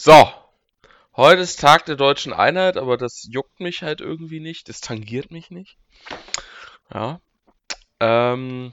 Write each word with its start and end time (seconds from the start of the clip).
So, 0.00 0.32
heute 1.16 1.42
ist 1.42 1.58
Tag 1.58 1.84
der 1.86 1.96
deutschen 1.96 2.32
Einheit, 2.32 2.76
aber 2.76 2.96
das 2.96 3.26
juckt 3.32 3.58
mich 3.58 3.82
halt 3.82 4.00
irgendwie 4.00 4.38
nicht. 4.38 4.68
Das 4.68 4.80
tangiert 4.80 5.32
mich 5.32 5.50
nicht. 5.50 5.76
Ja. 6.94 7.20
Ähm, 7.98 8.72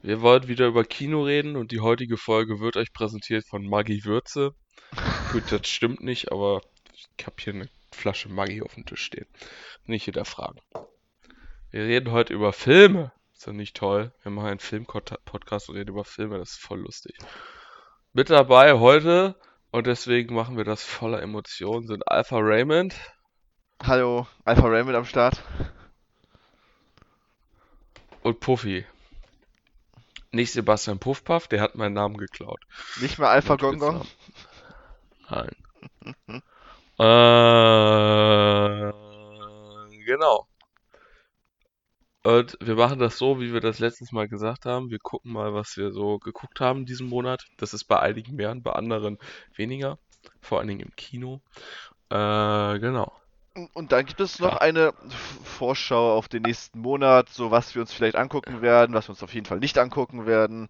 wir 0.00 0.22
wollen 0.22 0.48
wieder 0.48 0.66
über 0.66 0.82
Kino 0.84 1.24
reden 1.24 1.56
und 1.56 1.72
die 1.72 1.80
heutige 1.80 2.16
Folge 2.16 2.58
wird 2.60 2.78
euch 2.78 2.94
präsentiert 2.94 3.46
von 3.46 3.68
Maggi 3.68 4.06
Würze. 4.06 4.54
Gut, 5.30 5.52
das 5.52 5.68
stimmt 5.68 6.00
nicht, 6.00 6.32
aber 6.32 6.62
ich 6.94 7.26
habe 7.26 7.36
hier 7.38 7.52
eine 7.52 7.68
Flasche 7.92 8.30
Maggi 8.30 8.62
auf 8.62 8.76
dem 8.76 8.86
Tisch 8.86 9.04
stehen. 9.04 9.26
Nicht 9.84 10.06
hinterfragen. 10.06 10.62
Wir 11.70 11.82
reden 11.82 12.12
heute 12.12 12.32
über 12.32 12.54
Filme. 12.54 13.12
Ist 13.34 13.46
ja 13.46 13.52
nicht 13.52 13.76
toll. 13.76 14.10
Wir 14.22 14.32
machen 14.32 14.48
einen 14.48 14.58
Film-Podcast 14.58 15.68
und 15.68 15.76
reden 15.76 15.90
über 15.90 16.06
Filme. 16.06 16.38
Das 16.38 16.52
ist 16.52 16.60
voll 16.60 16.80
lustig. 16.80 17.14
Mit 18.14 18.30
dabei 18.30 18.72
heute 18.72 19.36
und 19.70 19.86
deswegen 19.86 20.34
machen 20.34 20.56
wir 20.56 20.64
das 20.64 20.82
voller 20.84 21.22
Emotionen. 21.22 21.86
Sind 21.86 22.08
Alpha 22.08 22.38
Raymond. 22.38 22.94
Hallo, 23.82 24.26
Alpha 24.44 24.66
Raymond 24.66 24.96
am 24.96 25.04
Start. 25.04 25.42
Und 28.22 28.40
Puffy. 28.40 28.84
Nicht 30.32 30.52
Sebastian 30.52 30.98
Puffpuff, 30.98 31.48
der 31.48 31.60
hat 31.60 31.74
meinen 31.74 31.94
Namen 31.94 32.16
geklaut. 32.16 32.60
Nicht 33.00 33.18
mehr 33.18 33.30
Alpha 33.30 33.56
Gongong? 33.56 34.06
Nein. 35.28 35.50
äh, 36.98 38.92
genau. 40.04 40.46
Und 42.22 42.58
wir 42.60 42.74
machen 42.74 42.98
das 42.98 43.16
so, 43.16 43.40
wie 43.40 43.52
wir 43.52 43.60
das 43.60 43.78
letztes 43.78 44.12
Mal 44.12 44.28
gesagt 44.28 44.66
haben. 44.66 44.90
Wir 44.90 44.98
gucken 44.98 45.32
mal, 45.32 45.54
was 45.54 45.76
wir 45.76 45.90
so 45.90 46.18
geguckt 46.18 46.60
haben 46.60 46.84
diesen 46.84 47.08
Monat. 47.08 47.46
Das 47.56 47.72
ist 47.72 47.84
bei 47.84 47.98
einigen 47.98 48.36
mehr 48.36 48.50
und 48.50 48.62
bei 48.62 48.72
anderen 48.72 49.18
weniger. 49.54 49.98
Vor 50.40 50.58
allen 50.58 50.68
Dingen 50.68 50.80
im 50.80 50.96
Kino. 50.96 51.40
Äh, 52.10 52.78
genau. 52.78 53.12
Und 53.72 53.92
dann 53.92 54.04
gibt 54.04 54.20
es 54.20 54.38
noch 54.38 54.52
ja. 54.52 54.60
eine 54.60 54.92
Vorschau 55.44 56.16
auf 56.16 56.28
den 56.28 56.42
nächsten 56.42 56.80
Monat, 56.80 57.30
so 57.30 57.50
was 57.50 57.74
wir 57.74 57.82
uns 57.82 57.92
vielleicht 57.92 58.16
angucken 58.16 58.62
werden, 58.62 58.94
was 58.94 59.08
wir 59.08 59.10
uns 59.10 59.22
auf 59.22 59.34
jeden 59.34 59.46
Fall 59.46 59.58
nicht 59.58 59.78
angucken 59.78 60.26
werden. 60.26 60.68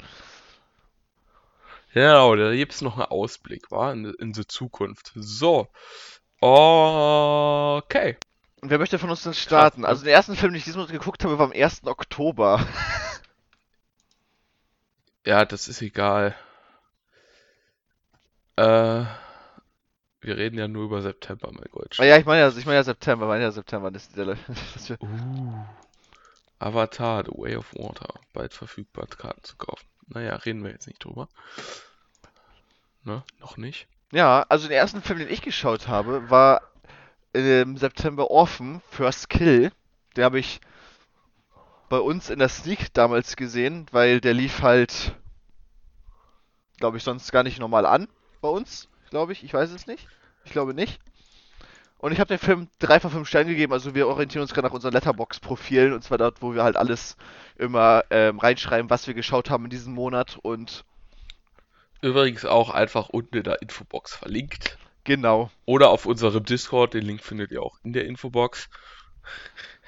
Genau, 1.93 2.37
da 2.37 2.55
gibt 2.55 2.73
es 2.73 2.81
noch 2.81 2.97
einen 2.97 3.07
Ausblick, 3.07 3.71
war 3.73 3.93
in, 3.93 4.05
in 4.05 4.33
die 4.33 4.47
Zukunft. 4.47 5.13
So. 5.17 5.67
Okay. 6.41 8.17
Und 8.61 8.69
wer 8.69 8.79
möchte 8.79 8.99
von 8.99 9.11
uns 9.11 9.23
denn 9.23 9.35
starten? 9.35 9.85
Also 9.85 10.05
den 10.05 10.13
ersten 10.13 10.37
Film, 10.37 10.53
den 10.53 10.59
ich 10.59 10.65
diesmal 10.65 10.87
geguckt 10.87 11.25
habe, 11.25 11.39
war 11.39 11.47
am 11.47 11.53
1. 11.53 11.87
Oktober. 11.87 12.67
ja, 15.25 15.47
das 15.47 15.67
ist 15.67 15.81
egal. 15.81 16.35
Äh, 18.57 19.05
wir 20.21 20.37
reden 20.37 20.59
ja 20.59 20.69
nur 20.69 20.85
über 20.85 21.01
September, 21.01 21.51
mein 21.53 21.69
Gott. 21.71 21.97
Ah, 21.99 22.05
ja, 22.05 22.19
ich 22.19 22.27
meine 22.27 22.43
ja, 22.43 22.49
ich 22.49 22.67
meine 22.67 22.77
ja 22.77 22.85
September, 22.85 23.27
meine 23.27 23.45
ja 23.45 23.51
September. 23.51 23.91
Das 23.91 24.09
ist 24.09 24.17
der, 24.19 24.27
das 24.75 24.91
uh, 24.91 25.65
Avatar, 26.59 27.25
The 27.25 27.33
Way 27.33 27.57
of 27.57 27.73
Water. 27.75 28.21
Bald 28.35 28.53
verfügbar, 28.53 29.07
Karten 29.07 29.43
zu 29.43 29.57
kaufen. 29.57 29.87
Naja, 30.09 30.35
reden 30.37 30.63
wir 30.63 30.71
jetzt 30.71 30.87
nicht 30.87 31.03
drüber. 31.03 31.29
Ne? 33.05 33.23
Noch 33.39 33.57
nicht. 33.57 33.89
Ja, 34.13 34.45
also 34.51 34.69
den 34.69 34.77
ersten 34.77 35.01
Film, 35.01 35.21
den 35.21 35.31
ich 35.31 35.41
geschaut 35.41 35.89
habe, 35.89 36.29
war 36.29 36.61
im 37.33 37.77
September 37.77 38.31
Orphan, 38.31 38.83
First 38.91 39.29
Kill. 39.29 39.73
Den 40.17 40.25
habe 40.25 40.39
ich 40.39 40.61
bei 41.89 41.99
uns 41.99 42.31
in 42.31 42.39
der 42.39 42.49
Sneak 42.49 42.93
damals 42.95 43.37
gesehen, 43.37 43.87
weil 43.93 44.21
der 44.21 44.35
lief 44.35 44.63
halt, 44.63 45.15
glaube 46.79 46.97
ich, 46.97 47.03
sonst 47.03 47.31
gar 47.33 47.43
nicht 47.43 47.59
normal 47.59 47.87
an 47.87 48.09
bei 48.41 48.49
uns, 48.49 48.89
glaube 49.11 49.33
ich. 49.33 49.45
Ich 49.45 49.55
weiß 49.55 49.71
es 49.71 49.87
nicht. 49.87 50.07
Ich 50.45 50.53
glaube 50.53 50.75
nicht. 50.75 51.01
Und 51.99 52.13
ich 52.13 52.21
habe 52.21 52.29
dem 52.29 52.39
Film 52.39 52.69
drei 52.79 52.99
von 52.99 53.11
fünf 53.11 53.29
Sternen 53.29 53.51
gegeben. 53.51 53.75
Also 53.75 53.95
wir 53.95 54.09
orientieren 54.09 54.43
uns 54.43 54.55
gerade 54.55 54.69
nach 54.69 54.75
unseren 54.75 54.95
Letterbox-Profilen 54.95 55.93
und 55.93 56.03
zwar 56.03 56.17
dort, 56.17 56.41
wo 56.41 56.55
wir 56.55 56.63
halt 56.63 56.77
alles 56.77 57.17
immer 57.57 58.05
ähm, 58.11 58.39
reinschreiben, 58.39 58.89
was 58.89 59.07
wir 59.07 59.15
geschaut 59.15 59.51
haben 59.51 59.65
in 59.65 59.71
diesem 59.71 59.93
Monat 59.93 60.39
und 60.41 60.85
übrigens 62.01 62.47
auch 62.47 62.71
einfach 62.71 63.11
unten 63.11 63.37
in 63.37 63.43
der 63.43 63.61
Infobox 63.61 64.15
verlinkt. 64.15 64.79
Genau. 65.05 65.51
Oder 65.65 65.91
auf 65.91 66.07
unserem 66.07 66.45
Discord, 66.45 66.95
den 66.95 67.05
Link 67.05 67.23
findet 67.23 67.51
ihr 67.51 67.63
auch 67.63 67.79
in 67.83 67.93
der 67.93 68.05
Infobox. 68.07 68.69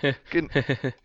Gen 0.31 0.51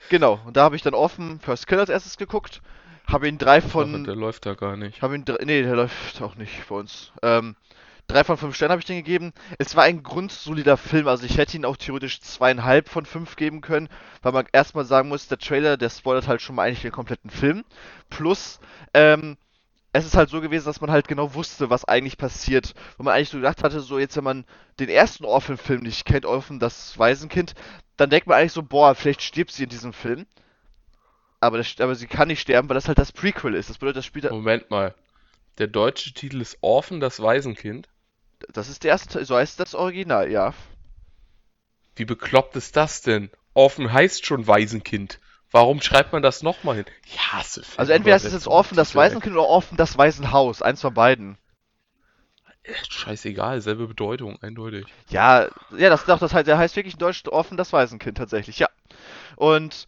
genau, 0.10 0.40
und 0.46 0.58
da 0.58 0.64
habe 0.64 0.76
ich 0.76 0.82
dann 0.82 0.94
offen 0.94 1.40
First 1.40 1.68
Kill 1.68 1.80
als 1.80 1.90
erstes 1.90 2.18
geguckt. 2.18 2.62
Habe 3.06 3.28
ihn 3.28 3.38
drei 3.38 3.62
von. 3.62 3.96
Aber 3.96 4.04
der 4.04 4.16
läuft 4.16 4.46
da 4.46 4.54
gar 4.54 4.76
nicht. 4.76 5.02
Habe 5.02 5.16
ihn 5.16 5.24
drei, 5.24 5.44
nee, 5.46 5.62
der 5.62 5.76
läuft 5.76 6.22
auch 6.22 6.36
nicht 6.36 6.68
bei 6.68 6.76
uns. 6.76 7.14
Ähm, 7.22 7.56
drei 8.08 8.24
von 8.24 8.38
fünf 8.38 8.56
Sternen 8.56 8.72
habe 8.72 8.82
ich 8.82 8.86
den 8.86 8.98
gegeben. 8.98 9.34
Es 9.60 9.76
war 9.76 9.84
ein 9.84 10.04
grundsolider 10.04 10.78
Film, 10.78 11.08
also 11.08 11.26
ich 11.26 11.38
hätte 11.38 11.56
ihn 11.56 11.66
auch 11.66 11.78
theoretisch 11.78 12.20
zweieinhalb 12.22 12.90
von 12.90 13.06
fünf 13.06 13.36
geben 13.36 13.62
können, 13.62 13.88
weil 14.22 14.34
man 14.34 14.48
erstmal 14.52 14.86
sagen 14.86 15.10
muss, 15.10 15.28
der 15.28 15.38
Trailer, 15.38 15.78
der 15.78 15.90
spoilert 15.90 16.28
halt 16.28 16.42
schon 16.42 16.56
mal 16.56 16.64
eigentlich 16.64 16.82
den 16.82 16.92
kompletten 16.92 17.30
Film. 17.30 17.64
Plus, 18.10 18.60
ähm, 18.94 19.38
es 19.98 20.06
ist 20.06 20.16
halt 20.16 20.30
so 20.30 20.42
gewesen, 20.42 20.66
dass 20.66 20.82
man 20.82 20.92
halt 20.92 21.08
genau 21.08 21.34
wusste, 21.34 21.70
was 21.70 21.86
eigentlich 21.86 22.18
passiert. 22.18 22.74
Wo 22.98 23.04
man 23.04 23.14
eigentlich 23.14 23.30
so 23.30 23.38
gedacht 23.38 23.64
hatte, 23.64 23.80
so 23.80 24.00
jetzt, 24.00 24.16
wenn 24.18 24.24
man 24.24 24.46
den 24.80 24.90
ersten 24.90 25.26
Orphan-Film 25.26 25.82
nicht 25.82 26.06
kennt, 26.06 26.26
Orphan, 26.26 26.60
das 26.60 26.98
Waisenkind, 26.98 27.56
dann 27.96 28.10
denkt 28.10 28.28
man 28.28 28.38
eigentlich 28.38 28.54
so, 28.54 28.64
boah, 28.64 28.96
vielleicht 28.96 29.22
stirbt 29.22 29.52
sie 29.52 29.64
in 29.64 29.70
diesem 29.70 29.94
Film. 29.94 30.26
Aber, 31.40 31.58
das, 31.58 31.80
aber 31.80 31.96
sie 31.96 32.08
kann 32.08 32.28
nicht 32.28 32.42
sterben, 32.42 32.70
weil 32.70 32.76
das 32.76 32.88
halt 32.88 32.98
das 32.98 33.12
Prequel 33.12 33.54
ist. 33.54 33.70
Das 33.70 33.78
bedeutet, 33.78 33.98
das 33.98 34.06
spielt. 34.06 34.30
Moment 34.30 34.70
mal. 34.70 34.96
Der 35.58 35.68
deutsche 35.68 36.14
Titel 36.14 36.42
ist 36.42 36.58
Orphan, 36.62 37.00
das 37.00 37.20
Waisenkind? 37.22 37.90
Das 38.54 38.70
ist 38.70 38.84
der 38.84 38.92
erste, 38.92 39.24
so 39.26 39.36
heißt 39.36 39.60
das 39.60 39.74
Original, 39.74 40.30
ja. 40.30 40.54
Wie 41.96 42.06
bekloppt 42.06 42.56
ist 42.56 42.76
das 42.76 43.02
denn? 43.02 43.32
Orphan 43.56 43.92
heißt 43.92 44.26
schon 44.26 44.46
Waisenkind. 44.46 45.20
Warum 45.52 45.82
schreibt 45.82 46.12
man 46.12 46.22
das 46.22 46.44
nochmal 46.44 46.76
hin? 46.78 46.86
Ich 47.06 47.20
hasse 47.20 47.64
Filme 47.64 47.80
Also 47.80 47.94
entweder 47.94 48.16
ist 48.16 48.26
es 48.26 48.34
jetzt 48.34 48.48
offen 48.48 48.76
das 48.76 48.96
Waisenkind 48.96 49.36
oder 49.36 49.48
offen 49.48 49.78
das 49.78 49.98
Waisenhaus. 49.98 50.62
Eins 50.62 50.82
von 50.82 50.94
beiden. 50.94 51.38
Scheißegal, 52.90 53.62
selbe 53.62 53.88
Bedeutung, 53.88 54.38
eindeutig. 54.42 54.86
Ja, 55.10 55.48
ja, 55.78 55.90
das, 55.90 56.04
das, 56.04 56.20
das 56.20 56.34
heißt, 56.34 56.48
der 56.48 56.58
heißt 56.58 56.76
wirklich 56.76 56.96
in 56.96 57.00
Deutsch 57.00 57.24
offen 57.28 57.56
das 57.56 57.72
Waisenkind 57.72 58.18
tatsächlich, 58.18 58.60
ja. 58.60 58.68
Und 59.38 59.88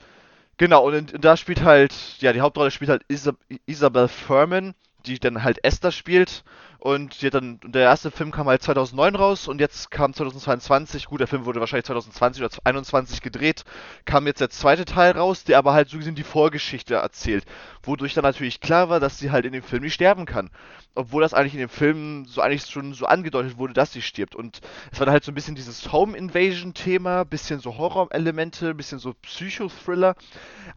genau, 0.57 0.87
und, 0.87 1.13
und 1.13 1.25
da 1.25 1.35
spielt 1.35 1.61
halt, 1.61 1.93
ja, 2.19 2.31
die 2.31 2.39
Hauptrolle 2.39 2.71
spielt 2.71 2.89
halt 2.89 3.03
Isab 3.09 3.35
Isabel 3.65 4.07
Furman, 4.07 4.75
die 5.05 5.19
dann 5.19 5.43
halt 5.43 5.63
Esther 5.63 5.91
spielt. 5.91 6.43
Und 6.79 7.33
dann, 7.33 7.59
der 7.65 7.81
erste 7.81 8.09
Film 8.09 8.31
kam 8.31 8.47
halt 8.47 8.63
2009 8.63 9.15
raus 9.15 9.47
und 9.49 9.59
jetzt 9.59 9.91
kam 9.91 10.13
2022, 10.13 11.07
gut, 11.07 11.19
der 11.19 11.27
Film 11.27 11.43
wurde 11.43 11.59
wahrscheinlich 11.59 11.85
2020 11.85 12.41
oder 12.41 12.49
2021 12.49 13.21
gedreht, 13.21 13.65
kam 14.05 14.25
jetzt 14.27 14.39
der 14.39 14.49
zweite 14.49 14.85
Teil 14.85 15.11
raus, 15.11 15.43
der 15.43 15.57
aber 15.57 15.73
halt 15.73 15.89
so 15.89 15.97
gesehen 15.97 16.15
die 16.15 16.23
Vorgeschichte 16.23 16.95
erzählt. 16.95 17.43
Wodurch 17.83 18.13
dann 18.13 18.23
natürlich 18.23 18.61
klar 18.61 18.87
war, 18.87 19.01
dass 19.01 19.19
sie 19.19 19.29
halt 19.29 19.45
in 19.45 19.51
dem 19.51 19.61
Film 19.61 19.83
nicht 19.83 19.93
sterben 19.93 20.25
kann. 20.25 20.51
Obwohl 20.95 21.21
das 21.21 21.33
eigentlich 21.33 21.53
in 21.53 21.59
dem 21.59 21.69
Film 21.69 22.25
so 22.25 22.39
eigentlich 22.39 22.65
schon 22.65 22.93
so 22.93 23.05
angedeutet 23.05 23.57
wurde, 23.57 23.73
dass 23.73 23.91
sie 23.91 24.01
stirbt. 24.01 24.33
Und 24.33 24.61
es 24.93 24.99
war 24.99 25.05
dann 25.05 25.13
halt 25.13 25.25
so 25.25 25.33
ein 25.33 25.35
bisschen 25.35 25.55
dieses 25.55 25.91
Home 25.91 26.17
Invasion 26.17 26.73
Thema, 26.73 27.25
bisschen 27.25 27.59
so 27.59 27.77
Horror-Elemente, 27.77 28.73
bisschen 28.73 28.99
so 28.99 29.13
Psychothriller, 29.21 30.15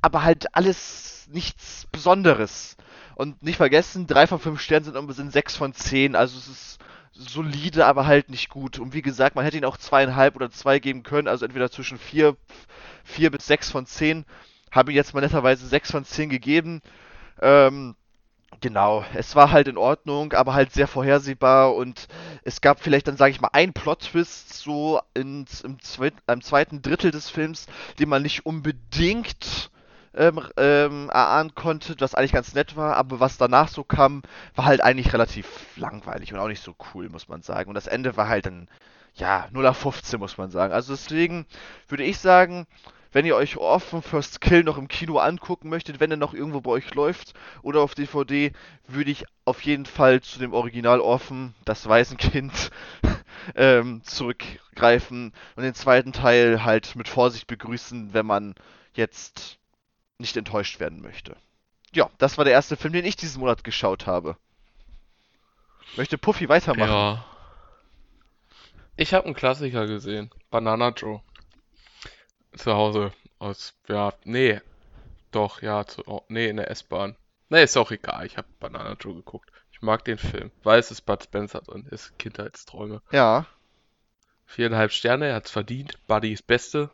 aber 0.01 0.25
halt 0.25 0.47
alles 0.57 1.29
nichts 1.31 1.87
Besonderes. 1.93 2.77
Und 3.15 3.43
nicht 3.43 3.57
vergessen, 3.57 4.07
drei 4.07 4.27
von 4.27 4.39
fünf 4.39 4.61
Sternen 4.61 4.85
sind, 4.85 5.13
sind 5.15 5.33
sechs 5.33 5.57
von 5.57 5.75
zehn. 5.75 6.17
Also 6.17 6.39
es 6.39 6.49
ist 6.49 6.79
solide, 7.13 7.87
aber 7.87 8.07
halt 8.07 8.31
nicht 8.31 8.49
gut. 8.49 8.79
Und 8.79 8.95
wie 8.95 9.03
gesagt, 9.03 9.37
man 9.37 9.45
hätte 9.45 9.59
ihn 9.59 9.65
auch 9.65 9.77
zweieinhalb 9.77 10.37
oder 10.37 10.51
zwei 10.51 10.79
geben 10.79 11.03
können. 11.03 11.29
Also 11.29 11.45
entweder 11.45 11.71
zwischen 11.71 11.99
vier, 11.99 12.37
vier 13.05 13.31
bis 13.31 13.47
sechs 13.47 13.71
von 13.71 13.87
zehn. 13.87 14.25
Habe 14.71 14.93
ich 14.93 14.97
jetzt 14.97 15.13
mal 15.15 15.21
netterweise 15.21 15.67
sechs 15.67 15.91
von 15.91 16.05
zehn 16.05 16.31
gegeben. 16.31 16.81
Ähm, 17.41 17.95
Genau, 18.61 19.05
es 19.15 19.35
war 19.35 19.51
halt 19.51 19.67
in 19.67 19.77
Ordnung, 19.77 20.35
aber 20.35 20.55
halt 20.55 20.73
sehr 20.73 20.87
vorhersehbar 20.87 21.75
und 21.75 22.07
es 22.45 22.61
gab 22.61 22.81
vielleicht 22.81 23.09
dann, 23.09 23.17
sage 23.17 23.33
ich 23.33 23.41
mal, 23.41 23.49
einen 23.53 23.73
Plot-Twist 23.73 24.53
so 24.53 25.01
ins, 25.15 25.63
im, 25.63 25.81
zweit, 25.81 26.15
im 26.29 26.43
zweiten 26.43 26.83
Drittel 26.83 27.11
des 27.11 27.29
Films, 27.29 27.67
den 27.99 28.09
man 28.09 28.23
nicht 28.23 28.47
unbedingt 28.47 29.72
ähm, 30.15 30.41
ähm, 30.57 31.11
erahnen 31.11 31.55
konnte, 31.55 31.95
was 31.99 32.15
eigentlich 32.15 32.33
ganz 32.33 32.55
nett 32.55 32.77
war, 32.77 32.97
aber 32.97 33.21
was 33.21 33.39
danach 33.39 33.69
so 33.69 33.85
kam, 33.85 34.23
war 34.55 34.67
halt 34.67 34.83
eigentlich 34.83 35.13
relativ 35.13 35.49
langweilig 35.77 36.33
und 36.33 36.39
auch 36.39 36.49
nicht 36.49 36.63
so 36.63 36.75
cool, 36.95 37.09
muss 37.09 37.29
man 37.29 37.43
sagen. 37.43 37.69
Und 37.69 37.75
das 37.75 37.87
Ende 37.87 38.17
war 38.17 38.29
halt 38.29 38.47
dann, 38.47 38.69
ja, 39.15 39.49
0 39.53 39.67
auf 39.67 39.79
15, 39.79 40.19
muss 40.19 40.39
man 40.39 40.51
sagen. 40.51 40.73
Also 40.73 40.93
deswegen 40.93 41.47
würde 41.89 42.05
ich 42.05 42.19
sagen, 42.19 42.67
wenn 43.13 43.27
ihr 43.27 43.37
euch 43.37 43.59
offen 43.59 44.03
First 44.03 44.41
Kill 44.41 44.65
noch 44.65 44.79
im 44.79 44.89
Kino 44.89 45.19
angucken 45.19 45.69
möchtet, 45.69 46.01
wenn 46.01 46.11
er 46.11 46.17
noch 46.17 46.35
irgendwo 46.35 46.63
bei 46.63 46.71
euch 46.71 46.95
läuft 46.95 47.35
oder 47.63 47.81
auf 47.81 47.95
DVD, 47.95 48.53
würde 48.87 49.11
ich 49.11 49.25
auf 49.45 49.63
jeden 49.63 49.87
Fall 49.87 50.23
zu 50.23 50.39
dem 50.39 50.55
Original 50.55 51.01
offen, 51.01 51.55
das 51.65 51.89
Waisenkind, 51.89 52.71
ähm, 53.55 54.03
zurückgreifen 54.05 55.33
und 55.57 55.63
den 55.63 55.75
zweiten 55.75 56.13
Teil 56.13 56.65
halt 56.65 56.97
mit 56.97 57.09
Vorsicht 57.09 57.47
begrüßen, 57.47 58.15
wenn 58.15 58.27
man 58.27 58.55
jetzt 58.95 59.59
nicht 60.23 60.37
enttäuscht 60.37 60.81
werden 60.81 61.03
möchte. 61.03 61.37
Ja, 61.93 62.09
das 62.17 62.39
war 62.39 62.45
der 62.47 62.55
erste 62.55 62.77
Film, 62.77 62.95
den 62.95 63.05
ich 63.05 63.17
diesen 63.17 63.41
Monat 63.41 63.65
geschaut 63.65 64.07
habe. 64.07 64.37
Möchte 65.97 66.17
Puffy 66.17 66.49
weitermachen? 66.49 66.91
Ja. 66.91 67.25
Ich 68.97 69.13
habe 69.13 69.27
einen 69.27 69.35
Klassiker 69.35 69.87
gesehen. 69.87 70.31
Banana 70.51 70.89
Joe. 70.91 71.21
Zu 72.57 72.73
Hause. 72.73 73.13
Aus, 73.39 73.75
ja, 73.89 74.15
nee. 74.25 74.61
Doch, 75.33 75.61
ja, 75.61 75.85
zu, 75.85 76.03
oh, 76.07 76.25
nee, 76.29 76.49
in 76.49 76.57
der 76.57 76.71
S-Bahn. 76.71 77.17
Nee, 77.49 77.65
ist 77.65 77.77
auch 77.77 77.91
egal. 77.91 78.25
Ich 78.25 78.39
habe 78.39 78.49
Banana 78.61 78.97
Joe 78.99 79.15
geguckt. 79.15 79.51
Ich 79.73 79.83
mag 79.83 80.05
den 80.05 80.19
Film. 80.19 80.51
Weiß, 80.63 80.87
es 80.87 80.99
ist 80.99 81.03
Bud 81.03 81.23
Spencer 81.23 81.61
drin. 81.61 81.87
Ist 81.91 82.19
Kindheitsträume. 82.19 83.03
Ja. 83.11 83.47
Viereinhalb 84.47 84.93
Sterne, 84.93 85.27
er 85.27 85.35
hat's 85.37 85.51
verdient. 85.51 85.99
Buddy 86.07 86.33
ist 86.33 86.47
Beste. 86.47 86.91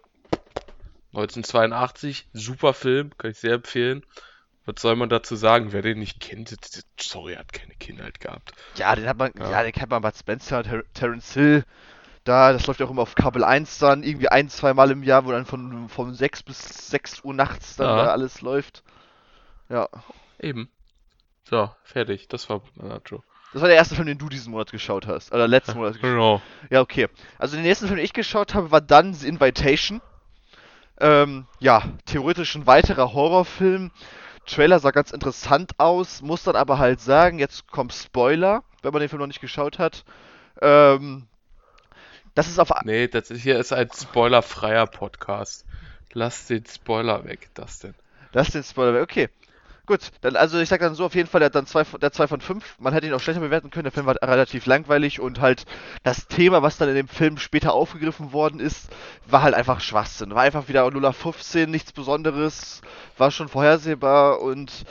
1982, 1.21 2.29
super 2.33 2.75
Film, 2.75 3.11
kann 3.19 3.31
ich 3.31 3.39
sehr 3.39 3.55
empfehlen. 3.55 4.05
Was 4.67 4.83
soll 4.83 4.97
man 4.97 5.09
dazu 5.09 5.35
sagen? 5.35 5.73
Wer 5.73 5.81
den 5.83 5.99
nicht 5.99 6.21
kennt, 6.21 6.55
sorry, 7.01 7.35
hat 7.37 7.53
keine 7.53 7.75
Kindheit 7.75 8.21
gehabt. 8.21 8.53
Ja, 8.77 8.95
den 8.95 9.07
hat 9.09 9.17
man, 9.17 9.33
ja, 9.39 9.51
Ja. 9.51 9.63
den 9.63 9.73
kennt 9.73 9.91
man 9.91 10.03
Bud 10.03 10.15
Spencer, 10.17 10.63
Ter 10.63 10.83
Terence 10.93 11.33
Hill. 11.33 11.65
Da, 12.25 12.53
das 12.53 12.67
läuft 12.67 12.81
ja 12.81 12.85
auch 12.87 12.91
immer 12.91 13.01
auf 13.03 13.15
Kabel 13.15 13.43
1 13.45 13.79
dann, 13.79 14.03
irgendwie 14.03 14.29
ein, 14.29 14.51
zwei 14.51 14.75
Mal 14.75 14.91
im 14.91 15.03
Jahr, 15.03 15.25
wo 15.25 15.31
dann 15.33 15.47
von, 15.47 15.89
von 15.89 16.13
6 16.15 16.43
bis 16.43 16.89
6 16.91 17.25
Uhr 17.25 17.33
nachts 17.33 17.77
dann 17.77 17.97
Ja. 17.97 18.05
da 18.05 18.11
alles 18.13 18.43
läuft. 18.43 18.83
Ja. 19.71 19.89
Eben. 20.39 20.71
So, 21.49 21.71
fertig. 21.85 22.29
Das 22.29 22.51
war 22.51 22.61
Joe. 23.07 23.23
Das 23.55 23.63
war 23.63 23.69
der 23.69 23.79
erste 23.79 23.95
Film, 23.95 24.07
den 24.07 24.19
du 24.19 24.29
diesen 24.29 24.51
Monat 24.51 24.71
geschaut 24.71 25.07
hast. 25.07 25.33
Oder 25.33 25.49
letzten 25.49 25.79
Monat 25.79 25.95
geschaut 25.95 26.11
Genau. 26.11 26.43
Ja, 26.69 26.83
okay. 26.83 27.09
Also 27.39 27.57
den 27.57 27.63
nächsten 27.63 27.87
Film, 27.87 27.97
den 27.97 28.05
ich 28.05 28.13
geschaut 28.13 28.53
habe, 28.55 28.71
war 28.71 28.83
dann 28.83 29.15
The 29.15 29.27
Invitation. 29.27 30.03
Ähm, 31.01 31.47
ja, 31.61 31.83
theoretisch 32.07 32.55
ein 32.57 32.67
weiterer 32.67 33.13
Horrorfilm. 33.13 33.91
Trailer 34.47 34.81
sah 34.81 34.91
ganz 34.91 35.11
interessant 35.11 35.73
aus, 35.79 36.23
muss 36.23 36.43
dann 36.43 36.57
aber 36.57 36.79
halt 36.79 37.01
sagen, 37.01 37.39
jetzt 37.39 37.71
kommt 37.71 37.93
Spoiler, 37.93 38.65
wenn 38.83 38.93
man 38.93 39.01
den 39.01 39.09
Film 39.09 39.21
noch 39.21 39.27
nicht 39.27 39.41
geschaut 39.41 39.79
hat. 39.79 40.05
Ähm, 40.61 41.27
das 42.35 42.49
ist 42.49 42.59
auf 42.59 42.71
Nee, 42.85 43.09
das 43.09 43.31
ist, 43.31 43.43
hier 43.43 43.59
ist 43.59 43.73
ein 43.73 43.91
spoilerfreier 43.95 44.87
Podcast. 44.87 45.65
Lass 46.13 46.47
den 46.47 46.65
Spoiler 46.67 47.25
weg, 47.25 47.51
das 47.55 47.81
denn. 47.81 47.95
Das 48.33 48.49
ist 48.49 48.55
den 48.55 48.65
Spoiler. 48.65 48.95
weg. 48.95 49.03
Okay. 49.03 49.29
Gut, 49.89 50.11
dann 50.21 50.37
also 50.37 50.59
ich 50.59 50.69
sag 50.69 50.81
dann 50.81 50.95
so 50.95 51.07
auf 51.07 51.15
jeden 51.15 51.31
Fall, 51.31 51.39
der 51.39 51.47
hat 51.47 51.55
dann 51.55 51.65
zwei, 51.65 51.83
der 51.83 52.13
2 52.13 52.27
von 52.27 52.43
5. 52.43 52.79
Man 52.79 52.93
hätte 52.93 53.07
ihn 53.07 53.15
auch 53.15 53.21
schlechter 53.21 53.41
bewerten 53.41 53.71
können. 53.71 53.85
Der 53.85 53.93
Film 53.93 54.05
war 54.05 54.17
relativ 54.21 54.67
langweilig 54.67 55.19
und 55.19 55.41
halt 55.41 55.65
das 56.03 56.29
Thema, 56.29 56.63
was 56.63 56.77
dann 56.77 56.91
in 56.91 56.95
dem 56.95 57.09
Film 57.09 57.39
später 57.39 57.73
aufgegriffen 57.73 58.35
worden 58.35 58.61
ist, 58.61 58.91
war 59.25 59.41
halt 59.41 59.55
einfach 59.55 59.81
Schwachsinn. 59.81 60.35
War 60.35 60.43
einfach 60.43 60.69
wieder 60.69 60.91
0 60.91 61.07
auf 61.07 61.17
15, 61.17 61.71
nichts 61.71 61.93
Besonderes, 61.93 62.83
war 63.17 63.31
schon 63.31 63.49
vorhersehbar 63.49 64.43
und 64.43 64.85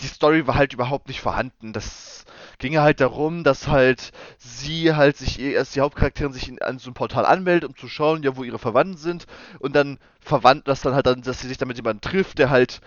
die 0.00 0.08
Story 0.08 0.48
war 0.48 0.56
halt 0.56 0.72
überhaupt 0.72 1.06
nicht 1.06 1.20
vorhanden. 1.20 1.72
Das 1.72 2.24
ging 2.58 2.78
halt 2.78 3.00
darum, 3.00 3.44
dass 3.44 3.68
halt 3.68 4.10
sie 4.36 4.94
halt 4.94 5.16
sich, 5.16 5.38
erst 5.38 5.76
die 5.76 5.80
Hauptcharakterin 5.80 6.32
sich 6.32 6.48
in, 6.48 6.60
an 6.60 6.80
so 6.80 6.88
einem 6.88 6.94
Portal 6.94 7.24
anmeldet, 7.24 7.68
um 7.68 7.76
zu 7.76 7.86
schauen, 7.86 8.24
ja, 8.24 8.36
wo 8.36 8.42
ihre 8.42 8.58
Verwandten 8.58 8.96
sind 8.96 9.26
und 9.60 9.76
dann 9.76 9.98
verwandt 10.20 10.66
das 10.66 10.80
dann 10.82 10.94
halt 10.94 11.06
dann, 11.06 11.22
dass 11.22 11.40
sie 11.40 11.46
sich 11.46 11.58
dann 11.58 11.68
mit 11.68 11.76
jemandem 11.76 12.00
trifft, 12.00 12.38
der 12.38 12.50
halt 12.50 12.80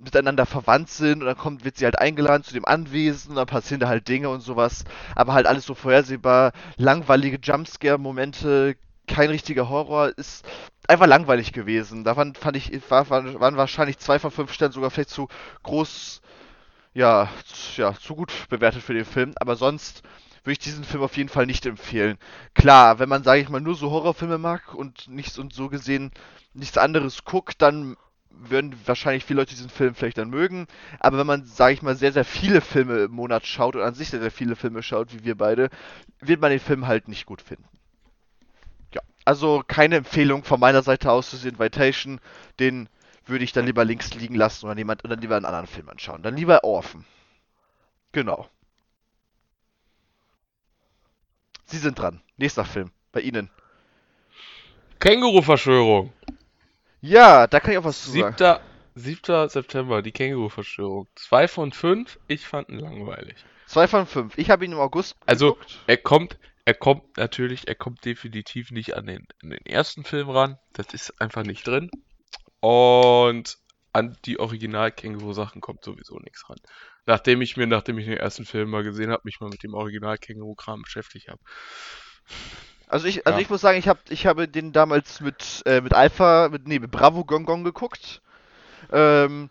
miteinander 0.00 0.46
verwandt 0.46 0.90
sind 0.90 1.20
und 1.20 1.26
dann 1.26 1.36
kommt, 1.36 1.64
wird 1.64 1.76
sie 1.76 1.84
halt 1.84 1.98
eingeladen 1.98 2.42
zu 2.42 2.54
dem 2.54 2.64
Anwesen 2.64 3.30
und 3.30 3.36
dann 3.36 3.46
passieren 3.46 3.80
da 3.80 3.88
halt 3.88 4.08
Dinge 4.08 4.30
und 4.30 4.40
sowas, 4.40 4.84
aber 5.14 5.34
halt 5.34 5.46
alles 5.46 5.66
so 5.66 5.74
vorhersehbar, 5.74 6.52
langweilige 6.76 7.38
Jumpscare-Momente, 7.42 8.76
kein 9.06 9.30
richtiger 9.30 9.68
Horror, 9.68 10.16
ist 10.16 10.46
einfach 10.88 11.06
langweilig 11.06 11.52
gewesen. 11.52 12.04
Da 12.04 12.14
fand, 12.14 12.38
fand 12.38 12.56
ich, 12.56 12.70
war, 12.90 13.10
waren, 13.10 13.56
wahrscheinlich 13.56 13.98
zwei 13.98 14.18
von 14.18 14.30
fünf 14.30 14.52
Sternen 14.52 14.72
sogar 14.72 14.90
vielleicht 14.90 15.10
zu 15.10 15.28
groß, 15.62 16.22
ja, 16.94 17.28
ja, 17.76 17.94
zu 17.94 18.14
gut 18.14 18.32
bewertet 18.48 18.82
für 18.82 18.94
den 18.94 19.04
Film, 19.04 19.32
aber 19.36 19.56
sonst 19.56 20.02
würde 20.42 20.52
ich 20.52 20.58
diesen 20.58 20.84
Film 20.84 21.02
auf 21.02 21.16
jeden 21.16 21.28
Fall 21.28 21.46
nicht 21.46 21.66
empfehlen. 21.66 22.16
Klar, 22.54 22.98
wenn 22.98 23.08
man, 23.08 23.22
sage 23.22 23.42
ich 23.42 23.48
mal, 23.48 23.60
nur 23.60 23.74
so 23.74 23.90
Horrorfilme 23.90 24.38
mag 24.38 24.74
und 24.74 25.08
nichts 25.08 25.38
und 25.38 25.52
so 25.52 25.68
gesehen 25.68 26.10
nichts 26.54 26.78
anderes 26.78 27.24
guckt, 27.24 27.62
dann 27.62 27.96
würden 28.48 28.74
wahrscheinlich 28.86 29.24
viele 29.24 29.40
Leute 29.40 29.54
diesen 29.54 29.70
Film 29.70 29.94
vielleicht 29.94 30.18
dann 30.18 30.30
mögen. 30.30 30.66
Aber 30.98 31.18
wenn 31.18 31.26
man, 31.26 31.44
sage 31.44 31.74
ich 31.74 31.82
mal, 31.82 31.96
sehr, 31.96 32.12
sehr 32.12 32.24
viele 32.24 32.60
Filme 32.60 33.04
im 33.04 33.12
Monat 33.12 33.46
schaut 33.46 33.76
und 33.76 33.82
an 33.82 33.94
sich 33.94 34.10
sehr, 34.10 34.20
sehr 34.20 34.30
viele 34.30 34.56
Filme 34.56 34.82
schaut, 34.82 35.12
wie 35.12 35.24
wir 35.24 35.36
beide, 35.36 35.70
wird 36.20 36.40
man 36.40 36.50
den 36.50 36.60
Film 36.60 36.86
halt 36.86 37.08
nicht 37.08 37.26
gut 37.26 37.42
finden. 37.42 37.68
Ja, 38.94 39.02
also 39.24 39.62
keine 39.66 39.96
Empfehlung 39.96 40.44
von 40.44 40.58
meiner 40.58 40.82
Seite 40.82 41.10
aus 41.10 41.30
zu 41.30 41.48
Invitation. 41.48 42.20
Den 42.58 42.88
würde 43.26 43.44
ich 43.44 43.52
dann 43.52 43.66
lieber 43.66 43.84
links 43.84 44.14
liegen 44.14 44.34
lassen 44.34 44.66
oder, 44.66 44.76
jemand, 44.76 45.04
oder 45.04 45.16
lieber 45.16 45.36
einen 45.36 45.44
anderen 45.44 45.66
Film 45.66 45.88
anschauen. 45.88 46.22
Dann 46.22 46.36
lieber 46.36 46.64
Orphan. 46.64 47.04
Genau. 48.12 48.48
Sie 51.66 51.78
sind 51.78 51.98
dran. 51.98 52.20
Nächster 52.36 52.64
Film. 52.64 52.90
Bei 53.12 53.20
Ihnen. 53.20 53.50
Känguru-Verschwörung. 54.98 56.12
Ja, 57.00 57.46
da 57.46 57.60
kann 57.60 57.72
ich 57.72 57.78
auch 57.78 57.84
was 57.84 58.04
zu 58.04 58.10
sagen. 58.10 58.36
7. 58.36 58.58
7. 59.24 59.48
September, 59.48 60.02
die 60.02 60.12
Känguru-Verschwörung. 60.12 61.08
2 61.14 61.48
von 61.48 61.72
5, 61.72 62.18
ich 62.28 62.46
fand 62.46 62.68
ihn 62.68 62.78
langweilig. 62.78 63.36
Zwei 63.70 63.86
von 63.86 64.04
fünf. 64.04 64.36
Ich 64.36 64.50
habe 64.50 64.64
ihn 64.64 64.72
im 64.72 64.80
August 64.80 65.16
Also, 65.26 65.52
geguckt. 65.52 65.78
er 65.86 65.96
kommt, 65.96 66.38
er 66.64 66.74
kommt 66.74 67.16
natürlich, 67.16 67.68
er 67.68 67.76
kommt 67.76 68.04
definitiv 68.04 68.72
nicht 68.72 68.96
an 68.96 69.06
den, 69.06 69.28
an 69.44 69.50
den 69.50 69.64
ersten 69.64 70.02
Film 70.02 70.28
ran. 70.28 70.58
Das 70.72 70.92
ist 70.92 71.20
einfach 71.20 71.44
nicht 71.44 71.64
drin. 71.68 71.88
Und 72.58 73.58
an 73.92 74.18
die 74.24 74.40
Original-Känguru-Sachen 74.40 75.60
kommt 75.60 75.84
sowieso 75.84 76.18
nichts 76.18 76.50
ran. 76.50 76.58
Nachdem 77.06 77.42
ich 77.42 77.56
mir, 77.56 77.68
nachdem 77.68 77.98
ich 77.98 78.06
den 78.06 78.16
ersten 78.16 78.44
Film 78.44 78.70
mal 78.70 78.82
gesehen 78.82 79.12
habe, 79.12 79.22
mich 79.24 79.38
mal 79.38 79.50
mit 79.50 79.62
dem 79.62 79.74
Original-Känguru-Kram 79.74 80.82
beschäftigt 80.82 81.28
habe. 81.28 81.38
Also 82.90 83.06
ich, 83.06 83.26
also 83.26 83.38
Ja. 83.38 83.42
ich 83.42 83.50
muss 83.50 83.60
sagen, 83.60 83.78
ich 83.78 83.88
habe 83.88 84.00
ich 84.08 84.26
habe 84.26 84.48
den 84.48 84.72
damals 84.72 85.20
mit, 85.20 85.62
äh, 85.66 85.80
mit 85.80 85.94
Alpha, 85.94 86.48
mit, 86.50 86.66
nee, 86.66 86.78
mit 86.78 86.90
Bravo 86.90 87.24
Gong 87.24 87.44
Gong 87.44 87.64
geguckt. 87.64 88.20
Ähm, 88.92 89.50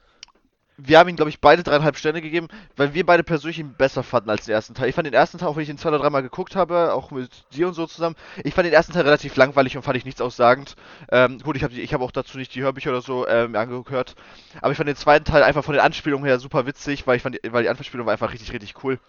wir 0.77 0.99
haben 0.99 1.09
ihn, 1.09 1.17
glaube 1.17 1.29
ich, 1.29 1.41
beide 1.41 1.63
dreieinhalb 1.63 1.97
Sterne 1.97 2.21
gegeben, 2.21 2.47
weil 2.77 2.93
wir 2.93 3.05
beide 3.05 3.23
persönlich 3.23 3.59
ihn 3.59 3.75
besser 3.75 4.03
fanden 4.03 4.29
als 4.29 4.45
den 4.45 4.53
ersten 4.55 4.75
Teil. 4.75 4.89
Ich 4.89 4.95
fand 4.95 5.07
den 5.07 5.13
ersten 5.13 5.37
Teil, 5.37 5.49
auch 5.49 5.57
wenn 5.57 5.63
ich 5.63 5.69
ihn 5.69 5.77
zwei 5.77 5.89
oder 5.89 5.99
dreimal 5.99 6.23
geguckt 6.23 6.55
habe, 6.55 6.93
auch 6.93 7.11
mit 7.11 7.29
dir 7.53 7.67
und 7.67 7.73
so 7.75 7.87
zusammen, 7.87 8.15
ich 8.43 8.53
fand 8.53 8.65
den 8.65 8.73
ersten 8.73 8.93
Teil 8.93 9.03
relativ 9.03 9.35
langweilig 9.37 9.77
und 9.77 9.83
fand 9.83 9.97
ich 9.97 10.05
nichts 10.05 10.21
aussagend. 10.21 10.75
Ähm, 11.11 11.39
gut, 11.39 11.57
ich 11.57 11.63
habe 11.63 11.73
ich 11.73 11.93
hab 11.93 12.01
auch 12.01 12.11
dazu 12.11 12.37
nicht 12.37 12.55
die 12.55 12.61
Hörbücher 12.61 12.91
oder 12.91 13.01
so 13.01 13.27
ähm, 13.27 13.55
angehört, 13.55 14.15
aber 14.61 14.71
ich 14.71 14.77
fand 14.77 14.89
den 14.89 14.95
zweiten 14.95 15.25
Teil 15.25 15.43
einfach 15.43 15.65
von 15.65 15.73
den 15.75 15.83
Anspielungen 15.83 16.25
her 16.25 16.39
super 16.39 16.65
witzig, 16.65 17.07
weil 17.07 17.17
ich 17.17 17.23
fand, 17.23 17.35
die- 17.43 17.53
weil 17.53 17.63
die 17.63 17.69
Anspielung 17.69 18.05
war 18.05 18.13
einfach 18.13 18.33
richtig, 18.33 18.53
richtig 18.53 18.75
cool 18.83 18.99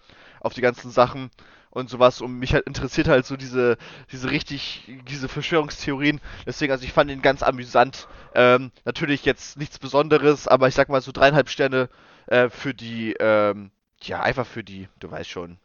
auf 0.41 0.53
die 0.53 0.61
ganzen 0.61 0.91
Sachen 0.91 1.31
und 1.71 1.89
sowas 1.89 2.21
und 2.21 2.37
mich 2.37 2.53
halt 2.53 2.67
interessiert 2.67 3.07
halt 3.07 3.25
so 3.25 3.37
diese, 3.37 3.77
diese 4.11 4.29
richtig, 4.29 4.89
diese 5.09 5.27
Verschwörungstheorien. 5.27 6.21
Deswegen, 6.45 6.71
also 6.71 6.85
ich 6.85 6.93
fand 6.93 7.09
ihn 7.09 7.21
ganz 7.21 7.43
amüsant. 7.43 8.07
Ähm, 8.35 8.71
natürlich 8.85 9.25
jetzt 9.25 9.57
nichts 9.57 9.79
Besonderes, 9.79 10.47
aber 10.47 10.67
ich 10.67 10.75
sag 10.75 10.89
mal 10.89 11.01
so 11.01 11.11
dreieinhalb 11.11 11.49
Sterne 11.49 11.89
äh, 12.27 12.49
für 12.49 12.73
die, 12.73 13.15
ähm, 13.19 13.71
ja, 14.01 14.21
einfach 14.21 14.45
für 14.45 14.63
die, 14.63 14.87
du 14.99 15.09
weißt 15.09 15.29
schon, 15.29 15.57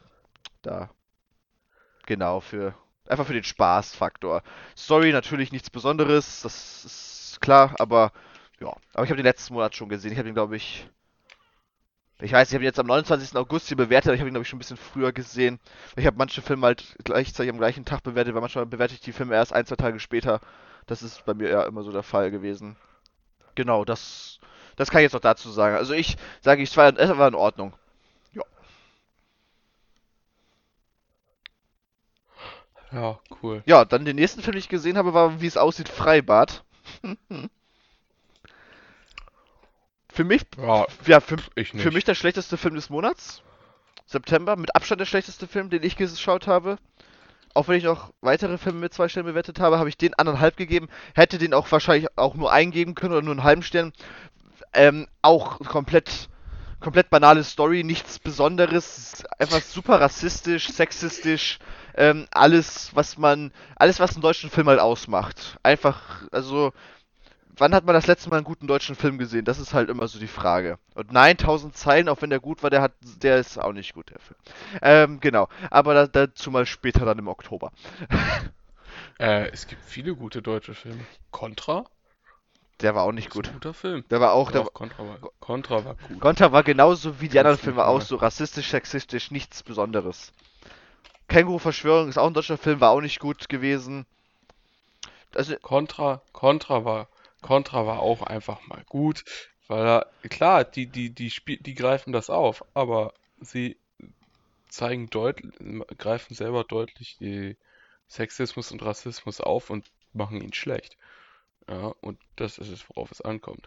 da. 0.63 0.91
Genau, 2.07 2.41
für, 2.41 2.75
einfach 3.09 3.27
für 3.27 3.35
den 3.35 3.45
Spaßfaktor. 3.45 4.43
Story 4.77 5.13
natürlich 5.13 5.53
nichts 5.53 5.71
Besonderes, 5.71 6.43
das 6.43 6.85
ist 6.85 7.41
klar, 7.41 7.75
aber 7.79 8.13
ja. 8.61 8.75
Aber 8.95 9.05
ich 9.05 9.11
habe 9.11 9.17
den 9.17 9.27
letzten 9.27 9.55
Monat 9.55 9.75
schon 9.75 9.89
gesehen. 9.89 10.13
Ich 10.13 10.19
habe 10.19 10.29
ihn, 10.29 10.35
glaube 10.35 10.57
ich, 10.57 10.89
ich 12.21 12.33
weiß, 12.33 12.49
ich 12.49 12.55
habe 12.55 12.65
ihn 12.65 12.67
jetzt 12.67 12.79
am 12.79 12.87
29. 12.87 13.37
August 13.37 13.69
hier 13.69 13.77
bewertet, 13.77 14.09
aber 14.09 14.15
ich 14.15 14.21
habe 14.21 14.31
ihn, 14.31 14.35
glaube 14.35 14.43
ich, 14.43 14.49
schon 14.49 14.57
ein 14.57 14.61
bisschen 14.61 14.77
früher 14.79 15.13
gesehen. 15.13 15.61
Ich 15.97 16.07
habe 16.07 16.17
manche 16.17 16.43
Filme 16.43 16.67
halt 16.67 16.97
gleichzeitig 17.05 17.51
am 17.51 17.59
gleichen 17.59 17.85
Tag 17.85 18.03
bewertet, 18.03 18.35
weil 18.35 18.41
manchmal 18.41 18.67
bewerte 18.67 18.95
ich 18.95 19.01
die 19.01 19.13
Filme 19.13 19.35
erst 19.35 19.53
ein, 19.53 19.67
zwei 19.67 19.77
Tage 19.77 20.01
später. 20.01 20.41
Das 20.87 21.03
ist 21.03 21.25
bei 21.27 21.35
mir 21.35 21.51
ja 21.51 21.63
immer 21.65 21.83
so 21.83 21.93
der 21.93 22.03
Fall 22.03 22.31
gewesen. 22.31 22.77
Genau, 23.55 23.85
das, 23.85 24.41
das 24.77 24.91
kann 24.91 25.01
ich 25.01 25.05
jetzt 25.05 25.15
noch 25.15 25.21
dazu 25.21 25.51
sagen. 25.51 25.77
Also 25.77 25.95
ich 25.95 26.17
sage, 26.43 26.63
ich 26.63 26.77
war, 26.77 26.97
es 26.97 27.19
war 27.19 27.29
in 27.29 27.35
Ordnung. 27.35 27.75
Ja, 32.93 33.19
cool. 33.43 33.63
Ja, 33.67 33.85
dann 33.85 34.05
den 34.05 34.17
nächsten 34.17 34.43
Film, 34.43 34.53
den 34.53 34.61
ich 34.61 34.69
gesehen 34.69 34.97
habe, 34.97 35.13
war, 35.15 35.41
wie 35.41 35.47
es 35.47 35.57
aussieht, 35.57 35.89
Freibad. 35.89 36.65
für 40.17 40.25
mich, 40.25 40.43
Ja, 40.57 40.87
ja, 41.07 41.21
für, 41.21 41.37
für 41.37 41.91
mich 41.91 42.05
der 42.05 42.15
schlechteste 42.15 42.57
Film 42.57 42.75
des 42.75 42.89
Monats. 42.89 43.43
September, 44.07 44.57
mit 44.57 44.75
Abstand 44.75 45.01
der 45.01 45.07
schlechteste 45.07 45.47
Film, 45.47 45.69
den 45.69 45.83
ich 45.83 45.97
geschaut 45.97 46.47
habe. 46.47 46.79
Auch 47.53 47.69
wenn 47.69 47.77
ich 47.77 47.85
noch 47.85 48.13
weitere 48.23 48.57
Filme 48.57 48.79
mit 48.79 48.95
zwei 48.95 49.09
Sternen 49.09 49.29
bewertet 49.29 49.61
habe, 49.61 49.79
habe 49.79 49.89
ich 49.89 49.97
den 49.99 50.15
anderthalb 50.15 50.57
gegeben. 50.57 50.89
Hätte 51.15 51.39
den 51.39 51.53
auch 51.53 51.71
wahrscheinlich 51.71 52.09
auch 52.17 52.35
nur 52.35 52.51
eingeben 52.51 52.95
können 52.95 53.13
oder 53.13 53.23
nur 53.23 53.33
einen 53.33 53.45
halben 53.45 53.63
Stern. 53.63 53.93
Ähm, 54.73 55.07
auch 55.23 55.59
komplett, 55.61 56.29
komplett 56.81 57.11
banale 57.11 57.45
Story, 57.45 57.85
nichts 57.85 58.19
Besonderes, 58.19 59.23
einfach 59.39 59.61
super 59.61 60.01
rassistisch, 60.01 60.69
sexistisch, 60.69 61.59
ähm, 61.95 62.27
alles, 62.31 62.91
was 62.95 63.19
man, 63.19 63.53
alles, 63.77 64.01
was 64.01 64.13
einen 64.13 64.23
deutschen 64.23 64.51
Film 64.51 64.69
halt 64.69 64.81
ausmacht. 64.81 65.59
Einfach, 65.63 66.23
also, 66.31 66.73
wann 67.57 67.75
hat 67.75 67.85
man 67.85 67.95
das 67.95 68.07
letzte 68.07 68.31
Mal 68.31 68.37
einen 68.37 68.45
guten 68.45 68.67
deutschen 68.67 68.97
Film 68.97 69.19
gesehen? 69.19 69.45
Das 69.45 69.59
ist 69.59 69.75
halt 69.75 69.89
immer 69.89 70.09
so 70.09 70.19
die 70.19 70.27
Frage. 70.27 70.79
Und 70.95 71.13
nein, 71.13 71.33
1000 71.33 71.77
Zeilen, 71.77 72.09
auch 72.09 72.23
wenn 72.23 72.31
der 72.31 72.41
gut 72.41 72.63
war, 72.63 72.71
der 72.71 72.83
hat, 72.83 72.93
der 73.23 73.39
ist 73.39 73.59
auch 73.59 73.73
nicht 73.73 73.95
gut, 73.95 74.11
der 74.11 74.21
Film. 74.21 74.39
Ähm, 74.83 75.21
genau. 75.21 75.49
Aber 75.71 75.95
da, 75.95 76.07
dazu 76.07 76.51
mal 76.51 76.67
später 76.67 77.05
dann 77.05 77.19
im 77.19 77.29
Oktober. 77.29 77.73
Äh, 79.19 79.49
es 79.51 79.67
gibt 79.67 79.83
viele 79.83 80.15
gute 80.15 80.43
deutsche 80.43 80.75
Filme. 80.75 81.01
Contra? 81.31 81.87
Der 82.81 82.95
war 82.95 83.05
auch 83.05 83.13
nicht 83.13 83.31
gut. 83.31 83.49
ein 83.49 83.55
guter 83.55 83.73
Film. 83.73 84.05
Der 84.11 84.21
war 84.21 84.33
auch, 84.33 84.51
der, 84.51 84.63
Doch, 84.63 84.75
Contra 84.75 85.07
war, 85.07 85.19
Contra 85.41 85.85
war 85.85 85.95
gut. 85.95 86.21
Gonta 86.21 86.53
war 86.53 86.63
genauso 86.63 87.21
wie 87.21 87.29
die 87.29 87.39
anderen 87.39 87.57
Filme 87.57 87.87
auch 87.87 88.03
so 88.03 88.17
rassistisch, 88.17 88.69
sexistisch, 88.71 89.31
nichts 89.31 89.63
Besonderes. 89.63 90.33
Känguru-Verschwörung 91.29 92.09
ist 92.09 92.19
auch 92.19 92.27
ein 92.27 92.35
deutscher 92.35 92.59
Film, 92.59 92.81
war 92.81 92.91
auch 92.91 93.01
nicht 93.01 93.19
gut 93.19 93.49
gewesen. 93.49 94.05
Also, 95.35 95.57
Contra, 95.57 96.21
Contra 96.33 96.85
war, 96.85 97.09
Contra 97.47 97.87
war 97.87 98.01
auch 98.01 98.23
einfach 98.23 98.67
mal 98.67 98.83
gut, 98.87 99.25
weil 99.69 99.87
er, 99.87 100.11
klar, 100.29 100.65
die, 100.65 100.87
die, 100.87 101.11
die 101.11 101.31
spiel, 101.31 101.59
die 101.59 101.75
greifen 101.75 102.13
das 102.13 102.29
auf, 102.29 102.65
aber 102.75 103.15
sie 103.41 103.77
zeigen 104.69 105.09
deutlich, 105.11 105.55
greifen 105.97 106.35
selber 106.35 106.65
deutlich 106.65 107.17
die 107.19 107.57
Sexismus 108.09 108.73
und 108.73 108.83
Rassismus 108.85 109.41
auf 109.41 109.71
und 109.71 109.87
machen 110.13 110.41
ihn 110.41 110.53
schlecht. 110.53 110.97
Ja, 111.69 111.95
und 112.01 112.19
das 112.35 112.59
ist 112.59 112.69
es, 112.69 112.89
worauf 112.89 113.11
es 113.13 113.21
ankommt. 113.21 113.67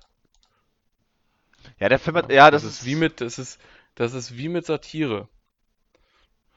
ja, 1.79 1.89
der 1.89 1.99
Film 1.99 2.17
hat, 2.17 2.31
ja, 2.31 2.51
das, 2.51 2.63
ist 2.63 2.85
wie 2.85 2.95
mit, 2.95 3.21
das 3.21 3.39
ist, 3.39 3.59
das 3.95 4.13
ist 4.13 4.37
wie 4.37 4.49
mit 4.49 4.65
Satire. 4.65 5.29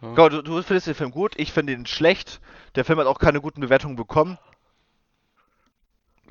Ja. 0.00 0.28
Du, 0.28 0.42
du 0.42 0.62
findest 0.62 0.88
den 0.88 0.94
Film 0.96 1.12
gut, 1.12 1.34
ich 1.36 1.52
finde 1.52 1.72
ihn 1.72 1.86
schlecht. 1.86 2.40
Der 2.74 2.84
Film 2.84 2.98
hat 2.98 3.06
auch 3.06 3.20
keine 3.20 3.40
guten 3.40 3.60
Bewertungen 3.60 3.94
bekommen. 3.96 4.38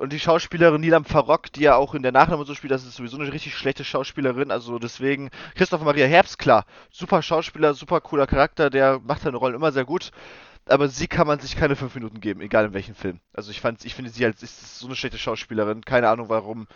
Und 0.02 0.12
die 0.12 0.20
Schauspielerin 0.20 0.82
Nilam 0.82 1.06
Farok, 1.06 1.54
die 1.54 1.62
ja 1.62 1.76
auch 1.76 1.94
in 1.94 2.02
der 2.02 2.12
Nachname 2.12 2.44
so 2.44 2.56
spielt, 2.56 2.72
das 2.72 2.84
ist 2.84 2.96
sowieso 2.96 3.20
eine 3.20 3.32
richtig 3.32 3.54
schlechte 3.54 3.84
Schauspielerin. 3.84 4.50
Also 4.50 4.80
deswegen, 4.80 5.30
Christoph 5.54 5.84
Maria 5.84 6.08
Herbst, 6.08 6.40
klar, 6.40 6.66
super 6.90 7.22
Schauspieler, 7.22 7.76
super 7.76 8.02
cooler 8.02 8.26
Charakter, 8.26 8.72
der 8.72 8.98
macht 8.98 9.22
seine 9.22 9.38
Rollen 9.38 9.54
immer 9.54 9.72
sehr 9.72 9.86
gut. 9.86 10.10
Aber 10.66 10.88
sie 10.88 11.08
kann 11.08 11.28
man 11.28 11.38
sich 11.38 11.56
keine 11.56 11.76
fünf 11.76 11.94
Minuten 11.94 12.20
geben, 12.20 12.42
egal 12.42 12.66
in 12.66 12.74
welchem 12.74 12.96
Film. 12.96 13.20
Also 13.32 13.52
ich 13.52 13.62
fand, 13.62 13.86
ich 13.86 13.94
finde 13.94 14.10
sie 14.10 14.26
als 14.26 14.42
ist 14.42 14.80
so 14.80 14.88
eine 14.88 14.96
schlechte 14.96 15.20
Schauspielerin. 15.20 15.86
Keine 15.86 16.10
Ahnung, 16.10 16.30
warum 16.30 16.68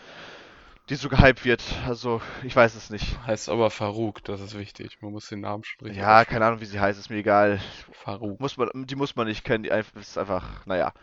die 0.90 0.96
so 0.96 1.10
gehypt 1.10 1.46
wird. 1.46 1.64
Also 1.88 2.22
ich 2.44 2.56
weiß 2.56 2.76
es 2.76 2.92
nicht. 2.92 3.18
Heißt 3.26 3.50
aber 3.50 3.72
Farouk, 3.72 4.24
das 4.24 4.40
ist 4.40 4.56
wichtig. 4.56 5.00
Man 5.02 5.14
muss 5.14 5.30
den 5.30 5.42
Namen 5.42 5.64
schon 5.64 5.84
richtig 5.88 6.00
Ja, 6.00 6.26
keine 6.26 6.46
Ahnung, 6.46 6.62
wie 6.62 6.66
sie 6.66 6.80
heißt, 6.80 7.00
ist 7.00 7.10
mir 7.10 7.18
egal. 7.18 7.60
Farouk. 7.92 8.40
Muss 8.40 8.56
man, 8.56 8.70
die 8.76 8.96
muss 8.96 9.16
man 9.16 9.26
nicht 9.26 9.44
kennen, 9.44 9.64
die 9.64 9.72
ist 10.00 10.16
einfach, 10.16 10.64
naja. 10.68 10.94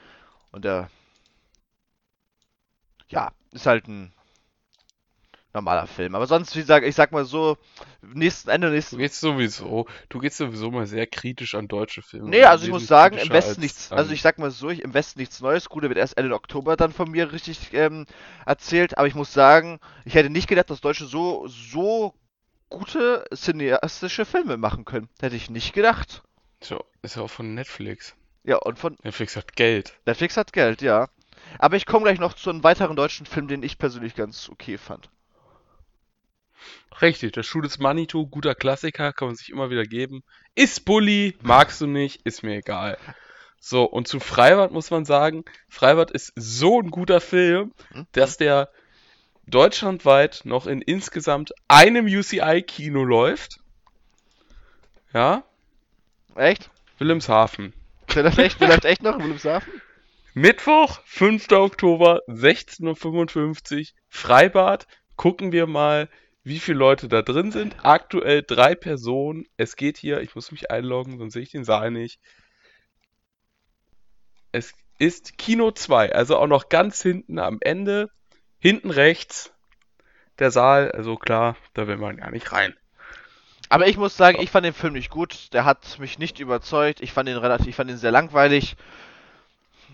Und 0.53 0.65
der, 0.65 0.89
ja, 3.13 3.33
ist 3.53 3.67
halt 3.67 3.87
ein 3.89 4.13
normaler 5.55 5.87
Film. 5.87 6.15
Aber 6.15 6.27
sonst, 6.27 6.57
wie 6.57 6.61
gesagt, 6.61 6.87
ich 6.87 6.95
sag 6.95 7.13
mal 7.13 7.27
so, 7.27 7.59
nächsten 8.01 8.49
Ende, 8.49 8.69
Du 8.69 8.75
nächsten. 8.75 8.99
gehst 8.99 9.21
sowieso, 9.21 9.87
du 10.09 10.19
gehst 10.19 10.39
sowieso 10.39 10.71
mal 10.71 10.87
sehr 10.87 11.07
kritisch 11.07 11.55
an 11.55 11.69
deutsche 11.69 12.01
Filme. 12.01 12.31
Nee, 12.31 12.45
also 12.45 12.65
ich 12.65 12.71
muss 12.71 12.87
sagen, 12.87 13.19
im 13.19 13.29
Westen 13.29 13.61
nichts, 13.61 13.93
also 13.93 14.13
ich 14.13 14.23
sag 14.23 14.39
mal 14.39 14.51
so, 14.51 14.71
ich, 14.71 14.81
im 14.83 14.95
Westen 14.95 15.21
nichts 15.21 15.41
Neues. 15.41 15.69
Gut, 15.69 15.83
der 15.83 15.91
wird 15.91 15.99
erst 15.99 16.17
Ende 16.17 16.35
Oktober 16.35 16.77
dann 16.77 16.93
von 16.93 17.11
mir 17.11 17.33
richtig 17.33 17.75
ähm, 17.75 18.07
erzählt, 18.47 18.97
aber 18.97 19.07
ich 19.07 19.15
muss 19.15 19.33
sagen, 19.33 19.79
ich 20.07 20.15
hätte 20.15 20.31
nicht 20.31 20.49
gedacht, 20.49 20.71
dass 20.71 20.81
Deutsche 20.81 21.05
so, 21.05 21.47
so 21.49 22.15
gute 22.71 23.27
cineastische 23.35 24.25
Filme 24.25 24.57
machen 24.57 24.87
können. 24.87 25.11
Hätte 25.21 25.37
ich 25.37 25.51
nicht 25.51 25.75
gedacht. 25.75 26.23
So, 26.63 26.83
ist 27.03 27.17
ja 27.17 27.23
auch 27.23 27.31
von 27.31 27.55
Netflix. 27.55 28.15
Ja, 28.45 28.57
und 28.57 28.79
von 28.79 28.97
Netflix 29.03 29.37
hat 29.37 29.55
Geld. 29.55 29.93
Netflix 30.07 30.39
hat 30.39 30.55
Geld, 30.55 30.81
ja. 30.81 31.09
Aber 31.59 31.77
ich 31.77 31.87
komme 31.87 32.05
gleich 32.05 32.19
noch 32.19 32.35
zu 32.35 32.51
einem 32.51 32.65
weiteren 32.65 32.97
deutschen 32.97 33.27
Film, 33.27 33.49
den 33.49 33.63
ich 33.63 33.79
persönlich 33.79 34.15
ganz 34.15 34.49
okay 34.49 34.79
fand. 34.79 35.11
Richtig, 37.01 37.33
der 37.33 37.43
Schuh 37.43 37.61
des 37.61 37.79
Manitou, 37.79 38.27
guter 38.27 38.55
Klassiker, 38.55 39.13
kann 39.13 39.29
man 39.29 39.35
sich 39.37 39.51
immer 39.51 39.71
wieder 39.71 39.85
geben. 39.85 40.23
Ist 40.55 40.85
Bully, 40.85 41.37
magst 41.43 41.81
du 41.81 41.87
nicht, 41.87 42.21
ist 42.25 42.43
mir 42.43 42.57
egal. 42.59 42.99
So, 43.59 43.85
und 43.85 44.07
zu 44.09 44.21
Freibad 44.21 44.73
muss 44.73 44.91
man 44.91 45.05
sagen, 45.05 45.45
Freibad 45.69 46.11
ist 46.11 46.33
so 46.37 46.81
ein 46.81 46.91
guter 46.91 47.21
Film, 47.21 47.73
Hm? 47.93 48.07
dass 48.13 48.37
der 48.37 48.69
deutschlandweit 49.47 50.43
noch 50.45 50.67
in 50.67 50.83
insgesamt 50.83 51.53
einem 51.69 52.07
UCI-Kino 52.07 53.05
läuft. 53.05 53.59
Ja, 55.13 55.45
Echt? 56.37 56.71
Wilhelmshaven. 56.99 57.73
Läuft 58.15 58.39
echt, 58.39 58.61
läuft 58.61 58.85
echt 58.85 59.03
noch 59.03 59.15
in 59.17 59.23
Wilhelmshaven? 59.23 59.73
Mittwoch, 60.35 61.01
5. 61.05 61.53
Oktober, 61.53 62.23
16.55 62.27 63.81
Uhr, 63.81 63.87
Freibad. 64.09 64.87
Gucken 65.17 65.53
wir 65.53 65.67
mal, 65.67 66.09
wie 66.43 66.59
viele 66.59 66.79
Leute 66.79 67.09
da 67.09 67.21
drin 67.21 67.53
sind. 67.53 67.77
Aktuell 67.83 68.43
drei 68.43 68.75
Personen. 68.75 69.45
Es 69.59 69.77
geht 69.77 69.99
hier, 69.99 70.23
ich 70.23 70.35
muss 70.35 70.51
mich 70.51 70.71
einloggen, 70.71 71.19
sonst 71.19 71.35
sehe 71.35 71.43
ich 71.43 71.51
den 71.51 71.65
Saal 71.65 71.91
nicht. 71.91 72.19
Es 74.53 74.73
ist 74.99 75.37
Kino 75.37 75.71
2, 75.71 76.15
also 76.15 76.39
auch 76.39 76.47
noch 76.47 76.71
ganz 76.71 77.03
hinten 77.03 77.39
am 77.39 77.59
Ende. 77.61 78.09
Hinten 78.59 78.91
rechts 78.91 79.53
der 80.39 80.51
Saal, 80.51 80.93
also 80.93 81.17
klar, 81.17 81.57
da 81.75 81.87
will 81.87 81.99
man 81.99 82.17
gar 82.17 82.31
nicht 82.31 82.53
rein. 82.53 82.75
Aber 83.69 83.87
ich 83.87 83.99
muss 83.99 84.17
sagen, 84.17 84.41
ich 84.41 84.51
fand 84.51 84.65
den 84.65 84.73
Film 84.73 84.95
nicht 84.95 85.11
gut. 85.11 85.53
Der 85.53 85.67
hat 85.67 85.99
mich 85.99 86.19
nicht 86.19 86.41
überzeugt. 86.41 87.03
Ich 87.03 87.13
fand 87.13 87.29
ihn 87.29 87.37
relativ, 87.37 87.67
ich 87.67 87.77
fand 87.77 87.91
ihn 87.91 87.99
sehr 87.99 88.11
langweilig. 88.11 88.77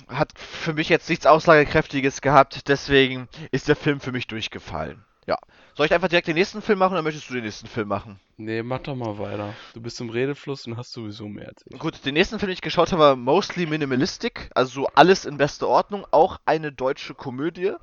Hat 0.08 0.32
für 0.38 0.72
mich 0.72 0.88
jetzt 0.88 1.08
nichts 1.08 1.26
Aussagekräftiges 1.26 2.20
gehabt. 2.20 2.68
Deswegen 2.68 3.28
ist 3.50 3.68
der 3.68 3.76
Film 3.76 4.00
für 4.00 4.12
mich 4.12 4.26
durchgefallen. 4.26 5.04
Ja. 5.26 5.36
Soll 5.74 5.86
ich 5.86 5.94
einfach 5.94 6.08
direkt 6.08 6.26
den 6.26 6.34
nächsten 6.34 6.62
Film 6.62 6.78
machen 6.78 6.94
oder 6.94 7.02
möchtest 7.02 7.28
du 7.28 7.34
den 7.34 7.44
nächsten 7.44 7.66
Film 7.66 7.86
machen? 7.86 8.18
Nee, 8.38 8.62
mach 8.62 8.78
doch 8.78 8.96
mal 8.96 9.18
weiter. 9.18 9.54
Du 9.74 9.80
bist 9.82 10.00
im 10.00 10.10
Redefluss 10.10 10.66
und 10.66 10.76
hast 10.76 10.92
sowieso 10.92 11.28
mehr 11.28 11.48
erzählt. 11.48 11.78
Gut, 11.78 12.04
den 12.06 12.14
nächsten 12.14 12.38
Film, 12.38 12.48
den 12.48 12.54
ich 12.54 12.62
geschaut 12.62 12.92
habe, 12.92 13.02
war 13.02 13.16
Mostly 13.16 13.66
Minimalistic, 13.66 14.50
also 14.54 14.82
so 14.82 14.86
alles 14.94 15.26
in 15.26 15.36
bester 15.36 15.68
Ordnung, 15.68 16.06
auch 16.10 16.40
eine 16.46 16.72
deutsche 16.72 17.14
Komödie. 17.14 17.74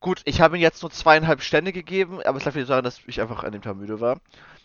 Gut, 0.00 0.20
ich 0.24 0.40
habe 0.40 0.56
ihm 0.56 0.62
jetzt 0.62 0.82
nur 0.82 0.90
zweieinhalb 0.90 1.42
Sterne 1.42 1.72
gegeben, 1.72 2.20
aber 2.22 2.38
es 2.38 2.44
lag 2.44 2.54
wieder 2.54 2.66
daran, 2.66 2.84
dass 2.84 3.00
ich 3.06 3.20
einfach 3.20 3.44
an 3.44 3.52
dem 3.52 3.62
Tag 3.62 3.76
müde 3.76 4.00
war. 4.00 4.20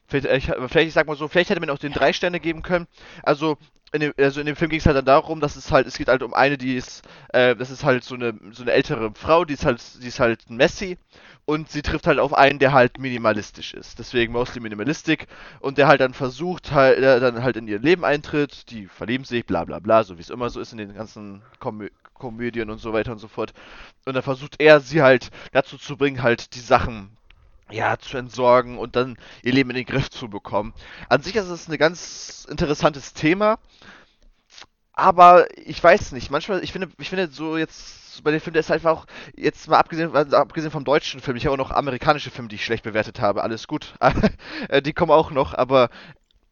Vielleicht, 0.08 0.26
äh, 0.28 0.38
ich, 0.38 0.46
vielleicht 0.46 0.88
ich 0.88 0.94
sag 0.94 1.08
mal 1.08 1.16
so, 1.16 1.28
vielleicht 1.28 1.50
hätte 1.50 1.60
man 1.60 1.70
auch 1.70 1.78
den 1.78 1.94
drei 1.94 2.14
Sterne 2.14 2.40
geben 2.40 2.62
können. 2.62 2.88
Also 3.24 3.58
in 3.94 4.02
dem, 4.02 4.14
also 4.18 4.40
in 4.40 4.46
dem 4.46 4.56
Film 4.56 4.70
ging 4.70 4.80
es 4.80 4.86
halt 4.86 4.96
dann 4.96 5.06
darum, 5.06 5.40
dass 5.42 5.56
es 5.56 5.72
halt, 5.72 5.88
es 5.88 5.98
geht 5.98 6.08
halt 6.08 6.24
um 6.24 6.34
eine, 6.34 6.58
die 6.58 6.76
ist, 6.76 7.04
äh, 7.30 7.56
das 7.56 7.70
ist 7.70 7.84
halt 7.84 8.04
so 8.04 8.16
eine, 8.16 8.34
so 8.52 8.64
eine 8.64 8.72
ältere 8.72 9.12
Frau, 9.16 9.44
die 9.46 9.54
ist 9.54 9.66
halt, 9.66 9.82
die 10.02 10.08
ist 10.08 10.20
halt 10.20 10.50
Messi 10.50 10.98
und 11.46 11.70
sie 11.70 11.82
trifft 11.82 12.08
halt 12.08 12.20
auf 12.20 12.34
einen, 12.34 12.60
der 12.60 12.72
halt 12.72 13.00
minimalistisch 13.00 13.74
ist. 13.74 14.00
Deswegen 14.00 14.32
mostly 14.34 14.62
minimalistic 14.62 15.28
und 15.60 15.78
der 15.78 15.88
halt 15.88 16.02
dann 16.02 16.14
versucht, 16.14 16.72
halt, 16.72 17.00
der 17.00 17.20
dann 17.20 17.44
halt 17.44 17.58
in 17.58 17.68
ihr 17.68 17.80
Leben 17.80 18.06
eintritt, 18.06 18.70
die 18.70 18.88
verlieben 18.88 19.26
sich, 19.26 19.46
bla 19.46 19.66
bla 19.66 19.80
bla, 19.80 20.04
so 20.04 20.18
wie 20.18 20.22
es 20.22 20.30
immer 20.30 20.50
so 20.50 20.62
ist 20.62 20.72
in 20.72 20.78
den 20.78 20.94
ganzen 20.94 21.42
Komö 21.60 21.90
Komödien 22.22 22.70
und 22.70 22.78
so 22.78 22.94
weiter 22.94 23.12
und 23.12 23.20
so 23.20 23.28
fort. 23.28 23.54
Und 24.06 24.14
dann 24.14 24.24
versucht 24.24 24.62
er 24.62 24.80
sie 24.80 25.02
halt 25.02 25.32
dazu 25.52 25.78
zu 25.78 25.98
bringen, 25.98 26.22
halt 26.22 26.54
die 26.56 26.60
Sachen 26.60 27.18
ja, 27.72 27.98
zu 27.98 28.18
entsorgen 28.18 28.78
und 28.78 28.96
dann 28.96 29.18
ihr 29.44 29.54
Leben 29.54 29.70
in 29.72 29.78
den 29.78 29.86
Griff 29.86 30.10
zu 30.10 30.30
bekommen. 30.30 30.74
An 31.10 31.22
sich 31.24 31.36
ist 31.36 31.48
es 31.48 31.68
ein 31.68 31.78
ganz 31.78 32.46
interessantes 32.50 33.14
Thema, 33.14 33.58
aber 34.94 35.48
ich 35.58 35.82
weiß 35.84 36.12
nicht, 36.12 36.30
manchmal, 36.32 36.64
ich 36.64 36.72
finde, 36.74 36.90
ich 37.00 37.10
finde 37.10 37.30
so 37.32 37.58
jetzt 37.58 38.24
bei 38.24 38.32
dem 38.32 38.42
Film, 38.42 38.54
der 38.54 38.60
ist 38.60 38.72
einfach 38.72 38.92
auch, 38.92 39.06
jetzt 39.36 39.70
mal 39.70 39.80
abgesehen, 39.80 40.16
also 40.16 40.36
abgesehen 40.38 40.72
vom 40.72 40.84
deutschen 40.84 41.22
Film, 41.22 41.38
ich 41.38 41.46
habe 41.46 41.54
auch 41.54 41.58
noch 41.58 41.72
amerikanische 41.72 42.30
Filme, 42.30 42.50
die 42.50 42.56
ich 42.56 42.66
schlecht 42.66 42.84
bewertet 42.84 43.22
habe, 43.22 43.42
alles 43.42 43.68
gut, 43.68 43.96
Äh, 44.68 44.82
die 44.82 44.94
kommen 44.94 45.12
auch 45.12 45.32
noch, 45.32 45.54
aber 45.54 45.90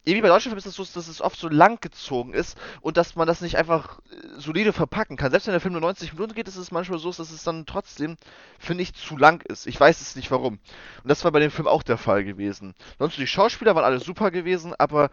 irgendwie 0.05 0.21
bei 0.21 0.29
deutschen 0.29 0.49
Filmen 0.49 0.59
ist 0.59 0.65
es 0.65 0.75
so, 0.75 0.83
dass 0.83 1.07
es 1.07 1.21
oft 1.21 1.37
so 1.37 1.49
lang 1.49 1.81
gezogen 1.81 2.33
ist 2.33 2.57
und 2.81 2.97
dass 2.97 3.15
man 3.15 3.27
das 3.27 3.41
nicht 3.41 3.57
einfach 3.57 3.99
äh, 3.99 4.39
solide 4.39 4.73
verpacken 4.73 5.17
kann. 5.17 5.31
Selbst 5.31 5.47
wenn 5.47 5.53
der 5.53 5.61
Film 5.61 5.73
nur 5.73 5.81
90 5.81 6.13
Minuten 6.13 6.33
geht, 6.33 6.47
ist 6.47 6.55
es 6.55 6.71
manchmal 6.71 6.99
so, 6.99 7.11
dass 7.11 7.31
es 7.31 7.43
dann 7.43 7.65
trotzdem, 7.65 8.15
finde 8.57 8.83
ich, 8.83 8.93
zu 8.93 9.17
lang 9.17 9.43
ist. 9.43 9.67
Ich 9.67 9.79
weiß 9.79 9.99
es 10.01 10.15
nicht 10.15 10.31
warum. 10.31 10.59
Und 11.03 11.09
das 11.09 11.23
war 11.25 11.31
bei 11.31 11.39
dem 11.39 11.51
Film 11.51 11.67
auch 11.67 11.83
der 11.83 11.97
Fall 11.97 12.23
gewesen. 12.23 12.75
Sonst 12.97 13.17
die 13.17 13.27
Schauspieler 13.27 13.75
waren 13.75 13.83
alle 13.83 13.99
super 13.99 14.31
gewesen, 14.31 14.73
aber 14.77 15.09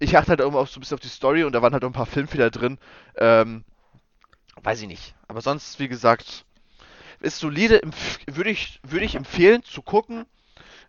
ich 0.00 0.16
achte 0.16 0.30
halt 0.30 0.40
immer 0.40 0.58
auch 0.58 0.66
so 0.66 0.78
ein 0.78 0.80
bisschen 0.80 0.96
auf 0.96 1.00
die 1.00 1.08
Story 1.08 1.44
und 1.44 1.52
da 1.52 1.62
waren 1.62 1.72
halt 1.72 1.84
auch 1.84 1.88
ein 1.88 1.94
paar 1.94 2.06
Filmfehler 2.06 2.50
drin. 2.50 2.78
Ähm, 3.16 3.64
weiß 4.62 4.82
ich 4.82 4.88
nicht. 4.88 5.14
Aber 5.28 5.40
sonst, 5.40 5.78
wie 5.78 5.88
gesagt, 5.88 6.44
ist 7.20 7.38
solide, 7.38 7.80
würde 8.26 8.50
ich, 8.50 8.80
würde 8.82 9.04
ich 9.04 9.14
empfehlen 9.14 9.62
zu 9.62 9.80
gucken. 9.82 10.26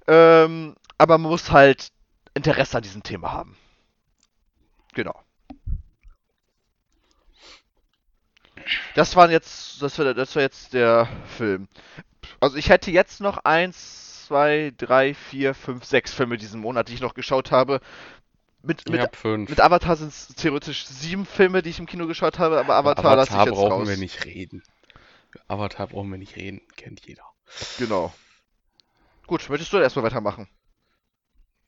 Ähm, 0.08 0.76
aber 0.98 1.18
man 1.18 1.32
muss 1.32 1.52
halt 1.52 1.90
Interesse 2.36 2.78
an 2.78 2.84
diesem 2.84 3.02
Thema 3.02 3.32
haben. 3.32 3.58
Genau. 4.94 5.20
Das 8.96 9.16
waren 9.16 9.32
jetzt, 9.32 9.82
das 9.82 9.98
war, 9.98 10.14
das 10.14 10.36
war 10.36 10.42
jetzt 10.44 10.74
der 10.74 11.08
Film. 11.38 11.68
Also 12.40 12.58
ich 12.58 12.70
hätte 12.70 12.92
jetzt 12.92 13.22
noch 13.22 13.40
eins, 13.40 14.26
zwei, 14.26 14.74
drei, 14.78 15.14
vier, 15.14 15.54
fünf, 15.54 15.86
sechs 15.86 16.14
Filme 16.14 16.38
diesen 16.38 16.62
Monat, 16.62 16.90
die 16.90 16.94
ich 16.94 17.02
noch 17.02 17.14
geschaut 17.14 17.52
habe. 17.52 17.80
Mit, 18.64 18.90
mit, 18.90 19.24
mit 19.50 19.62
Avatar 19.62 19.96
sind 19.96 20.08
es 20.10 20.28
theoretisch 20.30 20.88
sieben 20.88 21.28
Filme, 21.28 21.62
die 21.62 21.70
ich 21.70 21.78
im 21.78 21.86
Kino 21.86 22.08
geschaut 22.08 22.40
habe, 22.40 22.58
aber 22.58 22.80
Über 22.80 22.92
Avatar 22.92 23.16
lasse 23.16 23.30
ich 23.30 23.36
Avatar 23.36 23.48
jetzt 23.54 23.56
brauchen 23.56 23.82
raus. 23.82 23.88
wir 23.88 23.98
nicht 23.98 24.26
reden. 24.26 24.64
Avatar 25.48 25.88
brauchen 25.88 26.10
wir 26.10 26.18
nicht 26.18 26.36
reden, 26.36 26.62
kennt 26.76 27.06
jeder. 27.06 27.24
Genau. 27.78 28.12
Gut, 29.28 29.48
möchtest 29.50 29.72
du 29.72 29.78
erstmal 29.78 30.06
weitermachen? 30.06 30.48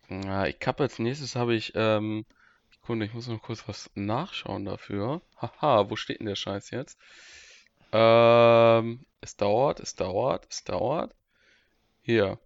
Ja, 0.10 0.46
ich 0.46 0.58
habe 0.66 0.84
als 0.84 1.00
nächstes 1.00 1.36
habe 1.36 1.56
ich, 1.56 1.74
ähm, 1.76 2.26
Sekunde, 2.72 3.06
ich 3.06 3.14
muss 3.14 3.28
noch 3.28 3.42
kurz 3.42 3.68
was 3.68 3.90
nachschauen 3.96 4.64
dafür. 4.64 5.22
Haha, 5.42 5.90
wo 5.90 5.96
steht 5.96 6.20
denn 6.20 6.28
der 6.28 6.36
Scheiß 6.36 6.72
jetzt? 6.72 6.98
Ähm, 7.92 9.06
es 9.22 9.36
dauert, 9.36 9.80
es 9.80 9.96
dauert, 9.96 10.48
es 10.50 10.64
dauert. 10.64 11.14
Hier. 12.02 12.40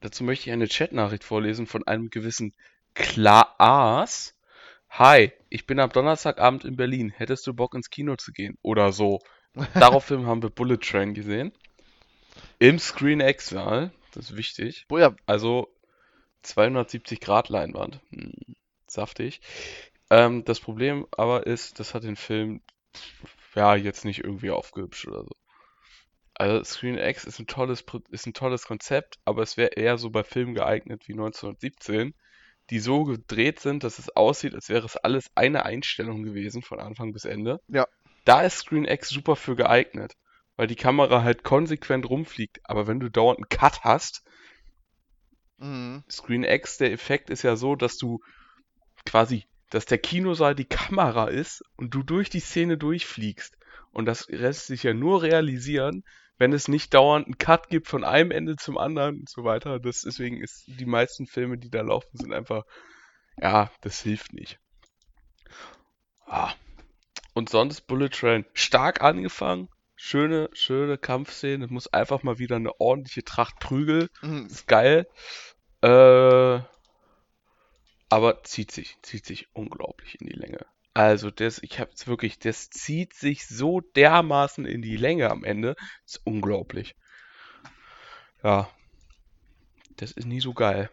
Dazu 0.00 0.22
möchte 0.22 0.48
ich 0.48 0.52
eine 0.52 0.68
Chatnachricht 0.68 1.24
vorlesen 1.24 1.66
von 1.66 1.86
einem 1.86 2.10
gewissen 2.10 2.54
Klaas. 2.94 4.34
Hi, 4.90 5.32
ich 5.48 5.66
bin 5.66 5.80
am 5.80 5.90
Donnerstagabend 5.90 6.64
in 6.64 6.76
Berlin. 6.76 7.10
Hättest 7.10 7.46
du 7.46 7.54
Bock 7.54 7.74
ins 7.74 7.90
Kino 7.90 8.14
zu 8.16 8.32
gehen? 8.32 8.56
Oder 8.62 8.92
so. 8.92 9.20
Daraufhin 9.74 10.26
haben 10.26 10.42
wir 10.42 10.50
Bullet 10.50 10.78
Train 10.78 11.14
gesehen. 11.14 11.52
Im 12.58 12.78
Screen 12.78 13.20
X-Saal. 13.20 13.90
Das 14.12 14.30
ist 14.30 14.36
wichtig. 14.36 14.86
Oh 14.88 14.98
ja, 14.98 15.14
Also 15.26 15.75
270 16.42 17.20
Grad 17.20 17.48
Leinwand. 17.48 18.00
Hm, 18.10 18.32
saftig. 18.86 19.40
Ähm, 20.10 20.44
das 20.44 20.60
Problem 20.60 21.06
aber 21.10 21.46
ist, 21.46 21.80
das 21.80 21.94
hat 21.94 22.04
den 22.04 22.16
Film 22.16 22.62
ja 23.54 23.74
jetzt 23.74 24.04
nicht 24.04 24.22
irgendwie 24.22 24.50
aufgehübscht 24.50 25.08
oder 25.08 25.24
so. 25.24 25.36
Also 26.34 26.62
Screen 26.64 26.98
X 26.98 27.24
ist 27.24 27.38
ein 27.38 27.46
tolles, 27.46 27.84
ist 28.10 28.26
ein 28.26 28.34
tolles 28.34 28.66
Konzept, 28.66 29.18
aber 29.24 29.42
es 29.42 29.56
wäre 29.56 29.70
eher 29.70 29.96
so 29.96 30.10
bei 30.10 30.22
Filmen 30.22 30.54
geeignet 30.54 31.08
wie 31.08 31.14
1917, 31.14 32.14
die 32.68 32.78
so 32.78 33.04
gedreht 33.04 33.60
sind, 33.60 33.84
dass 33.84 33.98
es 33.98 34.14
aussieht, 34.14 34.54
als 34.54 34.68
wäre 34.68 34.84
es 34.84 34.96
alles 34.98 35.30
eine 35.34 35.64
Einstellung 35.64 36.22
gewesen 36.22 36.62
von 36.62 36.78
Anfang 36.78 37.12
bis 37.12 37.24
Ende. 37.24 37.60
Ja. 37.68 37.86
Da 38.26 38.42
ist 38.42 38.58
Screen 38.58 38.84
X 38.84 39.08
super 39.08 39.36
für 39.36 39.56
geeignet, 39.56 40.14
weil 40.56 40.66
die 40.66 40.76
Kamera 40.76 41.22
halt 41.22 41.42
konsequent 41.42 42.08
rumfliegt, 42.08 42.60
aber 42.64 42.86
wenn 42.86 43.00
du 43.00 43.08
dauernd 43.08 43.38
einen 43.38 43.48
Cut 43.48 43.80
hast, 43.82 44.22
mhm. 45.58 46.04
Screen 46.10 46.44
X, 46.44 46.78
der 46.78 46.92
Effekt 46.92 47.30
ist 47.30 47.42
ja 47.42 47.56
so, 47.56 47.76
dass 47.76 47.96
du 47.96 48.20
quasi, 49.04 49.44
dass 49.70 49.86
der 49.86 49.98
Kinosaal 49.98 50.54
die 50.54 50.64
Kamera 50.64 51.28
ist 51.28 51.62
und 51.76 51.94
du 51.94 52.02
durch 52.02 52.30
die 52.30 52.40
Szene 52.40 52.78
durchfliegst. 52.78 53.56
Und 53.92 54.06
das 54.06 54.28
lässt 54.28 54.66
sich 54.66 54.82
ja 54.82 54.92
nur 54.92 55.22
realisieren, 55.22 56.04
wenn 56.38 56.52
es 56.52 56.68
nicht 56.68 56.92
dauernd 56.92 57.26
einen 57.26 57.38
Cut 57.38 57.68
gibt 57.68 57.88
von 57.88 58.04
einem 58.04 58.30
Ende 58.30 58.56
zum 58.56 58.76
anderen 58.76 59.20
und 59.20 59.28
so 59.28 59.44
weiter. 59.44 59.80
Das, 59.80 60.02
deswegen 60.02 60.42
ist 60.42 60.64
die 60.66 60.84
meisten 60.84 61.26
Filme, 61.26 61.56
die 61.56 61.70
da 61.70 61.80
laufen, 61.80 62.16
sind 62.16 62.32
einfach, 62.32 62.64
ja, 63.40 63.70
das 63.80 64.00
hilft 64.02 64.32
nicht. 64.34 64.58
Ah. 66.26 66.52
Und 67.32 67.48
sonst 67.48 67.82
Bullet 67.82 68.08
Train 68.10 68.44
stark 68.52 69.02
angefangen. 69.02 69.68
Schöne, 69.96 70.50
schöne 70.52 70.98
Kampfszene. 70.98 71.66
Muss 71.68 71.92
einfach 71.92 72.22
mal 72.22 72.38
wieder 72.38 72.56
eine 72.56 72.80
ordentliche 72.80 73.24
Tracht 73.24 73.58
Prügel. 73.58 74.10
Mhm. 74.22 74.46
Ist 74.46 74.68
geil. 74.68 75.08
Äh, 75.82 76.60
aber 78.08 78.42
zieht 78.44 78.70
sich, 78.70 78.96
zieht 79.02 79.26
sich 79.26 79.48
unglaublich 79.54 80.20
in 80.20 80.26
die 80.26 80.34
Länge. 80.34 80.64
Also 80.94 81.30
das, 81.30 81.58
ich 81.62 81.80
hab's 81.80 82.06
wirklich, 82.06 82.38
das 82.38 82.70
zieht 82.70 83.14
sich 83.14 83.46
so 83.46 83.80
dermaßen 83.80 84.64
in 84.64 84.80
die 84.80 84.96
Länge 84.96 85.30
am 85.30 85.44
Ende. 85.44 85.76
ist 86.06 86.20
unglaublich. 86.24 86.94
Ja. 88.42 88.68
Das 89.96 90.12
ist 90.12 90.26
nie 90.26 90.40
so 90.40 90.54
geil. 90.54 90.90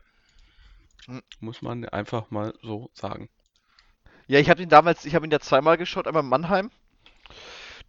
Hm. 1.06 1.22
Muss 1.40 1.62
man 1.62 1.88
einfach 1.88 2.32
mal 2.32 2.54
so 2.62 2.90
sagen. 2.94 3.30
Ja, 4.28 4.40
ich 4.40 4.50
habe 4.50 4.64
ihn 4.64 4.70
damals, 4.70 5.06
ich 5.06 5.16
habe 5.16 5.26
ihn 5.26 5.32
ja 5.32 5.40
zweimal 5.40 5.78
geschaut, 5.78 6.08
einmal 6.08 6.24
in 6.24 6.30
Mannheim. 6.30 6.72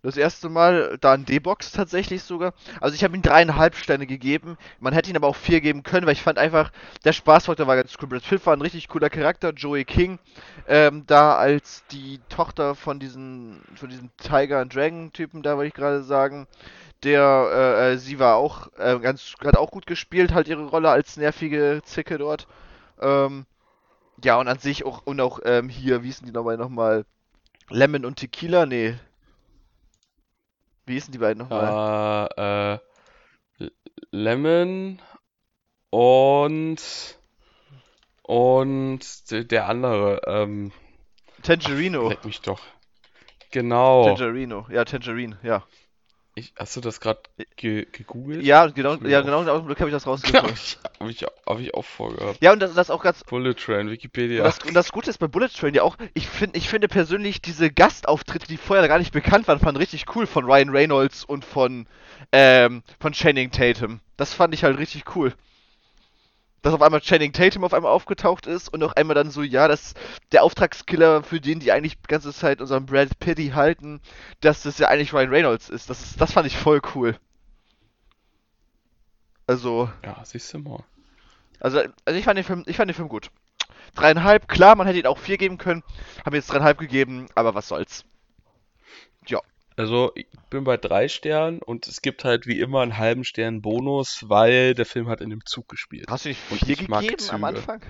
Das 0.05 0.19
erste 0.19 0.51
Mal 0.51 0.99
da 1.01 1.15
in 1.15 1.25
D-Box 1.25 1.73
tatsächlich 1.73 2.23
sogar. 2.23 2.53
Also 2.79 2.95
ich 2.95 3.03
habe 3.05 3.17
ihm 3.17 3.23
dreieinhalb 3.23 3.75
Sterne 3.75 4.07
gegeben. 4.07 4.59
Man 4.79 4.93
hätte 4.93 5.09
ihn 5.09 5.17
aber 5.17 5.29
auch 5.29 5.37
vier 5.37 5.63
geben 5.63 5.83
können, 5.83 6.07
weil 6.07 6.13
ich 6.13 6.21
fand 6.21 6.37
einfach, 6.37 6.73
der 7.07 7.15
Spaßfaktor 7.15 7.67
war 7.67 7.77
ganz 7.77 7.95
cool. 8.03 8.09
Brad 8.09 8.23
Pitt 8.23 8.45
war 8.45 8.55
ein 8.55 8.61
richtig 8.61 8.89
cooler 8.89 9.09
Charakter. 9.09 9.53
Joey 9.53 9.87
King, 9.87 10.19
ähm, 10.69 11.05
da 11.07 11.37
als 11.37 11.85
die 11.91 12.21
Tochter 12.29 12.75
von 12.75 13.01
diesen, 13.01 13.63
von 13.77 13.89
diesem 13.89 14.11
Tiger 14.19 14.61
and 14.61 14.75
Dragon 14.75 15.11
Typen, 15.11 15.43
da 15.43 15.57
wollte 15.57 15.69
ich 15.69 15.75
gerade 15.75 16.03
sagen. 16.03 16.47
Der, 17.03 17.49
äh, 17.81 17.93
äh, 17.93 17.97
sie 17.97 18.19
war 18.19 18.37
auch, 18.37 18.69
äh, 18.77 18.99
ganz, 18.99 19.35
hat 19.43 19.57
auch 19.57 19.71
gut 19.71 19.87
gespielt, 19.87 20.35
halt 20.35 20.49
ihre 20.49 20.67
Rolle 20.67 20.91
als 20.91 21.17
nervige 21.17 21.81
Zicke 21.83 22.19
dort. 22.19 22.47
Ähm, 23.01 23.47
ja, 24.23 24.37
und 24.39 24.49
an 24.49 24.59
sich 24.59 24.85
auch, 24.85 25.03
und 25.07 25.21
auch 25.23 25.41
ähm, 25.45 25.71
hier, 25.71 26.03
wie 26.03 26.09
hießen 26.09 26.27
die 26.27 26.33
nochmal, 26.33 26.59
nochmal? 26.59 27.07
Lemon 27.71 28.05
und 28.05 28.17
Tequila? 28.17 28.67
Nee. 28.67 28.97
Wie 30.87 30.95
hießen 30.95 31.13
die 31.13 31.19
beiden 31.19 31.39
nochmal? 31.39 32.29
Äh, 32.39 32.75
äh, 32.75 32.79
Lemon 34.11 35.01
und 35.91 37.19
und 38.23 39.01
der 39.31 39.69
andere, 39.69 40.23
ähm, 40.27 40.73
Tangerino. 41.43 42.09
leck 42.09 42.25
mich 42.25 42.41
doch. 42.41 42.61
Genau. 43.51 44.05
Tangerino. 44.05 44.67
Ja, 44.71 44.85
Tangerine, 44.85 45.39
ja. 45.43 45.63
Ich, 46.37 46.53
hast 46.59 46.75
du 46.75 46.81
das 46.81 47.01
gerade 47.01 47.21
ge 47.57 47.87
gegoogelt? 47.93 48.43
Ja, 48.43 48.67
genau, 48.67 48.97
ja, 48.97 49.21
genau 49.21 49.41
in 49.41 49.47
dem 49.47 49.55
Augenblick 49.55 49.79
habe 49.79 49.89
ich 49.89 49.95
das 49.95 50.05
rausgefunden. 50.09 50.53
ich, 50.53 50.79
hab 50.99 51.09
ich, 51.09 51.23
hab 51.47 51.61
ich 51.61 51.75
auch 51.75 51.85
vorgehabt. 51.85 52.39
Ja, 52.43 52.53
und 52.53 52.59
das, 52.61 52.75
das 52.75 52.91
auch 52.91 53.03
ganz. 53.05 53.23
Bullet 53.23 53.55
Train, 53.55 53.87
Und 53.87 53.93
Wikipedia. 53.93 54.43
das, 54.43 54.59
und 54.59 54.75
das 54.75 54.91
Gute 54.91 55.11
ist 55.11 55.19
bei 55.19 55.29
Bullet 55.29 55.49
Train 55.49 55.75
ja 55.75 55.83
auch, 55.83 55.97
ich 56.13 56.27
finde 56.27 56.59
ich 56.59 56.69
finde 56.69 56.89
persönlich 56.89 57.41
diese 57.41 57.71
Gastauftritte, 57.71 58.49
die 58.49 58.57
vorher 58.57 58.89
gar 58.89 58.99
nicht 58.99 59.13
bekannt 59.13 59.47
waren, 59.47 59.61
fand 59.61 59.79
richtig 59.79 60.07
cool 60.17 60.27
von 60.27 60.45
Ryan 60.45 60.71
Reynolds 60.71 61.25
und 61.25 61.45
von, 61.45 61.87
ähm, 62.33 62.83
von 62.99 63.13
Channing 63.13 63.53
Tatum. 63.53 64.01
Das 64.17 64.35
fand 64.35 64.55
ich 64.55 64.65
halt 64.65 64.79
richtig 64.79 65.15
cool. 65.15 65.35
Dass 66.65 66.73
auf 66.73 66.81
einmal 66.81 67.03
Channing 67.03 67.35
Tatum 67.35 67.63
auf 67.63 67.75
einmal 67.75 67.93
aufgetaucht 67.93 68.47
ist 68.47 68.71
und 68.73 68.83
auch 68.83 68.95
einmal 68.95 69.15
dann 69.15 69.31
so, 69.31 69.43
ja, 69.43 69.69
dass 69.69 69.93
der 70.33 70.43
Auftragskiller, 70.43 71.23
für 71.23 71.39
den 71.39 71.61
die 71.61 71.71
eigentlich 71.73 71.99
die 71.99 72.09
ganze 72.09 72.33
Zeit 72.33 72.63
unseren 72.63 72.87
Brad 72.87 73.19
Pitty 73.19 73.51
halten, 73.51 74.01
dass 74.41 74.63
das 74.63 74.79
ja 74.79 74.89
eigentlich 74.89 75.13
Ryan 75.13 75.29
Reynolds 75.29 75.69
ist. 75.69 75.91
Das, 75.91 76.01
ist, 76.03 76.19
das 76.19 76.33
fand 76.33 76.47
ich 76.47 76.57
voll 76.57 76.81
cool. 76.95 77.19
Also, 79.47 79.91
Ja, 80.03 80.25
siehst 80.25 80.55
du 80.55 80.59
mal. 80.59 80.83
also, 81.61 81.81
also 82.07 82.19
ich 82.19 82.25
fand 82.25 82.39
den 82.39 82.45
Film, 82.45 82.65
ich 82.67 82.77
fand 82.79 82.89
den 82.89 82.95
Film 82.95 83.11
gut. 83.11 83.31
Dreieinhalb, 83.95 84.49
klar, 84.49 84.75
man 84.75 84.87
hätte 84.87 84.99
ihn 84.99 85.07
auch 85.07 85.19
vier 85.19 85.37
geben 85.37 85.59
können. 85.59 85.83
Haben 86.25 86.35
jetzt 86.35 86.51
dreieinhalb 86.51 86.79
gegeben, 86.79 87.27
aber 87.35 87.55
was 87.55 87.69
soll's. 87.69 88.07
Ja. 89.27 89.41
Also, 89.77 90.13
ich 90.15 90.29
bin 90.51 90.63
bei 90.63 90.77
drei 90.77 91.09
Sternen 91.09 91.61
und 91.61 91.89
es 91.89 92.01
gibt 92.01 92.25
halt 92.25 92.47
wie 92.47 92.61
immer 92.61 92.83
einen 92.83 92.97
halben 92.97 93.25
Stern 93.25 93.61
Bonus, 93.61 94.25
weil 94.29 94.75
der 94.75 94.87
Film 94.87 95.09
hat 95.09 95.21
in 95.21 95.31
dem 95.31 95.45
Zug 95.45 95.69
gespielt. 95.69 96.07
Hast 96.09 96.25
du 96.25 96.29
nicht 96.29 96.41
Und 96.51 96.59
vier 96.61 96.75
ich 96.75 96.89
mag 96.89 97.01
gegeben 97.01 97.31
am 97.31 97.41
Züge. 97.41 97.47
Anfang? 97.47 97.83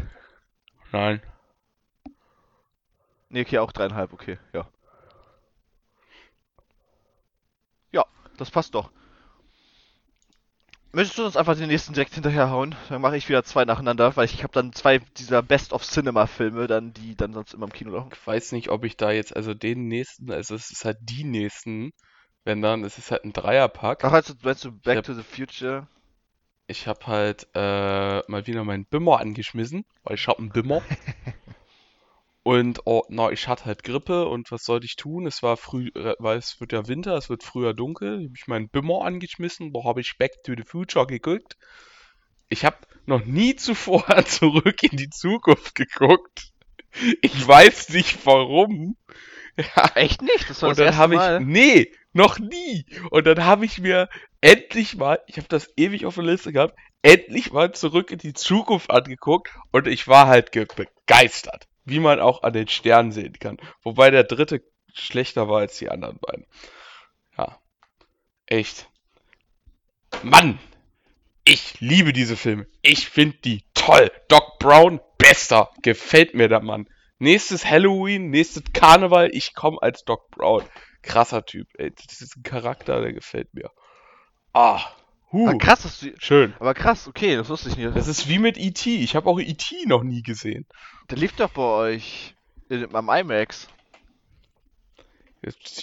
Nein. 0.92 1.22
Nee, 3.28 3.42
okay, 3.42 3.58
auch 3.58 3.72
dreieinhalb, 3.72 4.12
okay, 4.12 4.38
ja. 4.54 4.70
Ja, 7.92 8.06
das 8.38 8.50
passt 8.50 8.74
doch. 8.74 8.90
Möchtest 10.94 11.18
du 11.18 11.24
uns 11.24 11.36
einfach 11.36 11.56
den 11.56 11.66
nächsten 11.66 11.92
direkt 11.92 12.14
hinterherhauen? 12.14 12.74
Dann 12.88 13.00
mache 13.00 13.16
ich 13.16 13.28
wieder 13.28 13.42
zwei 13.42 13.64
nacheinander, 13.64 14.14
weil 14.16 14.26
ich 14.26 14.42
habe 14.44 14.52
dann 14.52 14.72
zwei 14.72 15.00
dieser 15.18 15.42
Best-of-Cinema-Filme, 15.42 16.68
dann 16.68 16.92
die 16.92 17.16
dann 17.16 17.32
sonst 17.32 17.52
immer 17.52 17.66
im 17.66 17.72
Kino 17.72 17.90
laufen. 17.90 18.10
Ich 18.12 18.24
weiß 18.26 18.52
nicht, 18.52 18.68
ob 18.68 18.84
ich 18.84 18.96
da 18.96 19.10
jetzt, 19.10 19.34
also 19.34 19.54
den 19.54 19.88
nächsten, 19.88 20.30
also 20.30 20.54
es 20.54 20.70
ist 20.70 20.84
halt 20.84 20.98
die 21.00 21.24
nächsten, 21.24 21.90
wenn 22.44 22.62
dann, 22.62 22.84
es 22.84 22.96
ist 22.98 23.10
halt 23.10 23.24
ein 23.24 23.32
Dreierpack. 23.32 24.04
Ach, 24.04 24.12
also 24.12 24.34
meinst 24.42 24.64
du 24.64 24.70
Back 24.70 24.98
hab- 24.98 25.04
to 25.04 25.14
the 25.14 25.22
Future? 25.24 25.88
Ich 26.68 26.86
habe 26.86 27.06
halt 27.08 27.48
äh, 27.54 28.22
mal 28.30 28.46
wieder 28.46 28.64
meinen 28.64 28.86
Bimmer 28.86 29.18
angeschmissen, 29.20 29.84
weil 30.04 30.14
ich 30.14 30.28
hab 30.28 30.38
einen 30.38 30.50
Bimmer. 30.50 30.80
Und 32.44 32.80
oh, 32.84 33.02
na, 33.08 33.30
ich 33.30 33.48
hatte 33.48 33.64
halt 33.64 33.82
Grippe 33.84 34.28
und 34.28 34.50
was 34.52 34.64
sollte 34.64 34.84
ich 34.86 34.96
tun? 34.96 35.26
Es 35.26 35.42
war 35.42 35.56
früh, 35.56 35.88
äh, 35.94 36.14
weil 36.18 36.36
es 36.38 36.60
wird 36.60 36.72
ja 36.72 36.86
Winter, 36.86 37.16
es 37.16 37.30
wird 37.30 37.42
früher 37.42 37.72
dunkel. 37.74 38.24
Habe 38.24 38.34
ich 38.36 38.46
meinen 38.46 38.68
Bimmer 38.68 39.02
angeschmissen, 39.04 39.72
da 39.72 39.82
habe 39.84 40.02
ich 40.02 40.18
Back 40.18 40.42
to 40.44 40.52
the 40.56 40.62
Future 40.64 41.06
geguckt. 41.06 41.56
Ich 42.50 42.64
habe 42.66 42.76
noch 43.06 43.24
nie 43.24 43.56
zuvor 43.56 44.04
zurück 44.26 44.82
in 44.82 44.96
die 44.96 45.08
Zukunft 45.10 45.74
geguckt. 45.74 46.50
Ich 47.22 47.48
weiß 47.48 47.88
nicht 47.88 48.24
warum. 48.26 48.96
Ja, 49.56 49.90
Echt 49.94 50.20
nicht? 50.20 50.50
Das 50.50 50.62
war 50.62 50.68
und 50.70 50.78
das 50.78 50.86
dann 50.86 50.96
habe 50.96 51.14
ich, 51.14 51.46
nee, 51.46 51.92
noch 52.12 52.38
nie. 52.38 52.84
Und 53.10 53.26
dann 53.26 53.44
habe 53.44 53.64
ich 53.64 53.80
mir 53.80 54.08
endlich 54.40 54.96
mal, 54.96 55.20
ich 55.26 55.36
habe 55.38 55.48
das 55.48 55.68
ewig 55.76 56.06
auf 56.06 56.16
der 56.16 56.24
Liste 56.24 56.52
gehabt, 56.52 56.76
endlich 57.02 57.52
mal 57.52 57.72
zurück 57.72 58.10
in 58.10 58.18
die 58.18 58.32
Zukunft 58.34 58.90
angeguckt 58.90 59.50
und 59.72 59.86
ich 59.86 60.06
war 60.08 60.26
halt 60.26 60.52
ge- 60.52 60.66
begeistert, 60.76 61.66
wie 61.84 62.00
man 62.00 62.20
auch 62.20 62.42
an 62.42 62.52
den 62.52 62.68
Sternen 62.68 63.12
sehen 63.12 63.38
kann. 63.38 63.58
Wobei 63.82 64.10
der 64.10 64.24
dritte 64.24 64.62
schlechter 64.92 65.48
war 65.48 65.60
als 65.60 65.78
die 65.78 65.90
anderen 65.90 66.18
beiden. 66.18 66.46
Ja, 67.36 67.60
echt. 68.46 68.88
Mann, 70.22 70.58
ich 71.44 71.80
liebe 71.80 72.12
diese 72.12 72.36
Filme. 72.36 72.66
Ich 72.82 73.08
finde 73.08 73.36
die 73.38 73.64
toll. 73.74 74.10
Doc 74.28 74.58
Brown, 74.58 75.00
bester. 75.18 75.70
Gefällt 75.82 76.34
mir 76.34 76.48
der 76.48 76.60
Mann. 76.60 76.88
nächstes 77.18 77.64
Halloween, 77.64 78.30
nächstes 78.30 78.64
Karneval, 78.72 79.30
ich 79.32 79.54
komme 79.54 79.78
als 79.80 80.04
Doc 80.04 80.30
Brown. 80.30 80.64
Krasser 81.02 81.44
Typ, 81.44 81.68
ey. 81.78 81.90
Das 81.90 82.20
ist 82.20 82.36
ein 82.36 82.42
Charakter, 82.42 83.00
der 83.00 83.12
gefällt 83.12 83.52
mir. 83.52 83.70
Ah, 84.52 84.80
huh. 85.34 85.48
Ah, 85.48 85.54
krass, 85.58 85.82
dass 85.82 86.00
du, 86.00 86.12
Schön. 86.18 86.54
aber 86.58 86.72
krass, 86.72 87.06
okay, 87.06 87.36
das 87.36 87.48
wusste 87.48 87.68
ich 87.68 87.76
nicht. 87.76 87.94
Das 87.94 88.08
ist 88.08 88.28
wie 88.28 88.38
mit 88.38 88.56
E.T. 88.56 88.96
Ich 88.96 89.14
habe 89.14 89.28
auch 89.28 89.38
E.T. 89.38 89.84
noch 89.86 90.02
nie 90.02 90.22
gesehen. 90.22 90.66
Der 91.10 91.18
lief 91.18 91.32
doch 91.32 91.50
bei 91.50 91.62
euch 91.62 92.34
in, 92.68 92.94
am 92.94 93.10
IMAX. 93.10 93.68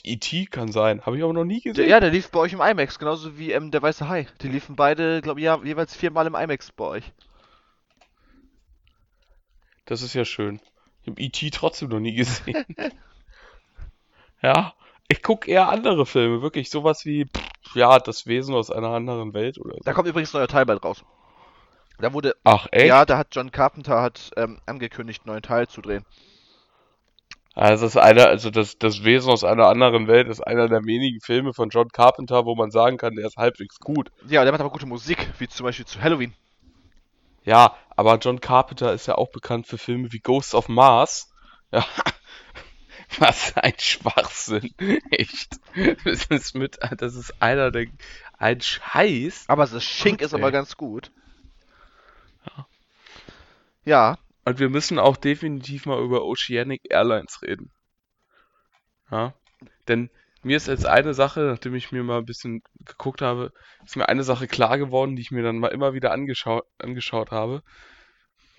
E.T. 0.04 0.46
kann 0.48 0.72
sein. 0.72 1.06
Habe 1.06 1.18
ich 1.18 1.24
aber 1.24 1.34
noch 1.34 1.44
nie 1.44 1.62
gesehen. 1.62 1.88
ja, 1.88 2.00
der 2.00 2.10
lief 2.10 2.32
bei 2.32 2.40
euch 2.40 2.54
im 2.54 2.62
IMAX, 2.62 2.98
genauso 2.98 3.38
wie 3.38 3.52
ähm, 3.52 3.70
der 3.70 3.82
Weiße 3.82 4.10
Hai. 4.10 4.28
Die 4.42 4.48
liefen 4.48 4.76
beide, 4.76 5.22
glaube 5.22 5.40
ich, 5.40 5.46
ja, 5.46 5.62
jeweils 5.64 5.96
viermal 5.96 6.26
im 6.26 6.36
IMAX 6.36 6.72
bei 6.72 6.86
euch. 6.86 7.14
Das 9.86 10.02
ist 10.02 10.14
ja 10.14 10.26
schön. 10.26 10.60
Ich 11.04 11.10
habe 11.10 11.22
E.T. 11.22 11.50
trotzdem 11.52 11.90
noch 11.90 12.00
nie 12.00 12.14
gesehen. 12.14 12.66
ja, 14.42 14.74
ich 15.12 15.24
gucke 15.24 15.50
eher 15.50 15.70
andere 15.70 16.06
Filme. 16.06 16.42
Wirklich 16.42 16.70
sowas 16.70 17.06
wie, 17.06 17.26
pff, 17.26 17.76
ja, 17.76 18.00
das 18.00 18.28
Wesen 18.28 18.56
aus 18.56 18.72
einer 18.72 18.90
anderen 18.90 19.34
Welt 19.34 19.60
oder 19.60 19.76
so. 19.76 19.82
Da 19.84 19.94
kommt 19.94 20.08
übrigens 20.08 20.34
ein 20.34 20.40
neuer 20.40 20.48
Teil 20.48 20.66
bald 20.66 20.84
raus. 20.84 21.04
Da 22.00 22.14
wurde, 22.14 22.36
Ach, 22.44 22.68
echt? 22.72 22.88
ja, 22.88 23.06
da 23.06 23.18
hat 23.18 23.28
John 23.32 23.52
Carpenter 23.52 24.02
hat 24.02 24.32
ähm, 24.36 24.60
angekündigt, 24.66 25.22
einen 25.24 25.34
neuen 25.34 25.44
Teil 25.44 25.68
zu 25.68 25.82
drehen. 25.82 26.04
Also 27.54 27.86
das 27.86 27.96
ist 27.96 28.02
einer, 28.02 28.28
also 28.28 28.50
das, 28.50 28.78
das 28.78 29.04
Wesen 29.04 29.30
aus 29.30 29.44
einer 29.44 29.68
anderen 29.68 30.08
Welt 30.08 30.28
ist 30.30 30.40
einer 30.42 30.70
der 30.70 30.86
wenigen 30.86 31.20
Filme 31.20 31.54
von 31.54 31.70
John 31.70 31.90
Carpenter, 31.90 32.46
wo 32.46 32.56
man 32.56 32.72
sagen 32.72 32.98
kann, 32.98 33.16
der 33.16 33.28
ist 33.28 33.36
halbwegs 33.38 33.78
gut. 33.80 34.10
Ja, 34.28 34.44
der 34.44 34.52
macht 34.52 34.62
aber 34.62 34.70
gute 34.72 34.86
Musik, 34.86 35.30
wie 35.38 35.48
zum 35.48 35.66
Beispiel 35.66 35.86
zu 35.86 36.02
Halloween. 36.02 36.34
Ja, 37.44 37.76
aber 37.96 38.18
John 38.18 38.40
Carpenter 38.40 38.94
ist 38.94 39.08
ja 39.08 39.16
auch 39.16 39.32
bekannt 39.32 39.68
für 39.68 39.78
Filme 39.78 40.12
wie 40.14 40.20
Ghosts 40.20 40.56
of 40.56 40.70
Mars. 40.70 41.28
Ja. 41.72 41.86
Was 43.20 43.56
ein 43.58 43.74
Schwachsinn. 43.78 44.74
Echt. 45.12 45.60
Das 46.06 46.26
ist 46.26 46.56
mit, 46.56 46.80
das 46.98 47.16
ist 47.16 47.42
einer 47.42 47.72
der, 47.72 47.88
ein 48.38 48.62
Scheiß. 48.62 49.46
Aber 49.48 49.66
das 49.66 49.84
Schink 49.84 50.20
Gut, 50.20 50.26
ist 50.26 50.34
aber 50.34 50.52
ganz 50.52 50.78
gut. 50.78 51.12
Ja, 53.84 54.18
Und 54.46 54.60
wir 54.60 54.70
müssen 54.70 55.00
auch 55.00 55.18
definitiv 55.18 55.86
mal 55.86 56.02
über 56.02 56.24
Oceanic 56.24 56.82
Airlines 56.90 57.42
reden. 57.42 57.72
Ja. 59.12 59.34
Denn 59.88 60.10
mir 60.44 60.58
ist 60.58 60.68
jetzt 60.68 60.86
eine 60.86 61.14
Sache, 61.14 61.42
nachdem 61.42 61.76
ich 61.76 61.92
mir 61.92 62.04
mal 62.04 62.18
ein 62.18 62.26
bisschen 62.26 62.64
geguckt 62.80 63.22
habe, 63.22 63.52
ist 63.86 63.96
mir 63.96 64.10
eine 64.10 64.24
Sache 64.24 64.48
klar 64.48 64.78
geworden, 64.78 65.16
die 65.16 65.22
ich 65.22 65.32
mir 65.32 65.44
dann 65.44 65.60
mal 65.60 65.68
immer 65.68 65.94
wieder 65.94 66.12
angeschaut, 66.12 66.66
angeschaut 66.80 67.32
habe. 67.32 67.62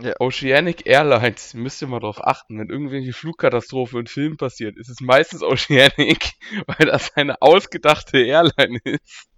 Ja. 0.03 0.15
Oceanic 0.21 0.87
Airlines, 0.87 1.55
müsst 1.55 1.81
ihr 1.83 1.89
mal 1.89 2.01
drauf 2.01 2.25
achten, 2.25 2.59
wenn 2.59 2.69
irgendwelche 2.69 3.13
Flugkatastrophen 3.13 4.01
in 4.01 4.07
Filmen 4.07 4.37
passiert, 4.37 4.77
ist 4.77 4.89
es 4.89 5.01
meistens 5.01 5.43
Oceanic, 5.43 6.33
weil 6.67 6.87
das 6.87 7.15
eine 7.17 7.41
ausgedachte 7.41 8.19
Airline 8.19 8.79
ist, 8.85 9.29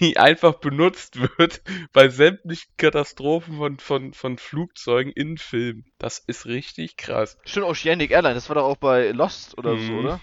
die 0.00 0.16
einfach 0.18 0.54
benutzt 0.54 1.18
wird 1.38 1.62
bei 1.92 2.08
sämtlichen 2.08 2.70
Katastrophen 2.76 3.56
von, 3.56 3.78
von, 3.78 4.12
von 4.14 4.38
Flugzeugen 4.38 5.12
in 5.12 5.38
Filmen. 5.38 5.84
Das 5.98 6.18
ist 6.18 6.46
richtig 6.46 6.96
krass. 6.96 7.38
stimmt, 7.44 7.66
Oceanic 7.66 8.10
Airlines, 8.10 8.36
das 8.44 8.48
war 8.48 8.56
doch 8.56 8.64
auch 8.64 8.76
bei 8.76 9.10
Lost 9.10 9.56
oder 9.58 9.76
so, 9.78 9.92
Mhm. 9.92 9.98
oder? 9.98 10.20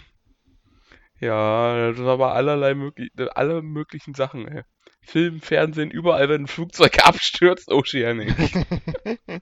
Ja, 1.22 1.90
das 1.92 2.00
war 2.00 2.14
aber 2.14 2.34
allerlei 2.34 2.74
möglich, 2.76 3.12
alle 3.36 3.62
möglichen 3.62 4.14
Sachen, 4.14 4.48
ey. 4.48 4.64
Film, 5.10 5.42
Fernsehen, 5.42 5.90
überall, 5.90 6.30
wenn 6.30 6.44
ein 6.44 6.48
Flugzeug 6.48 7.00
abstürzt, 7.06 7.72
Oceanic. 7.72 8.30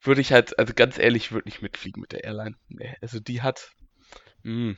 Würde 0.00 0.20
ich 0.20 0.32
halt, 0.32 0.58
also 0.58 0.72
ganz 0.74 0.98
ehrlich, 0.98 1.30
würde 1.30 1.48
nicht 1.48 1.62
mitfliegen 1.62 2.00
mit 2.00 2.10
der 2.12 2.24
Airline. 2.24 2.56
Nee, 2.68 2.96
also 3.00 3.20
die 3.20 3.42
hat, 3.42 3.70
mh, 4.42 4.74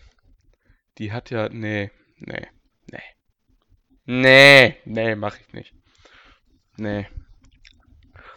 die 0.98 1.12
hat 1.12 1.30
ja, 1.30 1.48
nee, 1.48 1.90
nee, 2.18 2.46
nee. 2.90 3.02
Nee, 4.04 4.76
nee, 4.84 5.14
mach 5.14 5.40
ich 5.40 5.52
nicht. 5.54 5.72
Nee. 6.76 7.06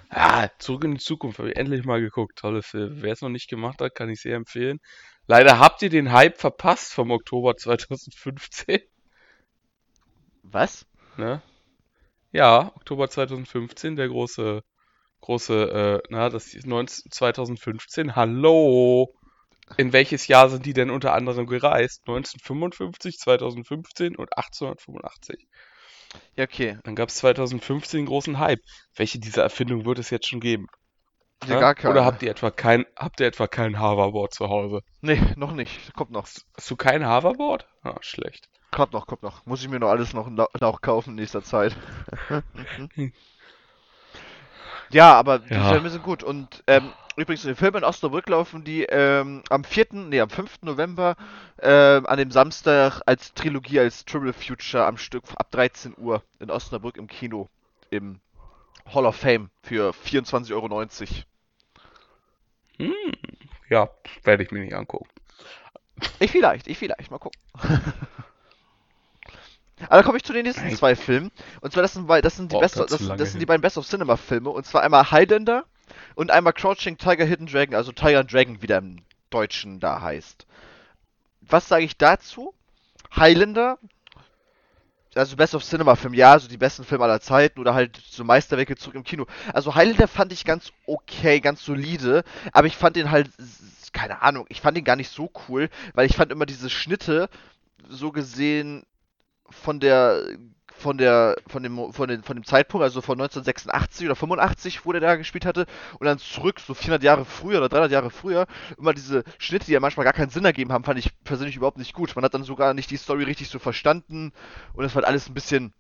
Ah, 0.10 0.48
zurück 0.60 0.86
in 0.86 0.94
die 0.94 1.00
Zukunft, 1.00 1.40
habe 1.40 1.50
ich 1.50 1.58
endlich 1.58 1.84
mal 1.84 2.00
geguckt. 2.00 2.38
Tolle 2.38 2.62
Film. 2.62 3.02
Wer 3.02 3.14
es 3.14 3.22
noch 3.22 3.30
nicht 3.30 3.50
gemacht 3.50 3.82
hat, 3.82 3.96
kann 3.96 4.10
ich 4.10 4.22
sehr 4.22 4.36
empfehlen. 4.36 4.80
Leider 5.26 5.60
habt 5.60 5.82
ihr 5.82 5.90
den 5.90 6.14
Hype 6.14 6.38
verpasst 6.38 6.94
vom 6.94 7.12
Oktober 7.12 7.58
2015. 7.58 8.80
Was? 10.52 10.86
Ne? 11.18 11.42
Ja, 12.32 12.72
Oktober 12.76 13.10
2015, 13.10 13.96
der 13.96 14.08
große, 14.08 14.64
große, 15.22 16.02
äh, 16.04 16.08
na, 16.10 16.30
das 16.30 16.54
ist 16.54 16.66
19, 16.66 17.12
2015. 17.12 18.16
Hallo! 18.16 19.14
In 19.76 19.92
welches 19.92 20.28
Jahr 20.28 20.50
sind 20.50 20.66
die 20.66 20.72
denn 20.72 20.90
unter 20.90 21.14
anderem 21.14 21.48
gereist? 21.48 22.04
1955, 22.08 23.18
2015 23.18 24.16
und 24.16 24.38
1885. 24.38 25.48
Ja, 26.38 26.46
okay. 26.46 26.78
Dann 26.84 26.96
gab 26.96 27.10
es 27.10 27.16
2015 27.16 28.00
einen 28.00 28.08
großen 28.08 28.40
Hype. 28.40 28.62
Welche 28.96 29.20
dieser 29.20 29.44
Erfindungen 29.44 29.86
wird 29.86 30.00
es 30.00 30.10
jetzt 30.10 30.28
schon 30.28 30.40
geben? 30.40 30.68
Ja, 31.46 31.56
Hä? 31.56 31.60
gar 31.60 31.76
keine. 31.76 31.92
Oder 31.92 32.06
habt 32.06 32.24
ihr 32.24 32.32
etwa 32.32 32.50
kein, 32.50 32.86
habt 32.96 33.20
ihr 33.20 33.28
etwa 33.28 33.48
kein 33.48 33.82
Hoverboard 33.82 34.34
zu 34.34 34.48
Hause? 34.48 34.80
Nee, 35.02 35.22
noch 35.36 35.52
nicht. 35.52 35.94
Kommt 35.94 36.12
noch. 36.12 36.28
Hast 36.56 36.72
du 36.72 36.78
kein 36.78 37.06
Hoverboard? 37.06 37.68
Ah, 37.82 37.98
schlecht. 38.00 38.50
Kommt 38.72 38.94
noch, 38.94 39.08
kommt 39.08 39.24
noch. 39.24 39.46
Muss 39.46 39.62
ich 39.62 39.70
mir 39.70 39.80
noch 39.80 39.90
alles 39.90 40.14
noch, 40.14 40.30
noch 40.30 40.82
kaufen 40.82 41.12
in 41.12 41.16
nächster 41.16 41.42
Zeit. 41.42 41.76
ja, 44.90 45.14
aber 45.14 45.40
die 45.40 45.54
Ja. 45.54 45.70
Filme 45.72 45.90
sind 45.90 46.04
gut. 46.04 46.22
Und 46.24 46.64
ähm, 46.68 46.92
übrigens, 47.16 47.44
die 47.44 47.56
Filme 47.56 47.80
in 47.80 47.84
Osnabrück 47.84 48.28
laufen 48.30 48.64
die 48.64 48.84
ähm, 48.84 49.42
am 49.50 49.64
4., 49.64 49.88
nee, 49.94 50.20
am 50.20 50.30
5. 50.30 50.64
November 50.64 51.16
ähm, 51.62 52.06
an 52.06 52.18
dem 52.18 52.32
Samstag 52.32 53.02
als 53.06 53.34
Trilogie, 53.34 53.80
als 53.80 54.06
Triple 54.06 54.34
Future 54.34 54.86
am 54.86 54.98
Stück 54.98 55.24
ab 55.38 55.50
13 55.52 55.96
Uhr 55.98 56.22
in 56.40 56.52
Osnabrück 56.52 56.98
im 56.98 57.08
Kino. 57.08 57.50
Im 57.90 58.20
Hall 58.94 59.06
of 59.06 59.16
Fame 59.16 59.50
für 59.64 59.92
24,90 59.92 60.54
Euro. 60.54 60.86
Hm, 62.78 62.94
ja, 63.70 63.90
werde 64.24 64.44
ich 64.44 64.52
mir 64.52 64.60
nicht 64.60 64.76
angucken. 64.76 65.10
Ich 66.20 66.32
vielleicht, 66.32 66.68
ich 66.68 66.78
vielleicht, 66.78 67.10
mal 67.12 67.18
gucken. 67.18 67.42
Aber 69.86 69.96
dann 69.98 70.06
komme 70.06 70.18
ich 70.18 70.24
zu 70.24 70.34
den 70.34 70.46
nächsten 70.46 70.76
zwei 70.76 70.96
Filmen. 70.96 71.32
Und 71.62 71.74
zwar, 71.74 71.84
das 71.84 71.94
sind, 71.94 72.10
das 72.10 72.36
sind 72.36 72.52
die, 72.52 72.56
Braucht 72.56 72.62
Best, 72.62 72.78
das, 72.78 72.90
das 72.90 73.32
sind 73.32 73.40
die 73.40 73.46
beiden 73.46 73.62
Best 73.62 73.78
of 73.78 73.88
Cinema 73.88 74.18
Filme. 74.18 74.50
Und 74.50 74.66
zwar 74.66 74.82
einmal 74.82 75.12
Highlander 75.12 75.66
und 76.16 76.32
einmal 76.32 76.54
Crouching 76.54 76.98
Tiger, 76.98 77.26
Hidden 77.26 77.48
Dragon, 77.48 77.76
also 77.76 77.92
Tiger 77.92 78.20
and 78.20 78.34
Dragon, 78.34 78.62
wie 78.62 78.68
der 78.68 78.80
im 78.80 78.98
Deutschen 79.30 79.80
da 79.80 80.02
heißt. 80.02 80.46
Was 81.42 81.68
sage 81.68 81.86
ich 81.86 81.98
dazu? 81.98 82.54
Highlander, 83.16 83.78
also 85.16 85.36
Best 85.36 85.56
of 85.56 85.64
Cinema 85.64 85.96
Film, 85.96 86.14
ja, 86.14 86.32
also 86.32 86.48
die 86.48 86.58
besten 86.58 86.84
Filme 86.84 87.06
aller 87.06 87.22
Zeiten 87.22 87.60
oder 87.60 87.74
halt 87.74 88.00
so 88.10 88.24
Meisterwerke 88.24 88.76
zurück 88.76 88.96
im 88.96 89.04
Kino. 89.04 89.26
Also 89.54 89.76
Highlander 89.76 90.08
fand 90.08 90.32
ich 90.32 90.46
ganz 90.46 90.72
okay, 90.86 91.40
ganz 91.40 91.64
solide, 91.64 92.24
aber 92.52 92.68
ich 92.68 92.78
fand 92.78 92.96
den 92.96 93.12
halt, 93.12 93.30
keine 93.94 94.22
Ahnung, 94.22 94.46
ich 94.50 94.62
fand 94.62 94.78
den 94.78 94.84
gar 94.84 94.96
nicht 94.96 95.12
so 95.12 95.32
cool, 95.48 95.70
weil 95.94 96.06
ich 96.06 96.16
fand 96.16 96.32
immer 96.32 96.46
diese 96.46 96.70
Schnitte 96.70 97.30
so 97.90 98.12
gesehen 98.12 98.86
von 99.50 99.80
der 99.80 100.24
von 100.78 100.98
der 100.98 101.36
von 101.48 101.64
dem 101.64 101.92
von, 101.92 102.08
den, 102.08 102.24
von 102.24 102.36
dem 102.36 102.46
Zeitpunkt, 102.46 102.84
also 102.84 103.02
von 103.02 103.20
1986 103.20 104.06
oder 104.06 104.16
85, 104.16 104.86
wo 104.86 104.92
der 104.92 105.02
da 105.02 105.16
gespielt 105.16 105.46
hatte, 105.46 105.66
und 106.00 106.06
dann 106.06 106.20
zurück, 106.20 106.60
so 106.60 106.74
400 106.74 107.04
Jahre 107.04 107.26
früher 107.26 107.58
oder 107.58 107.70
300 107.70 107.92
Jahre 107.92 108.10
früher, 108.12 108.46
immer 108.78 108.94
diese 108.94 109.24
Schnitte, 109.40 109.66
die 109.66 109.72
ja 109.72 109.80
manchmal 109.80 110.04
gar 110.04 110.14
keinen 110.14 110.30
Sinn 110.30 110.46
ergeben 110.46 110.72
haben, 110.72 110.84
fand 110.84 111.00
ich 111.00 111.10
persönlich 111.24 111.56
überhaupt 111.56 111.80
nicht 111.80 111.94
gut. 111.94 112.16
Man 112.16 112.24
hat 112.24 112.34
dann 112.34 112.44
sogar 112.44 112.74
nicht 112.74 112.92
die 112.92 112.98
Story 112.98 113.24
richtig 113.24 113.50
so 113.50 113.60
verstanden 113.60 114.32
und 114.74 114.86
es 114.86 114.96
war 114.96 115.04
alles 115.04 115.28
ein 115.28 115.34
bisschen 115.34 115.74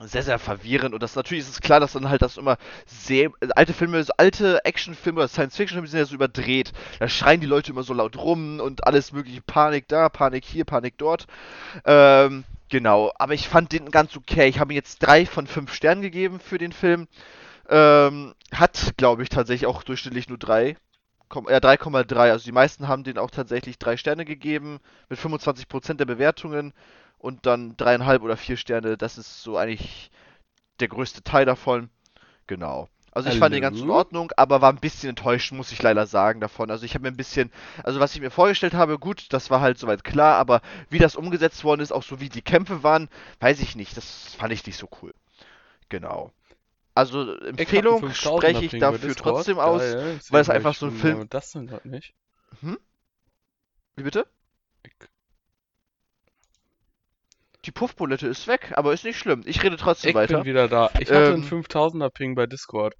sehr, 0.00 0.22
sehr 0.22 0.38
verwirrend. 0.38 0.94
Und 0.94 1.02
das 1.02 1.16
natürlich 1.16 1.44
ist 1.44 1.50
es 1.50 1.60
klar, 1.60 1.80
dass 1.80 1.92
dann 1.92 2.08
halt 2.08 2.22
das 2.22 2.36
immer 2.36 2.56
sehr. 2.86 3.30
Alte 3.54 3.72
Filme, 3.74 4.02
so 4.02 4.12
alte 4.16 4.64
Actionfilme 4.64 5.20
oder 5.20 5.28
Science-Fiction-Filme 5.28 5.86
sind 5.86 5.98
ja 5.98 6.06
so 6.06 6.14
überdreht. 6.14 6.72
Da 6.98 7.08
schreien 7.08 7.40
die 7.40 7.46
Leute 7.46 7.72
immer 7.72 7.82
so 7.82 7.92
laut 7.94 8.16
rum 8.16 8.60
und 8.60 8.86
alles 8.86 9.12
mögliche 9.12 9.42
Panik 9.42 9.88
da, 9.88 10.08
Panik 10.08 10.44
hier, 10.44 10.64
Panik 10.64 10.94
dort. 10.96 11.26
Ähm, 11.84 12.44
genau. 12.72 13.12
Aber 13.16 13.34
ich 13.34 13.48
fand 13.48 13.70
den 13.72 13.90
ganz 13.92 14.16
okay. 14.16 14.48
Ich 14.48 14.58
habe 14.58 14.72
ihm 14.72 14.76
jetzt 14.76 14.98
drei 14.98 15.26
von 15.26 15.46
fünf 15.46 15.72
Sternen 15.72 16.02
gegeben 16.02 16.40
für 16.40 16.58
den 16.58 16.72
Film. 16.72 17.06
Ähm, 17.68 18.34
hat, 18.52 18.94
glaube 18.96 19.22
ich, 19.22 19.28
tatsächlich 19.28 19.66
auch 19.66 19.84
durchschnittlich 19.84 20.28
nur 20.28 20.38
drei. 20.38 20.76
Ja, 21.48 21.58
3,3. 21.58 22.30
Also 22.30 22.44
die 22.44 22.52
meisten 22.52 22.88
haben 22.88 23.04
den 23.04 23.18
auch 23.18 23.30
tatsächlich 23.30 23.78
drei 23.78 23.96
Sterne 23.96 24.24
gegeben, 24.24 24.80
mit 25.08 25.18
25% 25.18 25.94
der 25.94 26.04
Bewertungen 26.04 26.74
und 27.18 27.46
dann 27.46 27.76
dreieinhalb 27.76 28.22
oder 28.22 28.36
vier 28.36 28.56
Sterne. 28.56 28.98
Das 28.98 29.16
ist 29.16 29.42
so 29.42 29.56
eigentlich 29.56 30.10
der 30.80 30.88
größte 30.88 31.22
Teil 31.22 31.46
davon. 31.46 31.88
Genau. 32.46 32.88
Also 33.14 33.28
ich 33.28 33.38
fand 33.38 33.54
den 33.54 33.60
ganz 33.60 33.78
in? 33.78 33.90
Ordnung, 33.90 34.32
aber 34.38 34.62
war 34.62 34.72
ein 34.72 34.80
bisschen 34.80 35.10
enttäuscht, 35.10 35.52
muss 35.52 35.70
ich 35.70 35.82
leider 35.82 36.06
sagen, 36.06 36.40
davon. 36.40 36.70
Also 36.70 36.86
ich 36.86 36.94
habe 36.94 37.02
mir 37.02 37.08
ein 37.08 37.16
bisschen, 37.16 37.52
also 37.84 38.00
was 38.00 38.14
ich 38.14 38.22
mir 38.22 38.30
vorgestellt 38.30 38.72
habe, 38.72 38.98
gut, 38.98 39.26
das 39.34 39.50
war 39.50 39.60
halt 39.60 39.78
soweit 39.78 40.02
klar, 40.02 40.38
aber 40.38 40.62
wie 40.88 40.98
das 40.98 41.14
umgesetzt 41.14 41.62
worden 41.62 41.82
ist, 41.82 41.92
auch 41.92 42.02
so 42.02 42.20
wie 42.20 42.30
die 42.30 42.40
Kämpfe 42.40 42.82
waren, 42.82 43.10
weiß 43.40 43.60
ich 43.60 43.76
nicht. 43.76 43.98
Das 43.98 44.34
fand 44.34 44.54
ich 44.54 44.66
nicht 44.66 44.78
so 44.78 44.88
cool. 45.02 45.12
Genau. 45.90 46.32
Also 46.94 47.36
Empfehlung 47.36 48.12
spreche 48.14 48.64
ich 48.64 48.78
dafür 48.78 49.14
trotzdem 49.14 49.58
aus, 49.58 49.82
Geil, 49.82 50.20
weil 50.30 50.40
es 50.40 50.50
einfach 50.50 50.74
so 50.74 50.86
ein 50.86 50.92
Film. 50.92 51.28
Das 51.28 51.52
denn 51.52 51.66
gerade 51.66 51.88
nicht. 51.88 52.14
Hm? 52.60 52.78
Wie 53.96 54.02
bitte? 54.04 54.26
Ich. 54.84 54.92
Die 57.66 57.72
Puffbulette 57.72 58.26
ist 58.26 58.46
weg, 58.46 58.72
aber 58.74 58.92
ist 58.92 59.04
nicht 59.04 59.18
schlimm. 59.18 59.42
Ich 59.44 59.62
rede 59.62 59.76
trotzdem 59.76 60.10
ich 60.10 60.14
weiter. 60.14 60.38
Ich 60.38 60.44
bin 60.44 60.50
wieder 60.50 60.68
da. 60.68 60.90
Ich 60.98 61.10
hatte 61.10 61.26
ähm, 61.26 61.34
einen 61.34 61.44
5000er 61.44 62.10
Ping 62.10 62.34
bei 62.34 62.46
Discord. 62.46 62.94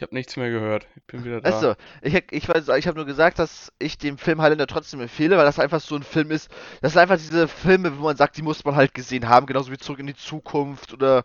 Ich 0.00 0.02
habe 0.02 0.14
nichts 0.14 0.34
mehr 0.38 0.48
gehört. 0.48 0.86
Ich 0.96 1.02
bin 1.02 1.24
wieder 1.26 1.42
da. 1.42 1.50
Also, 1.50 1.74
ich, 2.00 2.14
ich, 2.14 2.48
ich 2.48 2.86
habe 2.86 2.96
nur 2.96 3.04
gesagt, 3.04 3.38
dass 3.38 3.70
ich 3.78 3.98
dem 3.98 4.16
Film 4.16 4.40
Highlander 4.40 4.66
trotzdem 4.66 5.02
empfehle, 5.02 5.36
weil 5.36 5.44
das 5.44 5.58
einfach 5.58 5.78
so 5.78 5.94
ein 5.94 6.02
Film 6.02 6.30
ist. 6.30 6.50
Das 6.80 6.94
sind 6.94 7.02
einfach 7.02 7.18
diese 7.18 7.46
Filme, 7.46 7.98
wo 7.98 8.04
man 8.04 8.16
sagt, 8.16 8.38
die 8.38 8.42
muss 8.42 8.64
man 8.64 8.76
halt 8.76 8.94
gesehen 8.94 9.28
haben, 9.28 9.44
genauso 9.44 9.70
wie 9.70 9.76
Zurück 9.76 9.98
in 9.98 10.06
die 10.06 10.16
Zukunft 10.16 10.94
oder 10.94 11.24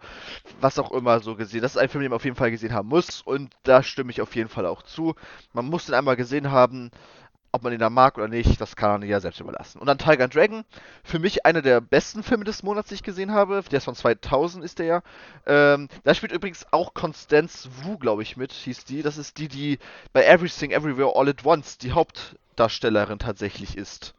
was 0.59 0.77
auch 0.77 0.91
immer 0.91 1.21
so 1.21 1.37
gesehen. 1.37 1.61
Das 1.61 1.75
ist 1.75 1.81
ein 1.81 1.87
Film, 1.87 2.01
den 2.01 2.09
man 2.09 2.17
auf 2.17 2.25
jeden 2.25 2.35
Fall 2.35 2.51
gesehen 2.51 2.73
haben 2.73 2.89
muss 2.89 3.21
und 3.21 3.53
da 3.63 3.81
stimme 3.81 4.11
ich 4.11 4.21
auf 4.21 4.35
jeden 4.35 4.49
Fall 4.49 4.65
auch 4.65 4.83
zu. 4.83 5.15
Man 5.53 5.67
muss 5.67 5.85
den 5.85 5.95
einmal 5.95 6.17
gesehen 6.17 6.51
haben. 6.51 6.91
Ob 7.55 7.63
man 7.63 7.71
ihn 7.71 7.79
da 7.79 7.89
mag 7.89 8.17
oder 8.17 8.27
nicht, 8.27 8.59
das 8.59 8.75
kann 8.75 8.99
man 8.99 9.09
ja 9.09 9.21
selbst 9.21 9.39
überlassen. 9.39 9.79
Und 9.79 9.87
dann 9.87 9.97
Tiger 9.97 10.27
Dragon, 10.27 10.65
für 11.05 11.19
mich 11.19 11.45
einer 11.45 11.61
der 11.61 11.79
besten 11.79 12.21
Filme 12.21 12.43
des 12.43 12.63
Monats, 12.63 12.89
die 12.89 12.95
ich 12.95 13.03
gesehen 13.03 13.31
habe. 13.31 13.63
Der 13.71 13.77
ist 13.77 13.85
von 13.85 13.95
2000, 13.95 14.61
ist 14.61 14.77
der 14.77 14.85
ja. 14.85 15.01
Ähm, 15.45 15.87
da 16.03 16.13
spielt 16.13 16.33
übrigens 16.33 16.65
auch 16.71 16.93
Constance 16.93 17.69
Wu, 17.81 17.97
glaube 17.97 18.23
ich, 18.23 18.35
mit, 18.35 18.51
hieß 18.51 18.83
die. 18.83 19.03
Das 19.03 19.17
ist 19.17 19.37
die, 19.37 19.47
die 19.47 19.79
bei 20.11 20.25
Everything 20.25 20.71
Everywhere 20.71 21.13
All 21.15 21.29
at 21.29 21.45
Once 21.45 21.77
die 21.77 21.93
Hauptdarstellerin 21.93 23.19
tatsächlich 23.19 23.77
ist. 23.77 24.15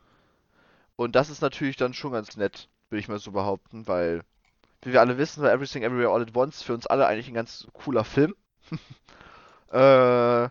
Und 0.97 1.15
das 1.15 1.29
ist 1.29 1.43
natürlich 1.43 1.77
dann 1.77 1.93
schon 1.93 2.13
ganz 2.13 2.39
nett, 2.39 2.71
würde 2.89 3.01
ich 3.01 3.09
mal 3.09 3.19
so 3.19 3.33
behaupten, 3.33 3.87
weil, 3.87 4.23
wie 4.81 4.95
wir 4.95 5.03
alle 5.03 5.19
wissen, 5.19 5.43
war 5.43 5.53
Everything 5.53 5.83
Everywhere 5.83 6.09
All 6.09 6.23
at 6.23 6.35
Once 6.35 6.63
für 6.63 6.73
uns 6.73 6.87
alle 6.87 7.07
eigentlich 7.07 7.29
ein 7.29 7.35
ganz 7.35 7.67
cooler 7.75 8.05
Film. 8.05 8.35
äh, 9.73 10.49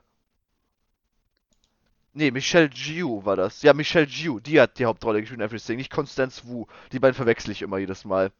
Nee, 2.17 2.31
Michelle 2.31 2.69
Giu 2.69 3.25
war 3.25 3.35
das. 3.35 3.61
Ja, 3.61 3.73
Michelle 3.73 4.07
Giu, 4.07 4.39
die 4.39 4.61
hat 4.61 4.79
die 4.79 4.85
Hauptrolle 4.85 5.19
gespielt 5.19 5.41
in 5.41 5.45
Everything, 5.45 5.75
nicht 5.75 5.91
Constance 5.91 6.47
Wu. 6.47 6.65
Die 6.93 6.99
beiden 6.99 7.13
verwechsel 7.13 7.51
ich 7.51 7.61
immer 7.61 7.77
jedes 7.77 8.05
Mal. 8.05 8.31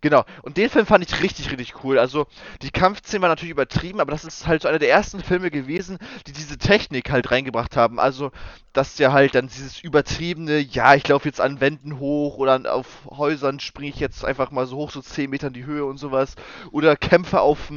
Genau. 0.00 0.24
Und 0.42 0.56
den 0.56 0.68
Film 0.68 0.86
fand 0.86 1.04
ich 1.04 1.22
richtig, 1.22 1.50
richtig 1.50 1.84
cool. 1.84 1.98
Also, 1.98 2.26
die 2.62 2.70
Kampfszenen 2.70 3.22
waren 3.22 3.30
natürlich 3.30 3.52
übertrieben, 3.52 4.00
aber 4.00 4.10
das 4.10 4.24
ist 4.24 4.46
halt 4.46 4.62
so 4.62 4.68
einer 4.68 4.78
der 4.78 4.90
ersten 4.90 5.22
Filme 5.22 5.50
gewesen, 5.50 5.98
die 6.26 6.32
diese 6.32 6.58
Technik 6.58 7.10
halt 7.10 7.30
reingebracht 7.30 7.76
haben. 7.76 7.98
Also, 7.98 8.32
dass 8.72 8.98
ja 8.98 9.12
halt 9.12 9.34
dann 9.34 9.48
dieses 9.48 9.80
übertriebene, 9.80 10.58
ja, 10.58 10.94
ich 10.94 11.08
laufe 11.08 11.28
jetzt 11.28 11.40
an 11.40 11.60
Wänden 11.60 11.98
hoch 11.98 12.36
oder 12.36 12.74
auf 12.74 12.86
Häusern 13.08 13.58
springe 13.60 13.90
ich 13.90 14.00
jetzt 14.00 14.24
einfach 14.24 14.50
mal 14.50 14.66
so 14.66 14.76
hoch, 14.76 14.90
so 14.90 15.00
10 15.00 15.30
Meter 15.30 15.46
in 15.46 15.54
die 15.54 15.64
Höhe 15.64 15.84
und 15.84 15.96
sowas. 15.96 16.34
Oder 16.72 16.96
kämpfe 16.96 17.40
auf 17.40 17.70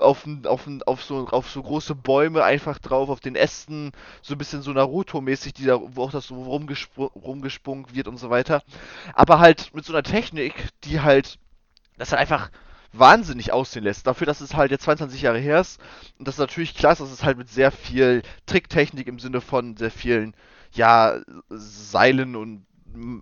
auf, 0.00 0.26
auf, 0.44 0.68
auf, 0.86 1.04
so, 1.04 1.26
auf 1.28 1.50
so 1.50 1.62
große 1.62 1.94
Bäume 1.94 2.44
einfach 2.44 2.78
drauf, 2.78 3.08
auf 3.08 3.20
den 3.20 3.36
Ästen, 3.36 3.92
so 4.22 4.34
ein 4.34 4.38
bisschen 4.38 4.62
so 4.62 4.72
Naruto-mäßig, 4.72 5.54
wo 5.88 6.02
auch 6.02 6.10
das 6.10 6.26
so 6.26 6.42
rumgespr 6.42 7.10
rumgesprungen 7.14 7.86
wird 7.92 8.08
und 8.08 8.18
so 8.18 8.30
weiter. 8.30 8.62
Aber 9.14 9.38
halt 9.38 9.74
mit 9.74 9.84
so 9.84 9.92
einer 9.92 10.02
Technik, 10.02 10.54
die 10.84 11.00
halt 11.00 11.38
das 11.96 12.10
halt 12.10 12.20
einfach 12.20 12.50
wahnsinnig 12.92 13.52
aussehen 13.52 13.84
lässt. 13.84 14.06
Dafür, 14.06 14.26
dass 14.26 14.40
es 14.40 14.54
halt 14.54 14.70
jetzt 14.70 14.84
22 14.84 15.22
Jahre 15.22 15.38
her 15.38 15.60
ist. 15.60 15.80
Und 16.18 16.28
das 16.28 16.36
ist 16.36 16.40
natürlich 16.40 16.74
klar, 16.74 16.94
dass 16.94 17.10
es 17.10 17.24
halt 17.24 17.38
mit 17.38 17.50
sehr 17.50 17.70
viel 17.70 18.22
Tricktechnik 18.46 19.06
im 19.06 19.18
Sinne 19.18 19.40
von 19.40 19.76
sehr 19.76 19.90
vielen, 19.90 20.34
ja, 20.72 21.20
Seilen 21.50 22.36
und 22.36 22.66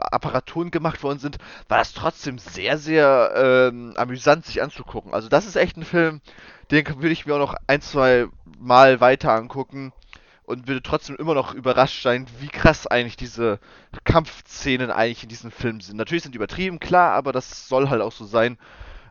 Apparaturen 0.01 0.71
gemacht 0.71 1.03
worden 1.03 1.19
sind, 1.19 1.39
war 1.69 1.79
das 1.79 1.93
trotzdem 1.93 2.39
sehr, 2.39 2.79
sehr 2.79 3.33
ähm, 3.73 3.95
amüsant 3.97 4.47
sich 4.47 4.63
anzugucken. 4.63 5.15
Also 5.15 5.29
das 5.29 5.47
ist 5.47 5.57
echt 5.57 5.77
ein 5.77 5.85
Film, 5.85 6.21
den 6.71 6.87
würde 6.87 7.11
ich 7.11 7.27
mir 7.27 7.35
auch 7.35 7.39
noch 7.39 7.55
ein, 7.67 7.81
zwei 7.81 8.27
Mal 8.59 9.01
weiter 9.01 9.33
angucken 9.33 9.93
und 10.45 10.69
würde 10.69 10.83
trotzdem 10.83 11.17
immer 11.17 11.35
noch 11.35 11.55
überrascht 11.55 12.03
sein, 12.03 12.27
wie 12.41 12.49
krass 12.49 12.87
eigentlich 12.87 13.17
diese 13.17 13.59
Kampfszenen 14.05 14.91
eigentlich 14.91 15.23
in 15.23 15.29
diesem 15.29 15.51
Film 15.51 15.81
sind. 15.81 15.97
Natürlich 15.97 16.23
sind 16.23 16.33
die 16.33 16.37
übertrieben, 16.37 16.81
klar, 16.81 17.13
aber 17.13 17.33
das 17.33 17.69
soll 17.69 17.89
halt 17.89 18.03
auch 18.03 18.13
so 18.13 18.25
sein. 18.25 18.59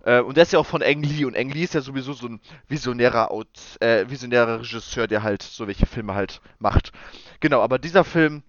Äh, 0.04 0.22
und 0.22 0.36
der 0.38 0.44
ist 0.44 0.54
ja 0.54 0.60
auch 0.60 0.66
von 0.66 0.84
Ang 0.84 1.04
Lee 1.04 1.26
und 1.26 1.38
Ang 1.38 1.50
Lee 1.50 1.64
ist 1.64 1.74
ja 1.74 1.82
sowieso 1.82 2.14
so 2.14 2.28
ein 2.28 2.40
visionärer, 2.68 3.32
Out, 3.32 3.48
äh, 3.80 4.10
visionärer 4.10 4.60
Regisseur, 4.60 5.08
der 5.08 5.24
halt 5.24 5.44
so 5.44 5.68
welche 5.68 5.86
Filme 5.86 6.14
halt 6.14 6.42
macht. 6.60 6.92
Genau, 7.40 7.62
aber 7.62 7.80
dieser 7.80 8.04
Film, 8.04 8.44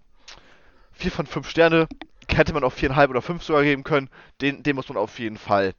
4 0.93 1.11
von 1.11 1.25
5 1.27 1.49
Sterne, 1.49 1.87
hätte 2.27 2.53
man 2.53 2.63
auch 2.63 2.73
4,5 2.73 3.09
oder 3.09 3.21
5 3.21 3.43
sogar 3.43 3.63
geben 3.63 3.83
können. 3.83 4.09
Den, 4.41 4.63
den 4.63 4.75
muss 4.75 4.89
man 4.89 4.97
auf 4.97 5.19
jeden 5.19 5.37
Fall 5.37 5.73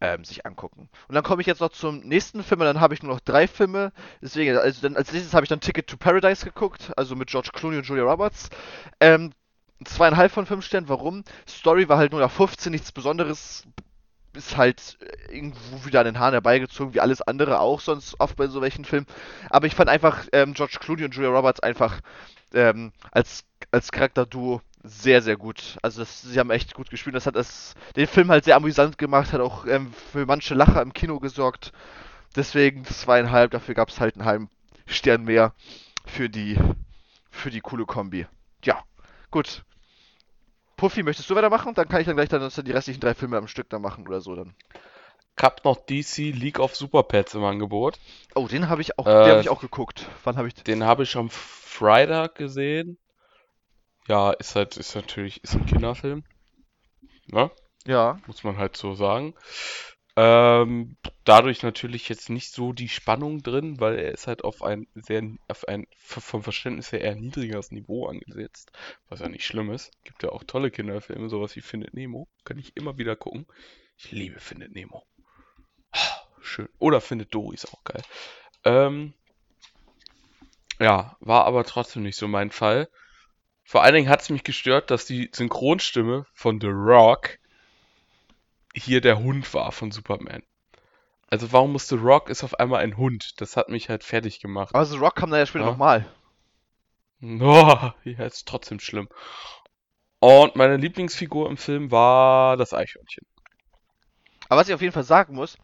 ähm, 0.00 0.24
sich 0.24 0.44
angucken. 0.44 0.88
Und 1.08 1.14
dann 1.14 1.24
komme 1.24 1.40
ich 1.40 1.46
jetzt 1.46 1.60
noch 1.60 1.70
zum 1.70 2.00
nächsten 2.00 2.42
Film, 2.42 2.60
und 2.60 2.66
dann 2.66 2.80
habe 2.80 2.94
ich 2.94 3.02
nur 3.02 3.12
noch 3.12 3.20
drei 3.20 3.48
Filme. 3.48 3.92
Deswegen, 4.20 4.56
also 4.56 4.82
dann, 4.82 4.96
als 4.96 5.12
nächstes 5.12 5.34
habe 5.34 5.44
ich 5.44 5.48
dann 5.48 5.60
Ticket 5.60 5.86
to 5.86 5.96
Paradise 5.96 6.44
geguckt, 6.44 6.92
also 6.96 7.16
mit 7.16 7.28
George 7.28 7.50
Clooney 7.52 7.78
und 7.78 7.86
Julia 7.86 8.04
Roberts. 8.04 8.50
Ähm, 9.00 9.32
zweieinhalb 9.84 10.32
von 10.32 10.46
fünf 10.46 10.64
Sternen, 10.64 10.88
warum? 10.88 11.24
Story 11.48 11.88
war 11.88 11.98
halt 11.98 12.12
nur 12.12 12.20
nach 12.20 12.30
15, 12.30 12.72
nichts 12.72 12.92
Besonderes. 12.92 13.64
Ist 14.34 14.58
halt 14.58 14.98
irgendwo 15.30 15.86
wieder 15.86 16.00
an 16.00 16.06
den 16.06 16.18
Haaren 16.18 16.34
herbeigezogen, 16.34 16.92
wie 16.92 17.00
alles 17.00 17.22
andere 17.22 17.60
auch 17.60 17.80
sonst 17.80 18.20
oft 18.20 18.36
bei 18.36 18.48
so 18.48 18.60
welchen 18.60 18.84
Filmen. 18.84 19.06
Aber 19.48 19.66
ich 19.66 19.74
fand 19.74 19.88
einfach 19.88 20.26
ähm, 20.32 20.52
George 20.52 20.76
Clooney 20.78 21.04
und 21.04 21.14
Julia 21.14 21.30
Roberts 21.30 21.60
einfach 21.60 22.00
ähm, 22.52 22.92
als, 23.12 23.44
als 23.70 23.92
Charakterduo 23.92 24.60
sehr, 24.82 25.20
sehr 25.20 25.36
gut. 25.36 25.78
Also 25.82 26.00
das, 26.00 26.22
sie 26.22 26.38
haben 26.38 26.50
echt 26.50 26.74
gut 26.74 26.90
gespielt. 26.90 27.16
Das 27.16 27.26
hat 27.26 27.36
das, 27.36 27.74
den 27.96 28.06
Film 28.06 28.30
halt 28.30 28.44
sehr 28.44 28.56
amüsant 28.56 28.98
gemacht, 28.98 29.32
hat 29.32 29.40
auch 29.40 29.66
ähm, 29.66 29.92
für 30.12 30.26
manche 30.26 30.54
Lacher 30.54 30.80
im 30.82 30.92
Kino 30.92 31.18
gesorgt. 31.18 31.72
Deswegen 32.36 32.84
zweieinhalb, 32.84 33.50
dafür 33.50 33.74
gab 33.74 33.88
es 33.88 34.00
halt 34.00 34.14
einen 34.14 34.24
halben 34.24 34.50
Stern 34.86 35.24
mehr 35.24 35.54
für 36.04 36.28
die, 36.28 36.58
für 37.30 37.50
die 37.50 37.60
coole 37.60 37.86
Kombi. 37.86 38.26
Ja, 38.64 38.82
gut. 39.30 39.64
Puffy, 40.76 41.02
möchtest 41.02 41.30
du 41.30 41.34
weitermachen? 41.34 41.74
Dann 41.74 41.88
kann 41.88 42.00
ich 42.00 42.06
dann 42.06 42.16
gleich 42.16 42.28
dann 42.28 42.48
die 42.48 42.70
restlichen 42.70 43.00
drei 43.00 43.14
Filme 43.14 43.38
am 43.38 43.48
Stück 43.48 43.68
dann 43.70 43.82
machen 43.82 44.06
oder 44.06 44.20
so 44.20 44.36
dann. 44.36 44.54
Ich 45.38 45.42
hab 45.42 45.64
noch 45.64 45.76
DC 45.76 46.32
League 46.34 46.60
of 46.60 46.76
Super 46.76 47.02
Pets 47.02 47.34
im 47.34 47.44
Angebot. 47.44 47.98
Oh, 48.34 48.46
den 48.46 48.68
habe 48.68 48.82
ich 48.82 48.98
auch, 48.98 49.06
äh, 49.06 49.10
den 49.10 49.30
habe 49.30 49.40
ich 49.40 49.48
auch 49.48 49.60
geguckt. 49.60 50.06
Wann 50.24 50.36
habe 50.36 50.48
ich 50.48 50.54
den? 50.54 50.84
habe 50.84 51.02
ich 51.02 51.16
am 51.16 51.28
Freitag 51.28 52.36
gesehen. 52.36 52.98
Ja, 54.08 54.32
ist 54.32 54.54
halt, 54.54 54.76
ist 54.76 54.94
natürlich, 54.94 55.42
ist 55.42 55.54
ein 55.54 55.66
Kinderfilm. 55.66 56.24
Ne? 57.26 57.50
Ja. 57.86 58.20
Muss 58.26 58.44
man 58.44 58.56
halt 58.56 58.76
so 58.76 58.94
sagen. 58.94 59.34
Ähm, 60.18 60.96
dadurch 61.24 61.62
natürlich 61.62 62.08
jetzt 62.08 62.30
nicht 62.30 62.50
so 62.50 62.72
die 62.72 62.88
Spannung 62.88 63.42
drin, 63.42 63.80
weil 63.80 63.98
er 63.98 64.12
ist 64.12 64.26
halt 64.26 64.44
auf 64.44 64.62
ein 64.62 64.86
sehr, 64.94 65.22
auf 65.48 65.68
ein 65.68 65.86
vom 65.98 66.42
Verständnis 66.42 66.90
her 66.90 67.02
eher 67.02 67.16
niedrigeres 67.16 67.70
Niveau 67.70 68.06
angesetzt, 68.06 68.72
was 69.08 69.20
ja 69.20 69.28
nicht 69.28 69.44
schlimm 69.44 69.70
ist. 69.70 69.90
Gibt 70.04 70.22
ja 70.22 70.30
auch 70.30 70.42
tolle 70.44 70.70
Kinderfilme, 70.70 71.28
sowas 71.28 71.54
wie 71.54 71.60
Findet 71.60 71.92
Nemo, 71.92 72.28
kann 72.44 72.58
ich 72.58 72.74
immer 72.76 72.96
wieder 72.96 73.14
gucken. 73.14 73.46
Ich 73.98 74.10
liebe 74.10 74.40
Findet 74.40 74.74
Nemo. 74.74 75.04
Schön. 76.40 76.68
Oder 76.78 77.02
Findet 77.02 77.34
Dory 77.34 77.54
ist 77.54 77.74
auch 77.74 77.84
geil. 77.84 78.02
Ähm, 78.64 79.12
ja, 80.78 81.16
war 81.20 81.44
aber 81.44 81.64
trotzdem 81.64 82.04
nicht 82.04 82.16
so 82.16 82.26
mein 82.26 82.50
Fall. 82.50 82.88
Vor 83.66 83.82
allen 83.82 83.94
Dingen 83.94 84.08
hat 84.08 84.22
es 84.22 84.30
mich 84.30 84.44
gestört, 84.44 84.92
dass 84.92 85.06
die 85.06 85.28
Synchronstimme 85.34 86.24
von 86.32 86.60
The 86.60 86.68
Rock 86.68 87.38
hier 88.72 89.00
der 89.00 89.18
Hund 89.18 89.52
war 89.54 89.72
von 89.72 89.90
Superman. 89.90 90.44
Also 91.28 91.50
warum 91.50 91.72
musste 91.72 91.96
Rock 91.96 92.30
ist 92.30 92.44
auf 92.44 92.60
einmal 92.60 92.80
ein 92.80 92.96
Hund? 92.96 93.32
Das 93.38 93.56
hat 93.56 93.68
mich 93.68 93.88
halt 93.88 94.04
fertig 94.04 94.38
gemacht. 94.38 94.72
Aber 94.72 94.86
The 94.86 94.96
Rock 94.96 95.16
kam 95.16 95.32
da 95.32 95.38
ja 95.38 95.46
später 95.46 95.64
ja. 95.64 95.70
nochmal. 95.72 96.06
Oh, 97.20 97.90
ja, 98.04 98.24
ist 98.24 98.46
trotzdem 98.46 98.78
schlimm. 98.78 99.08
Und 100.20 100.54
meine 100.54 100.76
Lieblingsfigur 100.76 101.50
im 101.50 101.56
Film 101.56 101.90
war 101.90 102.56
das 102.56 102.72
Eichhörnchen. 102.72 103.26
Aber 104.48 104.60
was 104.60 104.68
ich 104.68 104.74
auf 104.74 104.80
jeden 104.80 104.94
Fall 104.94 105.02
sagen 105.02 105.34
muss, 105.34 105.58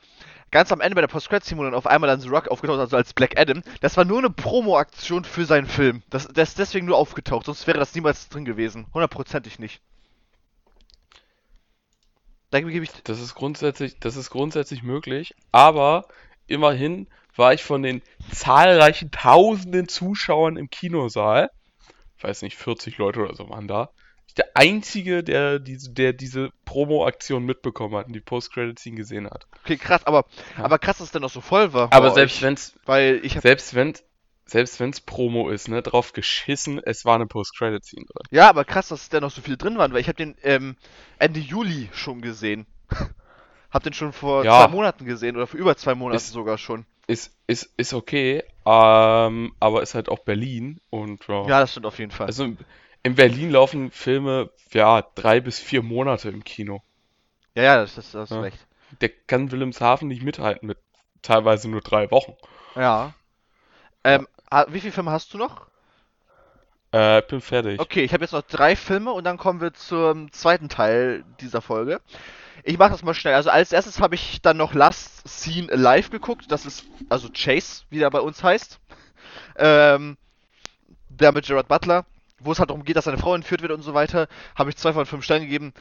ganz 0.53 0.71
am 0.71 0.81
Ende 0.81 0.95
bei 0.95 1.01
der 1.01 1.09
post 1.09 1.29
credit 1.29 1.45
szene 1.45 1.65
dann 1.65 1.75
auf 1.75 1.87
einmal 1.87 2.09
dann 2.09 2.21
The 2.21 2.29
Rock 2.29 2.49
aufgetaucht, 2.49 2.79
also 2.79 2.97
als 2.97 3.12
Black 3.12 3.38
Adam, 3.38 3.62
das 3.81 3.97
war 3.97 4.05
nur 4.05 4.19
eine 4.19 4.31
Promo-Aktion 4.31 5.25
für 5.25 5.45
seinen 5.45 5.67
Film. 5.67 6.03
Das, 6.11 6.29
der 6.29 6.45
ist 6.45 6.59
deswegen 6.59 6.87
nur 6.87 6.97
aufgetaucht, 6.97 7.47
sonst 7.47 7.67
wäre 7.67 7.79
das 7.79 7.95
niemals 7.95 8.29
drin 8.29 8.45
gewesen. 8.45 8.87
Hundertprozentig 8.95 9.59
nicht. 9.59 9.81
Ich. 12.55 12.91
Das 13.05 13.19
ist 13.19 13.35
grundsätzlich, 13.35 13.99
das 13.99 14.17
ist 14.17 14.29
grundsätzlich 14.29 14.83
möglich, 14.83 15.35
aber 15.53 16.07
immerhin 16.47 17.09
war 17.35 17.55
ich 17.55 17.65
von 17.65 17.83
den 17.83 18.03
zahlreichen 18.31 19.11
tausenden 19.11 19.88
Zuschauern 19.88 20.59
im 20.59 20.69
Kinosaal, 20.69 21.51
weiß 22.21 22.43
nicht, 22.43 22.59
40 22.59 22.99
Leute 22.99 23.21
oder 23.21 23.35
so 23.35 23.49
waren 23.49 23.69
da, 23.69 23.88
der 24.37 24.47
Einzige, 24.55 25.23
der 25.23 25.59
diese, 25.59 25.91
der 25.93 26.13
diese 26.13 26.51
Promo-Aktion 26.65 27.45
mitbekommen 27.45 27.95
hat 27.97 28.07
und 28.07 28.15
die 28.15 28.21
Post-Credit-Scene 28.21 28.97
gesehen 28.97 29.27
hat. 29.27 29.47
Okay, 29.63 29.77
krass, 29.77 30.07
aber, 30.07 30.25
ja. 30.57 30.65
aber 30.65 30.79
krass, 30.79 30.99
dass 30.99 31.09
es 31.09 31.13
denn 31.13 31.23
noch 31.23 31.31
so 31.31 31.41
voll 31.41 31.73
war. 31.73 31.93
Aber 31.93 32.13
selbst 32.13 32.37
euch, 32.37 32.43
wenn's, 32.43 32.75
weil 32.87 33.21
ich 33.23 33.37
hab, 33.37 33.43
selbst 33.43 33.75
wenn, 33.75 33.93
selbst 34.47 34.81
wenn's 34.81 35.01
Promo 35.01 35.51
ist, 35.51 35.69
ne, 35.69 35.83
drauf 35.83 36.13
geschissen, 36.13 36.81
es 36.83 37.05
war 37.05 37.17
eine 37.17 37.27
Post-Credit-Scene 37.27 38.07
drin. 38.07 38.27
Ja, 38.31 38.49
aber 38.49 38.65
krass, 38.65 38.89
dass 38.89 39.03
es 39.03 39.09
da 39.11 39.21
noch 39.21 39.31
so 39.31 39.43
viel 39.43 39.57
drin 39.57 39.77
waren, 39.77 39.93
weil 39.93 40.01
ich 40.01 40.09
habe 40.09 40.17
den 40.17 40.37
ähm, 40.43 40.77
Ende 41.19 41.41
Juli 41.41 41.91
schon 41.93 42.23
gesehen. 42.23 42.67
Hab 43.71 43.83
den 43.85 43.95
schon 43.95 44.13
vor 44.13 44.45
Ja. 44.45 44.67
zwei 44.67 44.69
Monaten 44.71 45.07
gesehen 45.07 45.35
oder 45.37 45.47
vor 45.47 45.59
über 45.59 45.75
zwei 45.77 45.95
Monaten 45.95 46.17
Ist- 46.17 46.31
sogar 46.31 46.59
schon. 46.59 46.85
Ist, 47.07 47.35
ist, 47.47 47.71
ist 47.77 47.95
okay, 47.95 48.45
ähm, 48.65 49.55
aber 49.59 49.83
ist 49.83 49.95
halt 49.95 50.09
auch 50.09 50.21
Berlin 50.21 50.81
und 50.89 51.27
ja. 51.27 51.47
Ja, 51.49 51.61
das 51.61 51.73
stimmt 51.73 51.87
auf 51.87 51.99
jeden 51.99 52.13
Fall. 52.13 52.27
Also 52.27 52.53
in- 53.03 53.11
in 53.12 53.15
Berlin 53.17 53.51
laufen 53.51 53.91
Filme, 53.91 54.51
ja, 54.73 55.03
drei 55.15 55.41
bis 55.41 55.59
vier 55.59 55.83
Monate 55.83 56.29
im 56.29 56.45
Kino. 56.45 56.83
ja, 57.55 57.62
ja, 57.62 57.77
das, 57.81 57.95
das, 57.95 58.12
das 58.12 58.31
ist 58.31 58.35
Ja. 58.37 58.41
recht. 58.43 58.67
Der 59.01 59.09
kann 59.09 59.51
Wilhelmshaven 59.51 60.09
nicht 60.09 60.23
mithalten 60.23 60.67
mit 60.67 60.79
teilweise 61.23 61.69
nur 61.69 61.81
drei 61.81 62.11
Wochen. 62.11 62.35
Ja. 62.77 63.15
Ähm, 64.05 64.27
ha- 64.51 64.67
wie 64.69 64.81
viele 64.81 64.93
Filme 64.93 65.11
hast 65.11 65.33
du 65.35 65.38
noch? 65.38 65.67
Äh, 66.95 67.21
ich 67.21 67.27
bin 67.27 67.41
fertig. 67.41 67.81
Okay, 67.81 68.03
ich 68.05 68.12
habe 68.12 68.25
jetzt 68.25 68.33
noch 68.33 68.43
drei 68.43 68.77
Filme 68.77 69.12
und 69.12 69.25
dann 69.25 69.38
kommen 69.38 69.61
wir 69.61 69.73
zum 69.73 70.31
zweiten 70.33 70.69
Teil 70.69 71.25
dieser 71.41 71.62
Folge. 71.62 72.01
Ich 72.65 72.79
mache 72.79 72.91
das 72.91 73.03
mal 73.03 73.15
schnell. 73.15 73.35
Also 73.35 73.51
als 73.51 73.73
erstes 73.73 73.99
habe 74.01 74.15
ich 74.15 74.43
dann 74.43 74.57
noch 74.59 74.75
Last 74.75 75.27
Scene 75.27 75.73
Alive 75.73 76.11
geguckt. 76.11 76.47
Das 76.53 76.67
ist 76.67 76.85
also 77.09 77.29
Chase, 77.33 77.85
wie 77.91 77.99
der 77.99 78.11
bei 78.11 78.21
uns 78.21 78.43
heißt. 78.43 78.79
Ähm, 79.57 80.17
der 81.09 81.33
mit 81.33 81.47
Gerard 81.47 81.69
Butler, 81.69 82.05
wo 82.45 82.53
es 82.53 82.59
halt 82.59 82.71
darum 82.71 82.85
geht, 82.85 82.97
dass 82.97 83.05
seine 83.05 83.19
Frau 83.19 83.35
entführt 83.35 83.63
wird 83.63 83.73
und 83.73 83.83
so 83.83 83.95
weiter. 83.95 84.29
Habe 84.55 84.71
ich 84.71 84.77
zwei 84.77 84.93
von 84.93 85.07
fünf 85.07 85.25
Sternen 85.25 85.45
gegeben. 85.45 85.73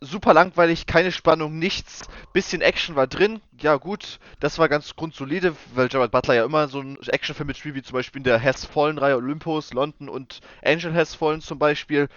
Super 0.00 0.34
langweilig, 0.34 0.86
keine 0.86 1.10
Spannung, 1.10 1.58
nichts. 1.58 2.02
Bisschen 2.34 2.60
Action 2.60 2.96
war 2.96 3.06
drin. 3.06 3.40
Ja 3.58 3.76
gut, 3.76 4.18
das 4.40 4.58
war 4.58 4.68
ganz 4.68 4.94
grundsolide, 4.94 5.56
weil 5.74 5.88
Gerard 5.88 6.12
Butler 6.12 6.34
ja 6.34 6.44
immer 6.44 6.68
so 6.68 6.80
ein 6.80 6.98
Actionfilm 7.06 7.46
mitspielt, 7.46 7.74
wie 7.74 7.82
zum 7.82 7.94
Beispiel 7.94 8.20
in 8.20 8.24
der 8.24 8.42
Has 8.42 8.66
Fallen 8.66 8.98
Reihe 8.98 9.16
Olympus, 9.16 9.72
London 9.72 10.10
und 10.10 10.40
Angel 10.62 10.94
Has 10.94 11.14
Fallen 11.14 11.40
zum 11.40 11.58
Beispiel 11.58 12.08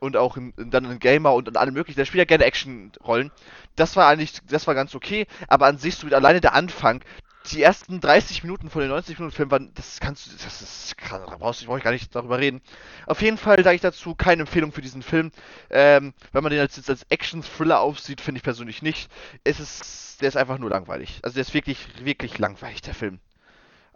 und 0.00 0.18
auch 0.18 0.36
in, 0.36 0.52
dann 0.56 0.84
in 0.84 0.98
Gamer 0.98 1.32
und 1.32 1.48
in 1.48 1.56
allem 1.56 1.72
möglichen. 1.72 1.96
Der 1.96 2.04
spielt 2.04 2.20
ja 2.20 2.24
gerne 2.26 2.44
Actionrollen. 2.44 3.32
Das 3.74 3.96
war 3.96 4.06
eigentlich, 4.06 4.40
das 4.48 4.66
war 4.66 4.74
ganz 4.74 4.94
okay, 4.94 5.26
aber 5.48 5.66
an 5.66 5.78
sich 5.78 5.96
so 5.96 6.06
alleine 6.08 6.42
der 6.42 6.54
Anfang. 6.54 7.02
Die 7.50 7.62
ersten 7.62 8.00
30 8.00 8.42
Minuten 8.42 8.70
von 8.70 8.80
den 8.80 8.90
90 8.90 9.18
Minuten 9.18 9.36
Film 9.36 9.50
waren, 9.50 9.72
das 9.74 10.00
kannst 10.00 10.26
du, 10.26 10.30
das 10.32 10.62
ist, 10.62 10.96
da 11.10 11.36
brauchst 11.38 11.60
du, 11.60 11.66
brauch 11.66 11.76
ich 11.76 11.84
gar 11.84 11.90
nicht 11.92 12.14
darüber 12.14 12.38
reden. 12.38 12.62
Auf 13.06 13.20
jeden 13.20 13.36
Fall 13.36 13.62
sage 13.62 13.76
ich 13.76 13.82
dazu 13.82 14.14
keine 14.14 14.42
Empfehlung 14.42 14.72
für 14.72 14.80
diesen 14.80 15.02
Film. 15.02 15.30
Ähm, 15.68 16.14
wenn 16.32 16.42
man 16.42 16.50
den 16.50 16.60
als, 16.60 16.88
als 16.88 17.04
Action-Thriller 17.10 17.80
aufsieht, 17.80 18.22
finde 18.22 18.38
ich 18.38 18.42
persönlich 18.42 18.80
nicht. 18.80 19.10
Es 19.44 19.60
ist, 19.60 20.22
der 20.22 20.28
ist 20.28 20.36
einfach 20.36 20.58
nur 20.58 20.70
langweilig. 20.70 21.20
Also 21.22 21.34
der 21.34 21.42
ist 21.42 21.52
wirklich, 21.52 22.04
wirklich 22.04 22.38
langweilig, 22.38 22.80
der 22.80 22.94
Film. 22.94 23.20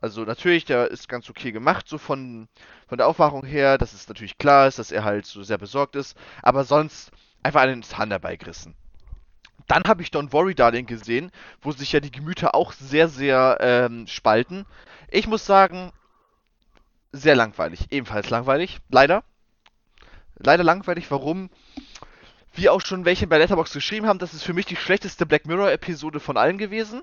Also 0.01 0.25
natürlich, 0.25 0.65
der 0.65 0.91
ist 0.91 1.09
ganz 1.09 1.29
okay 1.29 1.51
gemacht, 1.51 1.89
so 1.89 1.99
von, 1.99 2.49
von 2.87 2.99
der 2.99 3.09
Aufmachung 3.09 3.45
her, 3.45 3.79
dass 3.79 3.95
es 3.95 4.09
natürlich 4.09 4.39
klar 4.39 4.69
ist, 4.69 4.79
dass 4.79 4.93
er 4.93 5.05
halt 5.05 5.27
so 5.27 5.43
sehr 5.43 5.59
besorgt 5.59 5.97
ist, 5.97 6.17
aber 6.43 6.65
sonst 6.65 7.11
einfach 7.43 7.65
den 7.65 7.83
Zahn 7.83 8.11
dabei 8.11 8.37
gerissen. 8.37 8.75
Dann 9.69 9.85
habe 9.85 10.03
ich 10.03 10.09
Don't 10.09 10.33
Worry 10.33 10.55
Darling 10.55 10.87
gesehen, 10.87 11.31
wo 11.61 11.73
sich 11.73 11.93
ja 11.93 12.01
die 12.01 12.11
Gemüter 12.11 12.55
auch 12.55 12.73
sehr, 12.73 13.09
sehr 13.09 13.59
ähm, 13.61 14.07
spalten. 14.07 14.65
Ich 15.11 15.27
muss 15.27 15.45
sagen, 15.45 15.93
sehr 17.13 17.37
langweilig. 17.37 17.87
Ebenfalls 17.91 18.31
langweilig. 18.31 18.79
Leider. 18.89 19.23
Leider 20.37 20.65
langweilig. 20.65 21.11
Warum? 21.11 21.51
Wie 22.55 22.71
auch 22.71 22.81
schon 22.81 23.05
welche 23.05 23.27
bei 23.27 23.39
Letterboxd 23.39 23.75
geschrieben 23.75 24.07
haben, 24.07 24.19
das 24.19 24.35
ist 24.35 24.43
für 24.43 24.55
mich 24.55 24.67
die 24.67 24.77
schlechteste 24.77 25.27
Black 25.27 25.47
Mirror-Episode 25.47 26.19
von 26.19 26.37
allen 26.37 26.59
gewesen. 26.59 27.03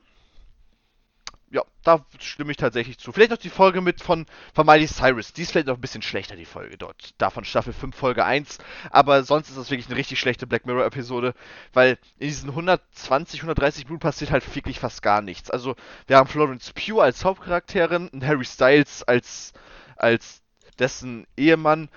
Ja, 1.52 1.64
da 1.84 2.04
stimme 2.20 2.52
ich 2.52 2.58
tatsächlich 2.58 2.98
zu. 2.98 3.12
Vielleicht 3.12 3.32
noch 3.32 3.38
die 3.38 3.50
Folge 3.50 3.80
mit 3.80 4.02
von, 4.02 4.26
von 4.54 4.66
Miley 4.66 4.88
Cyrus. 4.88 5.32
Die 5.32 5.44
ist 5.44 5.52
vielleicht 5.52 5.68
noch 5.68 5.76
ein 5.76 5.82
bisschen 5.82 6.02
schlechter, 6.02 6.36
die 6.36 6.46
Folge 6.46 6.78
dort. 6.78 7.14
Davon 7.20 7.46
Staffel 7.46 7.72
5, 7.72 7.96
Folge 7.96 8.26
1. 8.26 8.58
Aber 8.90 9.24
sonst 9.24 9.50
ist 9.50 9.58
das 9.58 9.70
wirklich 9.70 9.88
eine 9.88 9.96
richtig 9.96 10.20
schlechte 10.20 10.48
Black 10.48 10.66
Mirror-Episode, 10.66 11.34
weil 11.74 12.00
in 12.18 12.28
diesen 12.28 12.50
120, 12.50 13.42
130 13.42 13.86
Minuten 13.86 14.02
passiert 14.02 14.32
halt 14.32 14.56
wirklich 14.56 14.80
fast 14.80 15.02
gar 15.02 15.22
nichts. 15.22 15.52
Also, 15.52 15.76
wir 16.08 16.18
haben 16.18 16.28
Florence 16.28 16.74
Pugh 16.74 17.02
als 17.02 17.24
Hauptcharakterin, 17.24 18.10
und 18.10 18.26
Harry 18.26 18.46
Styles 18.46 19.04
als, 19.04 19.54
als 19.96 20.42
dessen 20.80 21.28
Ehemann. 21.38 21.90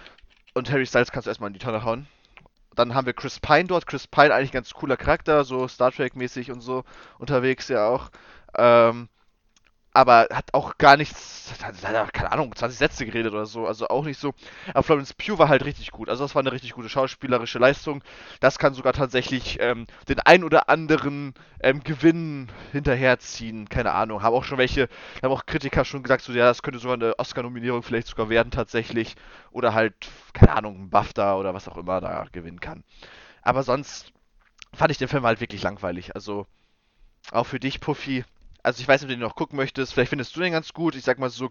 Und 0.54 0.70
Harry 0.70 0.87
Styles 0.87 1.11
kannst 1.11 1.26
du 1.26 1.30
erstmal 1.30 1.48
in 1.48 1.54
die 1.54 1.61
Tonne 1.61 1.84
hauen. 1.84 2.06
Dann 2.74 2.94
haben 2.94 3.06
wir 3.06 3.12
Chris 3.12 3.40
Pine 3.40 3.64
dort. 3.64 3.87
Chris 3.87 4.06
Pine 4.06 4.32
eigentlich 4.32 4.52
ganz 4.52 4.72
cooler 4.72 4.96
Charakter, 4.96 5.42
so 5.44 5.66
Star 5.66 5.90
Trek-mäßig 5.90 6.52
und 6.52 6.61
so 6.61 6.84
unterwegs 7.18 7.68
ja 7.68 7.88
auch. 7.88 8.11
Ähm, 8.56 9.08
aber 9.92 10.29
hat 10.33 10.55
auch 10.55 10.79
gar 10.79 10.96
nichts, 10.96 11.53
keine 12.12 12.33
Ahnung, 12.33 12.55
20 12.55 12.79
Sätze 12.79 13.07
geredet 13.07 13.33
oder 13.33 13.46
so, 13.46 13.66
also 13.66 13.88
auch 13.88 14.05
nicht 14.05 14.20
so. 14.20 14.35
Aber 14.68 14.83
Florence 14.83 15.14
Pugh 15.14 15.38
war 15.38 15.48
halt 15.48 15.64
richtig 15.64 15.90
gut, 15.90 16.09
also 16.09 16.24
das 16.24 16.35
war 16.35 16.40
eine 16.40 16.53
richtig 16.53 16.72
gute 16.72 16.88
schauspielerische 16.88 17.59
Leistung. 17.59 18.03
Das 18.40 18.59
kann 18.59 18.74
sogar 18.74 18.92
tatsächlich 18.92 19.59
ähm, 19.61 19.87
den 20.09 20.20
ein 20.20 20.44
oder 20.44 20.68
anderen 20.68 21.35
ähm, 21.61 21.83
Gewinn 21.83 22.48
hinterherziehen, 22.72 23.68
keine 23.68 23.92
Ahnung. 23.92 24.22
Haben 24.22 24.35
auch 24.35 24.44
schon 24.44 24.59
welche, 24.59 24.88
haben 25.22 25.33
auch 25.33 25.46
Kritiker 25.46 25.85
schon 25.85 26.03
gesagt, 26.03 26.22
so 26.22 26.33
ja, 26.33 26.44
das 26.44 26.62
könnte 26.62 26.79
sogar 26.79 26.96
eine 26.96 27.18
Oscar-Nominierung 27.18 27.83
vielleicht 27.83 28.09
sogar 28.09 28.29
werden 28.29 28.51
tatsächlich. 28.51 29.16
Oder 29.51 29.74
halt, 29.74 29.94
keine 30.33 30.55
Ahnung, 30.55 30.85
ein 30.85 30.90
BAFTA 30.90 31.37
oder 31.37 31.55
was 31.55 31.68
auch 31.68 31.77
immer 31.77 32.01
da 32.01 32.27
gewinnen 32.31 32.61
kann. 32.61 32.85
Aber 33.42 33.62
sonst 33.62 34.12
fand 34.74 34.90
ich 34.90 34.98
den 34.98 35.09
Film 35.09 35.24
halt 35.24 35.40
wirklich 35.40 35.62
langweilig, 35.62 36.14
also 36.14 36.46
auch 37.33 37.44
für 37.44 37.61
dich, 37.61 37.81
Puffy, 37.81 38.24
also 38.62 38.81
ich 38.81 38.88
weiß 38.88 39.01
nicht, 39.01 39.07
ob 39.07 39.09
du 39.11 39.14
den 39.16 39.21
noch 39.21 39.37
gucken 39.37 39.57
möchtest. 39.57 39.94
Vielleicht 39.94 40.11
findest 40.11 40.35
du 40.35 40.40
den 40.40 40.53
ganz 40.53 40.73
gut. 40.73 40.94
Ich 40.94 41.05
sag 41.05 41.18
mal 41.18 41.31
so, 41.31 41.51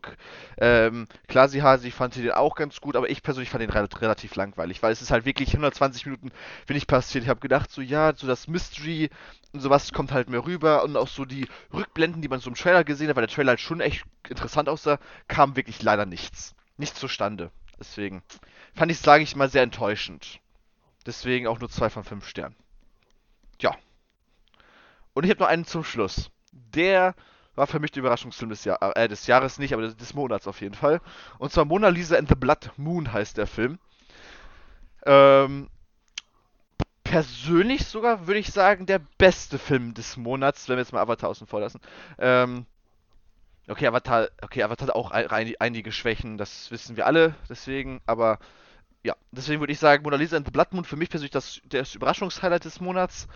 ähm, 0.57 1.07
Klasi 1.27 1.59
Hasi 1.59 1.91
fand 1.91 2.15
den 2.15 2.31
auch 2.31 2.55
ganz 2.55 2.81
gut, 2.81 2.95
aber 2.95 3.09
ich 3.09 3.23
persönlich 3.23 3.49
fand 3.49 3.61
den 3.61 3.69
re 3.69 3.87
relativ 4.01 4.35
langweilig, 4.35 4.83
weil 4.83 4.91
es 4.91 5.01
ist 5.01 5.11
halt 5.11 5.25
wirklich 5.25 5.49
120 5.49 6.05
Minuten, 6.05 6.31
bin 6.65 6.77
ich 6.77 6.87
passiert. 6.87 7.23
Ich 7.23 7.29
habe 7.29 7.39
gedacht, 7.39 7.71
so 7.71 7.81
ja, 7.81 8.13
so 8.15 8.27
das 8.27 8.47
Mystery 8.47 9.09
und 9.53 9.61
sowas 9.61 9.93
kommt 9.93 10.11
halt 10.11 10.29
mehr 10.29 10.45
rüber 10.45 10.83
und 10.83 10.97
auch 10.97 11.07
so 11.07 11.25
die 11.25 11.47
Rückblenden, 11.73 12.21
die 12.21 12.27
man 12.27 12.39
so 12.39 12.49
im 12.49 12.55
Trailer 12.55 12.83
gesehen 12.83 13.09
hat, 13.09 13.15
weil 13.15 13.25
der 13.25 13.33
Trailer 13.33 13.51
halt 13.51 13.61
schon 13.61 13.79
echt 13.79 14.03
interessant 14.27 14.67
aussah, 14.69 14.99
kam 15.27 15.55
wirklich 15.55 15.81
leider 15.81 16.05
nichts. 16.05 16.55
Nichts 16.77 16.99
zustande. 16.99 17.51
Deswegen 17.79 18.21
fand 18.75 18.91
ich 18.91 18.97
es, 18.97 19.03
sage 19.03 19.23
ich 19.23 19.35
mal, 19.35 19.49
sehr 19.49 19.63
enttäuschend. 19.63 20.39
Deswegen 21.05 21.47
auch 21.47 21.59
nur 21.59 21.69
zwei 21.69 21.89
von 21.89 22.03
fünf 22.03 22.27
Sternen. 22.27 22.55
Ja. 23.61 23.75
Und 25.13 25.23
ich 25.23 25.29
habe 25.29 25.39
noch 25.39 25.47
einen 25.47 25.65
zum 25.65 25.83
Schluss 25.83 26.29
der 26.73 27.15
war 27.55 27.67
für 27.67 27.79
mich 27.79 27.91
der 27.91 28.01
Überraschungsfilm 28.01 28.49
des, 28.49 28.63
Jahr, 28.65 28.95
äh, 28.95 29.07
des 29.07 29.25
Jahres 29.25 29.57
nicht, 29.57 29.73
aber 29.73 29.87
des, 29.87 30.13
Monats 30.13 30.47
auf 30.47 30.61
jeden 30.61 30.75
Fall. 30.75 31.01
Und 31.39 31.51
zwar 31.51 31.65
Mona 31.65 31.89
Lisa 31.89 32.15
and 32.15 32.29
the 32.29 32.35
Blood 32.35 32.71
Moon 32.77 33.11
heißt 33.11 33.37
der 33.37 33.47
Film. 33.47 33.79
Ähm, 35.05 35.69
persönlich 37.03 37.85
sogar 37.87 38.27
würde 38.27 38.39
ich 38.39 38.51
sagen, 38.51 38.85
der 38.85 38.99
beste 39.17 39.57
Film 39.57 39.95
des 39.95 40.17
Monats, 40.17 40.69
wenn 40.69 40.75
wir 40.75 40.81
jetzt 40.81 40.93
mal 40.93 41.01
Avatar 41.01 41.29
außen 41.29 41.47
vor 41.47 41.61
lassen. 41.61 41.79
Ähm, 42.19 42.67
okay, 43.67 43.87
Avatar, 43.87 44.27
okay, 44.41 44.61
Avatar 44.61 44.89
hat 44.89 44.95
auch 44.95 45.09
ein, 45.09 45.55
einige 45.59 45.91
Schwächen, 45.91 46.37
das 46.37 46.69
wissen 46.69 46.95
wir 46.95 47.07
alle, 47.07 47.33
deswegen, 47.49 48.01
aber 48.05 48.37
ja, 49.03 49.15
deswegen 49.31 49.61
würde 49.61 49.73
ich 49.73 49.79
sagen, 49.79 50.03
Mona 50.03 50.17
Lisa 50.17 50.37
and 50.37 50.45
the 50.45 50.51
Blood 50.51 50.73
Moon 50.73 50.83
für 50.83 50.97
mich 50.97 51.09
persönlich 51.09 51.31
das, 51.31 51.61
das 51.65 51.95
Überraschungshighlight 51.95 52.65
des 52.65 52.81
Monats 52.81 53.27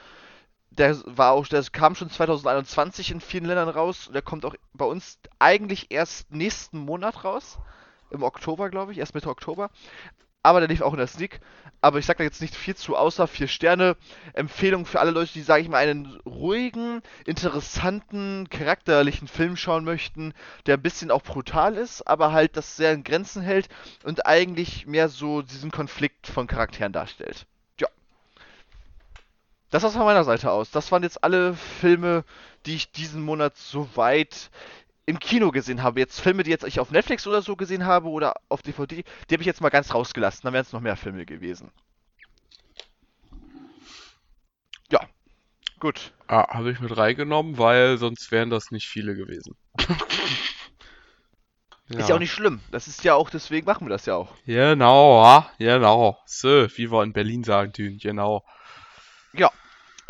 der 0.72 0.98
war 1.06 1.34
auch, 1.34 1.48
der 1.48 1.64
kam 1.72 1.96
schon 1.96 2.10
2021 2.10 3.12
in 3.12 3.20
vielen 3.20 3.46
Ländern 3.46 3.70
raus. 3.70 4.10
Der 4.14 4.22
kommt 4.22 4.46
auch 4.46 4.56
bei 4.74 4.86
uns 4.86 5.20
eigentlich 5.38 5.92
erst 5.92 6.32
nächsten 6.32 6.80
Monat 6.80 7.24
raus. 7.26 7.60
Im 8.10 8.24
Oktober, 8.24 8.70
glaube 8.70 8.94
ich, 8.94 8.98
erst 8.98 9.14
Mitte 9.14 9.30
Oktober. 9.30 9.70
Aber 10.44 10.60
der 10.60 10.70
lief 10.70 10.82
auch 10.82 10.94
in 10.94 10.98
der 10.98 11.08
Sneak. 11.08 11.42
Aber 11.82 12.00
ich 12.00 12.06
sag 12.06 12.18
da 12.18 12.24
jetzt 12.24 12.42
nicht 12.42 12.56
viel 12.56 12.76
zu, 12.76 12.96
außer 12.96 13.28
vier 13.28 13.48
Sterne. 13.48 13.98
Empfehlung 14.34 14.86
für 14.86 15.02
alle 15.02 15.12
Leute, 15.12 15.34
die, 15.34 15.42
sage 15.42 15.62
ich 15.62 15.70
mal, 15.70 15.78
einen 15.78 16.20
ruhigen, 16.26 17.02
interessanten, 17.26 18.50
charakterlichen 18.50 19.28
Film 19.28 19.58
schauen 19.58 19.84
möchten, 19.84 20.34
der 20.68 20.78
ein 20.78 20.82
bisschen 20.82 21.12
auch 21.12 21.22
brutal 21.22 21.76
ist, 21.76 22.08
aber 22.08 22.32
halt 22.32 22.56
das 22.56 22.78
sehr 22.78 22.94
in 22.94 23.04
Grenzen 23.04 23.42
hält 23.42 23.68
und 24.04 24.26
eigentlich 24.26 24.88
mehr 24.88 25.10
so 25.10 25.42
diesen 25.42 25.70
Konflikt 25.70 26.28
von 26.28 26.48
Charakteren 26.48 26.94
darstellt. 26.94 27.46
Das 29.72 29.84
war's 29.84 29.94
von 29.94 30.06
meiner 30.06 30.26
Seite 30.26 30.52
aus. 30.52 30.70
Das 30.70 30.92
waren 30.92 31.02
jetzt 31.02 31.24
alle 31.24 31.56
Filme, 31.56 32.26
die 32.66 32.76
ich 32.76 32.92
diesen 32.92 33.22
Monat 33.22 33.58
soweit 33.58 34.52
im 35.06 35.18
Kino 35.18 35.52
gesehen 35.52 35.82
habe. 35.82 36.02
Jetzt 36.02 36.20
Filme, 36.20 36.44
die 36.44 36.52
jetzt 36.52 36.66
ich 36.66 36.82
auf 36.82 36.92
Netflix 36.92 37.26
oder 37.26 37.42
so 37.42 37.56
gesehen 37.56 37.86
habe 37.86 38.10
oder 38.10 38.36
auf 38.50 38.62
DVD, 38.62 39.04
die 39.30 39.34
habe 39.34 39.42
ich 39.42 39.48
jetzt 39.48 39.62
mal 39.62 39.70
ganz 39.70 39.94
rausgelassen. 39.94 40.42
Dann 40.44 40.54
wären 40.54 40.64
es 40.64 40.74
noch 40.74 40.82
mehr 40.82 40.98
Filme 40.98 41.26
gewesen. 41.26 41.72
Ja, 44.92 45.00
gut. 45.80 46.12
Ah, 46.28 46.54
habe 46.54 46.72
ich 46.72 46.82
mit 46.82 46.96
reingenommen, 46.96 47.58
weil 47.58 47.98
sonst 47.98 48.30
wären 48.30 48.50
das 48.50 48.72
nicht 48.72 48.90
viele 48.90 49.16
gewesen. 49.16 49.56
ja. 49.80 49.88
Ist 51.98 52.10
ja 52.10 52.16
auch 52.16 52.20
nicht 52.20 52.32
schlimm. 52.32 52.62
Das 52.72 52.88
ist 52.88 53.04
ja 53.04 53.16
auch, 53.16 53.30
deswegen 53.30 53.66
machen 53.66 53.86
wir 53.86 53.90
das 53.90 54.06
ja 54.06 54.16
auch. 54.16 54.34
Genau, 54.46 55.24
ja, 55.24 55.52
genau. 55.58 56.18
So, 56.26 56.68
wie 56.78 56.90
wir 56.90 57.04
in 57.04 57.12
Berlin 57.12 57.44
sagen, 57.44 57.74
Dün, 57.74 57.98
genau. 57.98 58.46
Ja. 59.34 59.52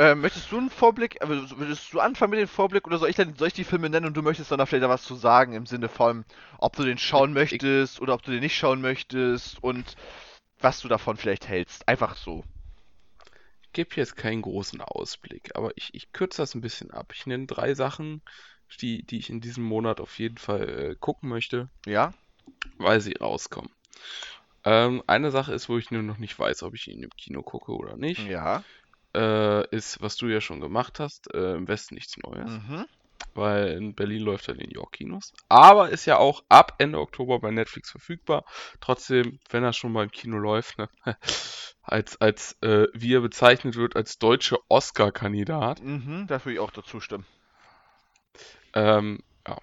Äh, 0.02 0.16
möchtest 0.16 0.52
du 0.52 0.58
einen 0.58 0.72
Vorblick, 0.72 1.22
äh, 1.22 1.30
würdest 1.30 1.94
du 1.94 2.00
anfangen 2.00 2.32
mit 2.32 2.40
dem 2.40 2.48
Vorblick 2.48 2.88
oder 2.88 2.98
soll 2.98 3.10
ich, 3.12 3.16
dann, 3.16 3.36
soll 3.36 3.50
ich 3.50 3.54
die 3.54 3.64
Filme 3.64 3.88
nennen 3.88 4.08
und 4.08 4.18
du 4.18 4.24
möchtest 4.24 4.50
dann 4.52 4.58
da 4.58 4.66
vielleicht 4.66 4.90
was 4.90 5.04
zu 5.04 5.14
sagen 5.14 5.54
im 5.54 5.68
Sinne 5.68 5.90
von, 5.90 6.26
ob 6.58 6.76
du 6.76 6.84
den 6.84 6.98
schauen 6.98 7.34
möchtest 7.34 7.98
ich, 7.98 8.02
oder 8.02 8.16
ob 8.16 8.24
du 8.24 8.32
den 8.32 8.40
nicht 8.40 8.58
schauen 8.58 8.82
möchtest 8.82 9.64
und 9.64 9.96
was 10.60 10.80
du 10.80 10.88
davon 10.88 11.18
vielleicht 11.18 11.48
hältst? 11.48 11.88
Einfach 11.88 12.16
so. 12.16 12.44
gebe 13.74 13.96
jetzt 13.96 14.18
keinen 14.18 14.42
großen 14.42 14.82
Ausblick, 14.82 15.52
aber 15.54 15.70
ich, 15.76 15.94
ich 15.94 16.12
kürze 16.14 16.42
das 16.42 16.56
ein 16.56 16.62
bisschen 16.62 16.90
ab. 16.90 17.12
Ich 17.14 17.28
nenne 17.28 17.46
drei 17.46 17.76
Sachen, 17.76 18.24
die, 18.80 19.04
die 19.04 19.20
ich 19.20 19.30
in 19.30 19.40
diesem 19.40 19.64
Monat 19.64 20.02
auf 20.02 20.18
jeden 20.18 20.40
Fall 20.40 20.68
äh, 20.68 20.96
gucken 21.00 21.30
möchte, 21.30 21.70
Ja? 21.86 22.12
weil 22.80 23.02
sie 23.02 23.14
rauskommen. 23.22 23.70
Ähm, 24.64 25.04
eine 25.06 25.30
Sache 25.30 25.54
ist, 25.54 25.70
wo 25.70 25.78
ich 25.78 25.92
nur 25.92 26.02
noch 26.02 26.18
nicht 26.18 26.40
weiß, 26.40 26.64
ob 26.64 26.74
ich 26.74 26.88
ihn 26.88 27.04
im 27.04 27.12
Kino 27.12 27.44
gucke 27.44 27.74
oder 27.74 27.98
nicht, 27.98 28.26
Ja. 28.26 28.64
Äh, 29.16 29.68
ist, 29.76 30.02
was 30.02 30.16
du 30.16 30.28
ja 30.28 30.42
schon 30.42 30.60
gemacht 30.62 31.00
hast, 31.00 31.34
äh, 31.34 31.54
im 31.56 31.68
Westen 31.68 31.96
nichts 31.96 32.18
Neues, 32.18 32.52
Mhm. 32.52 32.86
weil 33.34 33.68
in 33.70 33.96
Berlin 33.96 34.22
läuft 34.24 34.48
er 34.48 34.54
in 34.56 34.60
den 34.60 34.70
New 34.70 34.80
York 34.82 34.94
Kinos. 34.94 35.34
Aber 35.50 35.90
ist 35.90 36.06
ja 36.06 36.18
auch 36.18 36.44
ab 36.50 36.76
Ende 36.80 37.00
Oktober 37.00 37.40
bei 37.40 37.52
Netflix 37.52 37.92
verfügbar. 37.92 38.44
Trotzdem, 38.82 39.40
wenn 39.50 39.64
er 39.64 39.74
schon 39.74 39.92
mal 39.92 40.04
im 40.04 40.12
Kino 40.12 40.38
läuft, 40.38 40.78
ne, 40.78 40.90
als, 41.84 42.20
als 42.22 42.58
äh, 42.62 42.88
wie 42.94 43.16
er 43.16 43.22
bezeichnet 43.22 43.76
wird, 43.76 43.96
als 43.96 44.18
deutsche 44.18 44.58
Oscar-Kandidat. 44.70 45.82
Mhm, 45.82 46.28
da 46.28 46.44
würde 46.44 46.54
ich 46.54 46.60
auch 46.60 46.72
dazu 46.72 47.00
stimmen. 47.00 47.26
Ähm, 48.74 49.20
ja. 49.48 49.58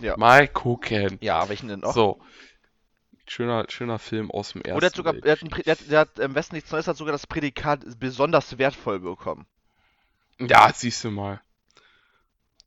Ja. 0.00 0.16
Mal 0.16 0.48
gucken. 0.48 1.18
Ja, 1.20 1.48
welchen 1.48 1.68
denn 1.68 1.80
noch? 1.80 1.94
So. 1.94 2.20
Schöner, 3.30 3.64
schöner 3.68 4.00
Film 4.00 4.28
aus 4.32 4.50
dem 4.54 4.62
ersten 4.62 4.76
Oder 4.78 4.86
hat 4.88 4.96
sogar, 4.96 5.14
Weltkrieg. 5.14 5.64
er 5.64 5.72
hat, 5.72 5.78
der 5.78 5.78
hat, 5.78 5.90
der 5.90 6.00
hat 6.00 6.18
im 6.18 6.34
Westen 6.34 6.56
nichts 6.56 6.72
Neues, 6.72 6.88
hat 6.88 6.96
sogar 6.96 7.12
das 7.12 7.28
Prädikat 7.28 7.84
besonders 8.00 8.58
wertvoll 8.58 8.98
bekommen. 8.98 9.46
Ja, 10.40 10.72
siehst 10.74 11.04
du 11.04 11.12
mal. 11.12 11.40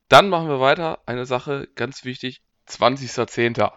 Dann 0.07 0.29
machen 0.29 0.47
wir 0.47 0.61
weiter. 0.61 0.99
Eine 1.05 1.25
Sache, 1.25 1.67
ganz 1.75 2.05
wichtig. 2.05 2.41
20.10. 2.69 3.73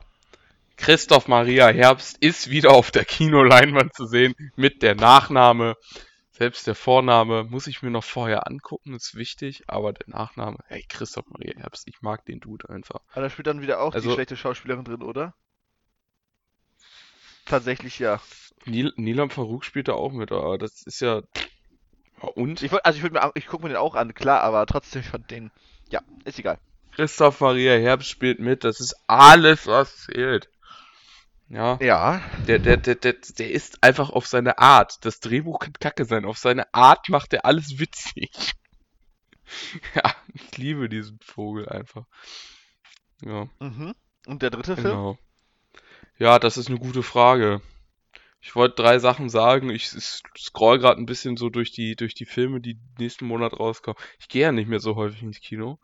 Christoph 0.77 1.27
Maria 1.27 1.67
Herbst 1.69 2.19
ist 2.19 2.51
wieder 2.51 2.71
auf 2.71 2.93
der 2.93 3.05
Kinoleinwand 3.05 3.93
zu 3.93 4.07
sehen 4.07 4.37
mit 4.55 4.83
der 4.83 4.95
Nachname. 4.95 5.75
Selbst 6.31 6.69
der 6.69 6.77
Vorname 6.77 7.43
muss 7.43 7.67
ich 7.67 7.83
mir 7.83 7.91
noch 7.91 8.05
vorher 8.05 8.47
angucken, 8.47 8.95
ist 8.95 9.17
wichtig, 9.17 9.65
aber 9.67 9.93
der 9.93 10.09
Nachname, 10.09 10.59
hey, 10.69 10.85
Christoph 10.89 11.25
Maria 11.31 11.55
Herbst, 11.57 11.89
ich 11.89 12.01
mag 12.01 12.25
den 12.27 12.39
Dude 12.39 12.69
einfach. 12.69 13.01
Aber 13.11 13.23
da 13.23 13.31
spielt 13.31 13.49
dann 13.49 13.61
wieder 13.61 13.81
auch 13.81 13.91
die 13.91 13.97
Also- 13.97 14.13
schlechte 14.15 14.37
Schauspielerin 14.37 14.85
drin, 14.85 15.03
oder? 15.03 15.35
Tatsächlich 17.47 17.99
ja. 17.99 18.21
Nil 18.65 18.93
Nilam 18.97 19.31
Farouk 19.31 19.65
spielt 19.65 19.89
da 19.89 19.93
auch 19.93 20.13
mit, 20.13 20.33
aber 20.33 20.59
das 20.59 20.83
ist 20.83 21.01
ja. 21.01 21.23
Und? 22.35 22.63
Ich, 22.63 22.73
also 22.85 22.99
ich, 22.99 23.11
mir, 23.11 23.31
ich 23.35 23.47
gucke 23.47 23.63
mir 23.63 23.69
den 23.71 23.79
auch 23.79 23.95
an, 23.95 24.15
klar, 24.15 24.43
aber 24.43 24.67
trotzdem 24.67 25.03
von 25.03 25.25
den. 25.29 25.51
Ja, 25.89 26.01
ist 26.25 26.39
egal. 26.39 26.59
Christoph 26.93 27.41
Maria 27.41 27.75
Herbst 27.75 28.09
spielt 28.09 28.41
mit, 28.41 28.65
das 28.65 28.81
ist 28.81 28.97
alles, 29.07 29.67
was 29.67 29.97
zählt. 30.05 30.49
Ja. 31.49 31.79
Ja. 31.81 32.23
Der, 32.49 32.59
der, 32.59 32.77
der, 32.77 32.97
der, 32.97 33.15
der 33.39 33.51
ist 33.51 33.83
einfach 33.83 34.11
auf 34.11 34.27
seine 34.27 34.59
Art. 34.59 35.05
Das 35.05 35.21
Drehbuch 35.21 35.61
kann 35.61 35.75
kacke 35.75 36.05
sein. 36.05 36.25
Auf 36.25 36.39
seine 36.39 36.73
Art 36.75 37.09
macht 37.09 37.33
er 37.33 37.45
alles 37.45 37.79
witzig. 37.79 38.31
ja, 39.95 40.15
ich 40.33 40.57
liebe 40.57 40.89
diesen 40.89 41.21
Vogel 41.21 41.69
einfach. 41.69 42.05
Ja, 43.23 43.47
Mhm. 43.61 43.95
Und 44.27 44.43
der 44.43 44.51
dritte 44.51 44.77
Film? 44.77 45.17
Ja, 46.19 46.39
das 46.39 46.57
ist 46.57 46.69
eine 46.69 46.79
gute 46.79 47.03
Frage. 47.03 47.61
Ich 48.41 48.55
wollte 48.55 48.77
drei 48.77 48.99
Sachen 48.99 49.29
sagen. 49.29 49.71
Ich 49.71 49.89
scroll 49.89 50.79
gerade 50.79 51.01
ein 51.01 51.07
bisschen 51.07 51.37
so 51.37 51.51
durch 51.51 51.73
die, 51.73 51.97
durch 51.97 52.15
die 52.15 52.25
Filme, 52.25 52.61
die 52.61 52.79
nächsten 52.99 53.27
Monat 53.27 53.59
rauskommen. 53.59 54.01
Ich 54.19 54.29
gehe 54.29 54.43
ja 54.43 54.53
nicht 54.53 54.69
mehr 54.69 54.81
so 54.81 54.95
häufig 54.95 55.23
ins 55.23 55.41
Kino, 55.41 55.79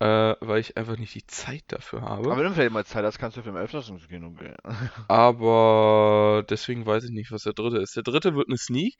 äh, 0.00 0.34
weil 0.40 0.58
ich 0.58 0.76
einfach 0.76 0.98
nicht 0.98 1.14
die 1.14 1.26
Zeit 1.26 1.62
dafür 1.68 2.02
habe. 2.02 2.30
Aber 2.30 2.36
wenn 2.36 2.46
du 2.46 2.52
vielleicht 2.52 2.72
mal 2.72 2.84
Zeit 2.84 3.04
hast, 3.04 3.18
kannst 3.18 3.36
du 3.36 3.42
für 3.42 3.50
den 3.50 3.56
Elfter 3.56 3.86
ins 3.88 4.08
Kino 4.08 4.32
gehen. 4.32 4.56
Aber 5.08 6.44
deswegen 6.50 6.84
weiß 6.84 7.04
ich 7.04 7.10
nicht, 7.10 7.30
was 7.30 7.44
der 7.44 7.52
dritte 7.52 7.78
ist. 7.78 7.96
Der 7.96 8.02
dritte 8.02 8.34
wird 8.34 8.48
eine 8.48 8.58
Sneak. 8.58 8.96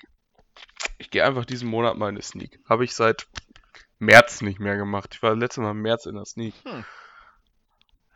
Ich 0.99 1.11
gehe 1.11 1.25
einfach 1.25 1.45
diesen 1.45 1.69
Monat 1.69 1.99
mal 1.99 2.09
in 2.09 2.15
eine 2.15 2.23
Sneak. 2.23 2.61
Habe 2.69 2.85
ich 2.85 2.95
seit 2.95 3.27
März 3.99 4.41
nicht 4.41 4.61
mehr 4.61 4.77
gemacht. 4.77 5.11
Ich 5.15 5.23
war 5.23 5.35
letztes 5.35 5.63
Mal 5.63 5.73
im 5.73 5.83
März 5.83 6.07
in 6.07 6.15
der 6.15 6.27
Sneak. 6.27 6.55
Hm. 6.65 6.85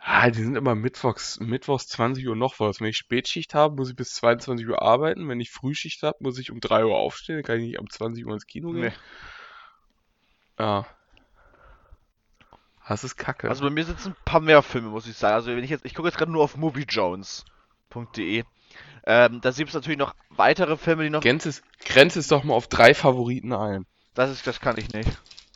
Ah, 0.01 0.31
die 0.31 0.43
sind 0.43 0.57
immer 0.57 0.75
mittwochs, 0.75 1.41
mittwochs 1.41 1.89
20 1.89 2.27
Uhr 2.29 2.37
noch 2.37 2.61
was. 2.61 2.81
Wenn 2.81 2.89
ich 2.89 2.97
Spätschicht 2.97 3.55
habe, 3.55 3.77
muss 3.77 3.91
ich 3.91 3.97
bis 3.97 4.15
22 4.15 4.67
Uhr 4.69 4.81
arbeiten. 4.81 5.29
Wenn 5.29 5.41
ich 5.41 5.51
Frühschicht 5.51 6.03
habe, 6.03 6.19
muss 6.21 6.39
ich 6.39 6.51
um 6.51 6.61
3 6.61 6.85
Uhr 6.85 6.97
aufstehen. 6.97 7.37
Dann 7.37 7.45
kann 7.45 7.59
ich 7.59 7.67
nicht 7.69 7.79
um 7.79 7.91
20 7.91 8.25
Uhr 8.25 8.33
ins 8.33 8.47
Kino 8.47 8.73
gehen. 8.73 8.81
Nee. 8.83 8.93
Ja. 10.59 10.87
Das 12.89 13.05
ist 13.05 13.17
kacke. 13.17 13.51
Also 13.51 13.65
bei 13.65 13.71
mir 13.71 13.85
sind 13.85 13.99
es 13.99 14.07
ein 14.07 14.17
paar 14.25 14.41
mehr 14.41 14.63
Filme, 14.63 14.89
muss 14.89 15.07
ich 15.07 15.17
sagen. 15.17 15.35
Also 15.35 15.51
wenn 15.51 15.63
ich 15.63 15.71
jetzt, 15.71 15.85
ich 15.85 15.95
gucke 15.95 16.09
jetzt 16.09 16.17
gerade 16.17 16.33
nur 16.33 16.43
auf 16.43 16.57
moviejones.de. 16.57 18.45
Ähm, 19.05 19.41
da 19.41 19.51
gibt 19.51 19.69
es 19.69 19.75
natürlich 19.75 19.99
noch 19.99 20.15
weitere 20.31 20.77
Filme, 20.77 21.03
die 21.05 21.11
noch. 21.11 21.23
Grenze 21.23 21.51
es, 21.51 21.63
grenze 21.85 22.19
es 22.19 22.29
doch 22.29 22.45
mal 22.45 22.55
auf 22.55 22.67
drei 22.67 22.95
Favoriten 22.95 23.53
ein. 23.53 23.85
Das 24.15 24.31
ist, 24.31 24.47
das 24.47 24.61
kann 24.61 24.79
ich 24.79 24.93
nicht. 24.93 25.11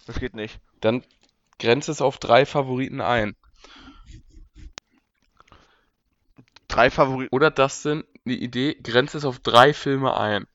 Das 0.06 0.20
geht 0.20 0.34
nicht. 0.34 0.60
Dann 0.80 1.02
grenze 1.58 1.90
es 1.90 2.02
auf 2.02 2.18
drei 2.18 2.44
Favoriten 2.44 3.00
ein. 3.00 3.34
Drei 6.72 6.90
Favoriten. 6.90 7.34
Oder 7.34 7.50
das 7.50 7.82
sind 7.82 8.06
die 8.24 8.42
Idee, 8.42 8.74
grenze 8.82 9.18
es 9.18 9.26
auf 9.26 9.38
drei 9.40 9.74
Filme 9.74 10.16
ein. 10.16 10.46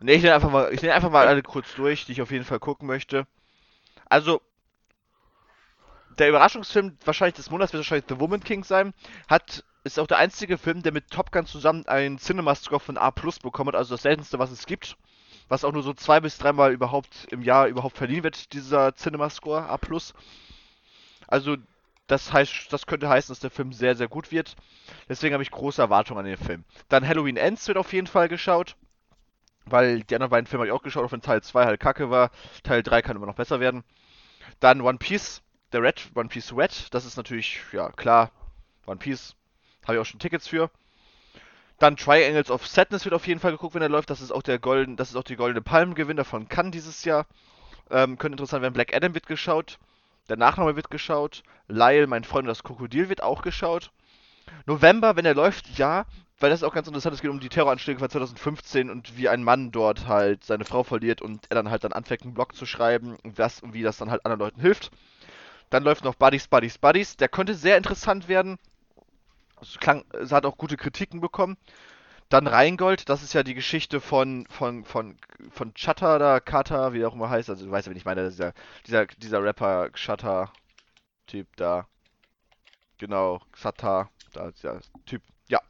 Ne, 0.00 0.12
ich 0.12 0.22
nenne 0.22 0.34
einfach 0.34 0.50
mal, 0.50 0.72
ich 0.74 0.82
nenne 0.82 0.94
einfach 0.94 1.10
mal 1.10 1.26
alle 1.26 1.42
kurz 1.42 1.74
durch, 1.74 2.04
die 2.04 2.12
ich 2.12 2.20
auf 2.20 2.30
jeden 2.30 2.44
Fall 2.44 2.58
gucken 2.58 2.86
möchte. 2.86 3.26
Also, 4.10 4.42
der 6.18 6.28
Überraschungsfilm 6.28 6.98
wahrscheinlich 7.04 7.36
des 7.36 7.50
Monats 7.50 7.72
wird 7.72 7.80
wahrscheinlich 7.80 8.04
The 8.08 8.20
Woman 8.20 8.44
King 8.44 8.62
sein. 8.62 8.92
Hat, 9.26 9.64
ist 9.84 9.98
auch 9.98 10.06
der 10.06 10.18
einzige 10.18 10.58
Film, 10.58 10.82
der 10.82 10.92
mit 10.92 11.10
Top 11.10 11.32
Gun 11.32 11.46
zusammen 11.46 11.86
einen 11.86 12.18
Cinema-Score 12.18 12.80
von 12.80 12.98
A 12.98 13.10
Plus 13.10 13.38
bekommen 13.38 13.68
hat, 13.68 13.76
also 13.76 13.94
das 13.94 14.02
seltenste, 14.02 14.38
was 14.38 14.50
es 14.50 14.66
gibt. 14.66 14.98
Was 15.48 15.64
auch 15.64 15.72
nur 15.72 15.82
so 15.82 15.94
zwei 15.94 16.20
bis 16.20 16.36
dreimal 16.36 16.72
überhaupt 16.72 17.26
im 17.30 17.40
Jahr 17.40 17.68
überhaupt 17.68 17.96
verliehen 17.96 18.22
wird, 18.22 18.52
dieser 18.52 18.94
Cinema-Score 18.94 19.66
A 19.66 19.78
Plus. 19.78 20.12
Also, 21.26 21.56
das 22.08 22.32
heißt, 22.32 22.72
das 22.72 22.86
könnte 22.86 23.08
heißen, 23.08 23.30
dass 23.30 23.40
der 23.40 23.50
Film 23.50 23.72
sehr, 23.72 23.94
sehr 23.94 24.08
gut 24.08 24.32
wird. 24.32 24.56
Deswegen 25.08 25.34
habe 25.34 25.42
ich 25.42 25.50
große 25.50 25.80
Erwartungen 25.80 26.20
an 26.20 26.24
den 26.24 26.38
Film. 26.38 26.64
Dann 26.88 27.06
Halloween 27.06 27.36
Ends 27.36 27.68
wird 27.68 27.78
auf 27.78 27.92
jeden 27.92 28.06
Fall 28.06 28.28
geschaut. 28.28 28.76
Weil 29.66 30.00
die 30.00 30.14
anderen 30.14 30.30
beiden 30.30 30.46
Filme 30.46 30.62
habe 30.62 30.68
ich 30.68 30.72
auch 30.72 30.82
geschaut, 30.82 31.04
auch 31.04 31.12
wenn 31.12 31.20
Teil 31.20 31.42
2 31.42 31.66
halt 31.66 31.80
kacke 31.80 32.10
war. 32.10 32.30
Teil 32.62 32.82
3 32.82 33.02
kann 33.02 33.16
immer 33.16 33.26
noch 33.26 33.34
besser 33.34 33.60
werden. 33.60 33.84
Dann 34.58 34.80
One 34.80 34.96
Piece, 34.96 35.42
der 35.72 35.82
Red, 35.82 36.10
One 36.14 36.30
Piece 36.30 36.56
Red. 36.56 36.94
Das 36.94 37.04
ist 37.04 37.18
natürlich, 37.18 37.60
ja, 37.72 37.90
klar. 37.90 38.30
One 38.86 38.96
Piece 38.96 39.36
habe 39.84 39.96
ich 39.96 40.00
auch 40.00 40.06
schon 40.06 40.18
Tickets 40.18 40.48
für. 40.48 40.70
Dann 41.78 41.96
Triangles 41.96 42.50
of 42.50 42.66
Sadness 42.66 43.04
wird 43.04 43.14
auf 43.14 43.26
jeden 43.26 43.38
Fall 43.38 43.52
geguckt, 43.52 43.74
wenn 43.74 43.82
er 43.82 43.90
läuft. 43.90 44.08
Das 44.08 44.22
ist 44.22 44.32
auch 44.32 44.42
der 44.42 44.58
golden, 44.58 44.96
das 44.96 45.10
ist 45.10 45.16
auch 45.16 45.24
die 45.24 45.36
goldene 45.36 45.60
Palmengewinner 45.60 46.24
von 46.24 46.48
Cannes 46.48 46.72
dieses 46.72 47.04
Jahr. 47.04 47.26
Ähm, 47.90 48.16
könnte 48.16 48.34
interessant 48.34 48.62
werden. 48.62 48.72
Black 48.72 48.94
Adam 48.94 49.12
wird 49.12 49.26
geschaut. 49.26 49.78
Der 50.28 50.36
Nachname 50.36 50.76
wird 50.76 50.90
geschaut. 50.90 51.42
Lyle, 51.68 52.06
mein 52.06 52.24
Freund 52.24 52.44
und 52.44 52.48
das 52.48 52.62
Krokodil 52.62 53.08
wird 53.08 53.22
auch 53.22 53.42
geschaut. 53.42 53.90
November, 54.66 55.16
wenn 55.16 55.24
er 55.24 55.34
läuft, 55.34 55.78
ja, 55.78 56.06
weil 56.40 56.50
das 56.50 56.60
ist 56.60 56.64
auch 56.64 56.74
ganz 56.74 56.86
interessant. 56.86 57.14
Es 57.14 57.20
geht 57.20 57.30
um 57.30 57.40
die 57.40 57.48
Terroranschläge 57.48 57.98
von 57.98 58.08
2015 58.08 58.90
und 58.90 59.16
wie 59.16 59.28
ein 59.28 59.42
Mann 59.42 59.72
dort 59.72 60.06
halt 60.06 60.44
seine 60.44 60.64
Frau 60.64 60.84
verliert 60.84 61.20
und 61.20 61.46
er 61.50 61.56
dann 61.56 61.70
halt 61.70 61.84
dann 61.84 61.92
anfängt, 61.92 62.22
einen 62.22 62.34
Blog 62.34 62.54
zu 62.54 62.66
schreiben 62.66 63.16
und, 63.24 63.38
was, 63.38 63.60
und 63.60 63.74
wie 63.74 63.82
das 63.82 63.96
dann 63.96 64.10
halt 64.10 64.24
anderen 64.24 64.40
Leuten 64.40 64.60
hilft. 64.60 64.90
Dann 65.70 65.82
läuft 65.82 66.04
noch 66.04 66.14
Buddies, 66.14 66.48
Buddies, 66.48 66.78
Buddies. 66.78 67.16
Der 67.16 67.28
könnte 67.28 67.54
sehr 67.54 67.76
interessant 67.76 68.28
werden. 68.28 68.58
Es 69.60 69.78
klang, 69.78 70.04
es 70.12 70.32
hat 70.32 70.46
auch 70.46 70.56
gute 70.56 70.76
Kritiken 70.76 71.20
bekommen. 71.20 71.56
Dann 72.28 72.46
Rheingold, 72.46 73.08
das 73.08 73.22
ist 73.22 73.32
ja 73.32 73.42
die 73.42 73.54
Geschichte 73.54 74.00
von, 74.00 74.46
von, 74.50 74.84
von, 74.84 75.16
von 75.50 75.72
Chatter 75.74 76.18
da, 76.18 76.40
Kata, 76.40 76.92
wie 76.92 77.04
auch 77.06 77.14
immer 77.14 77.30
heißt. 77.30 77.48
Also, 77.48 77.64
du 77.64 77.70
weißt 77.70 77.86
ja, 77.86 77.90
wen 77.90 77.96
ich 77.96 78.04
meine, 78.04 78.28
dieser, 78.28 78.52
dieser, 78.86 79.06
dieser 79.06 79.42
Rapper, 79.42 79.90
Chatter-Typ 79.92 81.46
da. 81.56 81.86
Genau, 82.98 83.40
Xata, 83.52 84.10
da 84.32 84.48
ist 84.48 84.62
der 84.62 84.80
Typ. 85.06 85.22
Ja, 85.48 85.60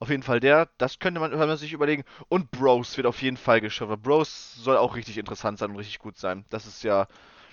auf 0.00 0.10
jeden 0.10 0.22
Fall 0.22 0.40
der. 0.40 0.68
Das 0.78 0.98
könnte 0.98 1.20
man, 1.20 1.36
man 1.36 1.56
sich 1.56 1.72
überlegen. 1.72 2.04
Und 2.28 2.50
Bros 2.50 2.96
wird 2.96 3.06
auf 3.06 3.22
jeden 3.22 3.36
Fall 3.36 3.60
geschaut. 3.60 3.90
weil 3.90 3.96
Bros 3.98 4.54
soll 4.56 4.78
auch 4.78 4.96
richtig 4.96 5.18
interessant 5.18 5.58
sein 5.58 5.70
und 5.70 5.76
richtig 5.76 5.98
gut 5.98 6.18
sein. 6.18 6.44
Das 6.48 6.66
ist 6.66 6.82
ja, 6.82 7.06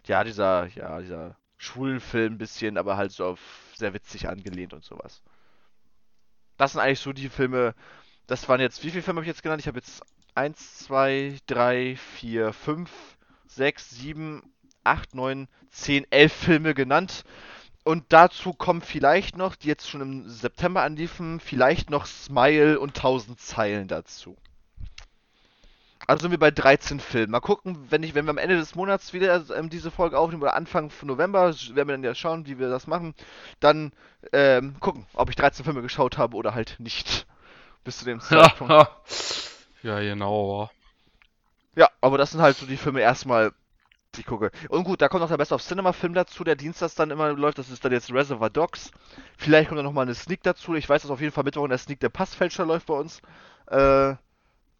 ja, 0.05 0.23
dieser, 0.23 0.67
ja, 0.67 0.99
dieser 0.99 1.35
schwulen 1.57 1.99
Film 1.99 2.33
ein 2.33 2.37
bisschen, 2.37 2.77
aber 2.77 2.97
halt 2.97 3.11
so 3.11 3.25
auf 3.25 3.39
sehr 3.75 3.93
witzig 3.93 4.29
angelehnt 4.29 4.73
und 4.73 4.83
sowas. 4.83 5.21
Das 6.57 6.71
sind 6.71 6.81
eigentlich 6.81 7.01
so 7.01 7.13
die 7.13 7.29
Filme. 7.29 7.75
Das 8.27 8.49
waren 8.49 8.59
jetzt, 8.59 8.83
wie 8.83 8.91
viele 8.91 9.01
Filme 9.01 9.19
habe 9.19 9.25
ich 9.25 9.29
jetzt 9.29 9.41
genannt? 9.41 9.61
Ich 9.61 9.67
habe 9.67 9.79
jetzt 9.79 10.01
1, 10.35 10.79
2, 10.79 11.37
3, 11.47 11.95
4, 11.95 12.51
5, 12.51 12.91
6, 13.47 13.89
7, 13.89 14.43
8, 14.83 15.15
9, 15.15 15.47
10, 15.71 16.11
11 16.11 16.33
Filme 16.33 16.73
genannt. 16.73 17.23
Und 17.85 18.03
dazu 18.09 18.51
kommen 18.51 18.81
vielleicht 18.81 19.37
noch, 19.37 19.55
die 19.55 19.69
jetzt 19.69 19.89
schon 19.89 20.01
im 20.01 20.29
September 20.29 20.81
anliefen, 20.81 21.39
vielleicht 21.39 21.89
noch 21.89 22.05
Smile 22.05 22.81
und 22.81 22.97
1000 22.97 23.39
Zeilen 23.39 23.87
dazu. 23.87 24.35
Also 26.05 26.23
sind 26.23 26.31
wir 26.31 26.39
bei 26.39 26.51
13 26.51 26.99
Filmen. 26.99 27.31
Mal 27.31 27.39
gucken, 27.39 27.87
wenn 27.89 28.03
ich, 28.03 28.13
wenn 28.13 28.25
wir 28.25 28.31
am 28.31 28.37
Ende 28.37 28.57
des 28.57 28.75
Monats 28.75 29.13
wieder 29.13 29.43
ähm, 29.55 29.69
diese 29.69 29.89
Folge 29.89 30.19
aufnehmen 30.19 30.41
oder 30.41 30.55
Anfang 30.55 30.89
von 30.89 31.07
November, 31.07 31.53
werden 31.53 31.87
wir 31.87 31.93
dann 31.93 32.03
ja 32.03 32.13
schauen, 32.13 32.45
wie 32.45 32.59
wir 32.59 32.69
das 32.69 32.87
machen. 32.87 33.15
Dann 33.61 33.93
ähm, 34.33 34.75
gucken, 34.81 35.05
ob 35.13 35.29
ich 35.29 35.37
13 35.37 35.63
Filme 35.63 35.81
geschaut 35.81 36.17
habe 36.17 36.35
oder 36.35 36.53
halt 36.53 36.75
nicht. 36.79 37.25
Bis 37.87 37.99
zu 37.99 38.03
dem 38.03 38.19
Zeitpunkt. 38.19 38.73
ja, 39.81 39.99
genau. 40.01 40.69
Ja, 41.73 41.89
aber 42.01 42.17
das 42.17 42.31
sind 42.31 42.41
halt 42.41 42.57
so 42.57 42.65
die 42.65 42.75
Filme 42.75 42.99
erstmal, 42.99 43.53
die 44.13 44.19
ich 44.19 44.25
gucke. 44.25 44.51
Und 44.67 44.83
gut, 44.83 45.01
da 45.01 45.07
kommt 45.07 45.21
noch 45.21 45.29
der 45.29 45.37
Best 45.37 45.53
of 45.53 45.63
Cinema 45.63 45.93
Film 45.93 46.13
dazu, 46.13 46.43
der 46.43 46.57
dienstags 46.57 46.95
dann 46.95 47.11
immer 47.11 47.31
läuft. 47.31 47.59
Das 47.59 47.69
ist 47.69 47.85
dann 47.85 47.93
jetzt 47.93 48.11
Reservoir 48.11 48.49
Dogs. 48.49 48.91
Vielleicht 49.37 49.69
kommt 49.69 49.79
da 49.79 49.83
nochmal 49.83 50.03
eine 50.03 50.15
Sneak 50.15 50.43
dazu. 50.43 50.75
Ich 50.75 50.89
weiß, 50.89 51.03
dass 51.03 51.11
auf 51.11 51.21
jeden 51.21 51.31
Fall 51.31 51.45
Mittwoch 51.45 51.63
in 51.63 51.69
der 51.69 51.77
Sneak 51.77 52.01
der 52.01 52.09
Passfälscher 52.09 52.65
läuft 52.65 52.87
bei 52.87 52.93
uns. 52.93 53.21
Äh, 53.67 54.15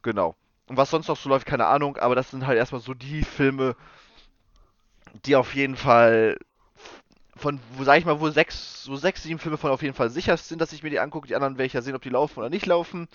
genau. 0.02 0.36
Und 0.68 0.76
was 0.76 0.90
sonst 0.90 1.08
noch 1.08 1.16
so 1.16 1.30
läuft, 1.30 1.46
keine 1.46 1.68
Ahnung, 1.68 1.96
aber 1.96 2.14
das 2.14 2.30
sind 2.32 2.46
halt 2.46 2.58
erstmal 2.58 2.82
so 2.82 2.94
die 2.94 3.24
Filme, 3.24 3.78
die 5.24 5.38
auf 5.38 5.56
jeden 5.56 5.78
Fall 5.78 6.38
von, 7.38 7.60
wo 7.74 7.84
sag 7.84 7.98
ich 8.00 8.06
mal, 8.06 8.20
wo 8.20 8.30
sechs, 8.30 8.84
so 8.84 8.96
sechs, 8.96 9.24
sieben 9.24 9.40
Filme 9.40 9.58
von 9.58 9.72
auf 9.72 9.82
jeden 9.82 9.94
Fall 9.94 10.10
sicher 10.10 10.38
sind, 10.38 10.62
dass 10.62 10.74
ich 10.74 10.84
mir 10.84 10.90
die 10.90 11.00
angucke. 11.00 11.28
Die 11.28 11.36
anderen 11.36 11.58
werde 11.58 11.68
ich 11.68 11.74
ja 11.74 11.82
sehen, 11.82 11.96
ob 11.96 12.02
die 12.02 12.10
laufen 12.10 12.40
oder 12.40 12.50
nicht 12.50 12.66
laufen. 12.66 13.08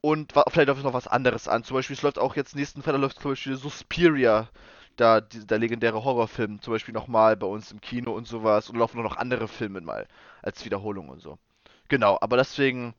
Und 0.00 0.32
vielleicht 0.48 0.68
läuft 0.68 0.84
noch 0.84 0.94
was 0.94 1.06
anderes 1.08 1.48
an. 1.48 1.64
Zum 1.64 1.76
Beispiel, 1.76 1.96
es 1.96 2.02
läuft 2.02 2.18
auch 2.18 2.36
jetzt 2.36 2.56
nächsten 2.56 2.82
Freitag 2.82 3.00
läuft 3.00 3.20
zum 3.20 3.32
Beispiel 3.32 3.56
Suspiria, 3.56 4.48
da, 4.96 5.20
die, 5.20 5.46
der 5.46 5.58
legendäre 5.58 6.04
Horrorfilm, 6.04 6.60
zum 6.60 6.72
Beispiel 6.72 6.94
nochmal 6.94 7.36
bei 7.36 7.46
uns 7.46 7.72
im 7.72 7.80
Kino 7.80 8.12
und 8.12 8.26
sowas. 8.26 8.68
Und 8.70 8.78
laufen 8.78 9.02
noch 9.02 9.16
andere 9.16 9.48
Filme 9.48 9.80
mal 9.80 10.06
als 10.42 10.64
Wiederholung 10.64 11.08
und 11.08 11.20
so. 11.20 11.38
Genau, 11.88 12.18
aber 12.20 12.36
deswegen, 12.36 12.94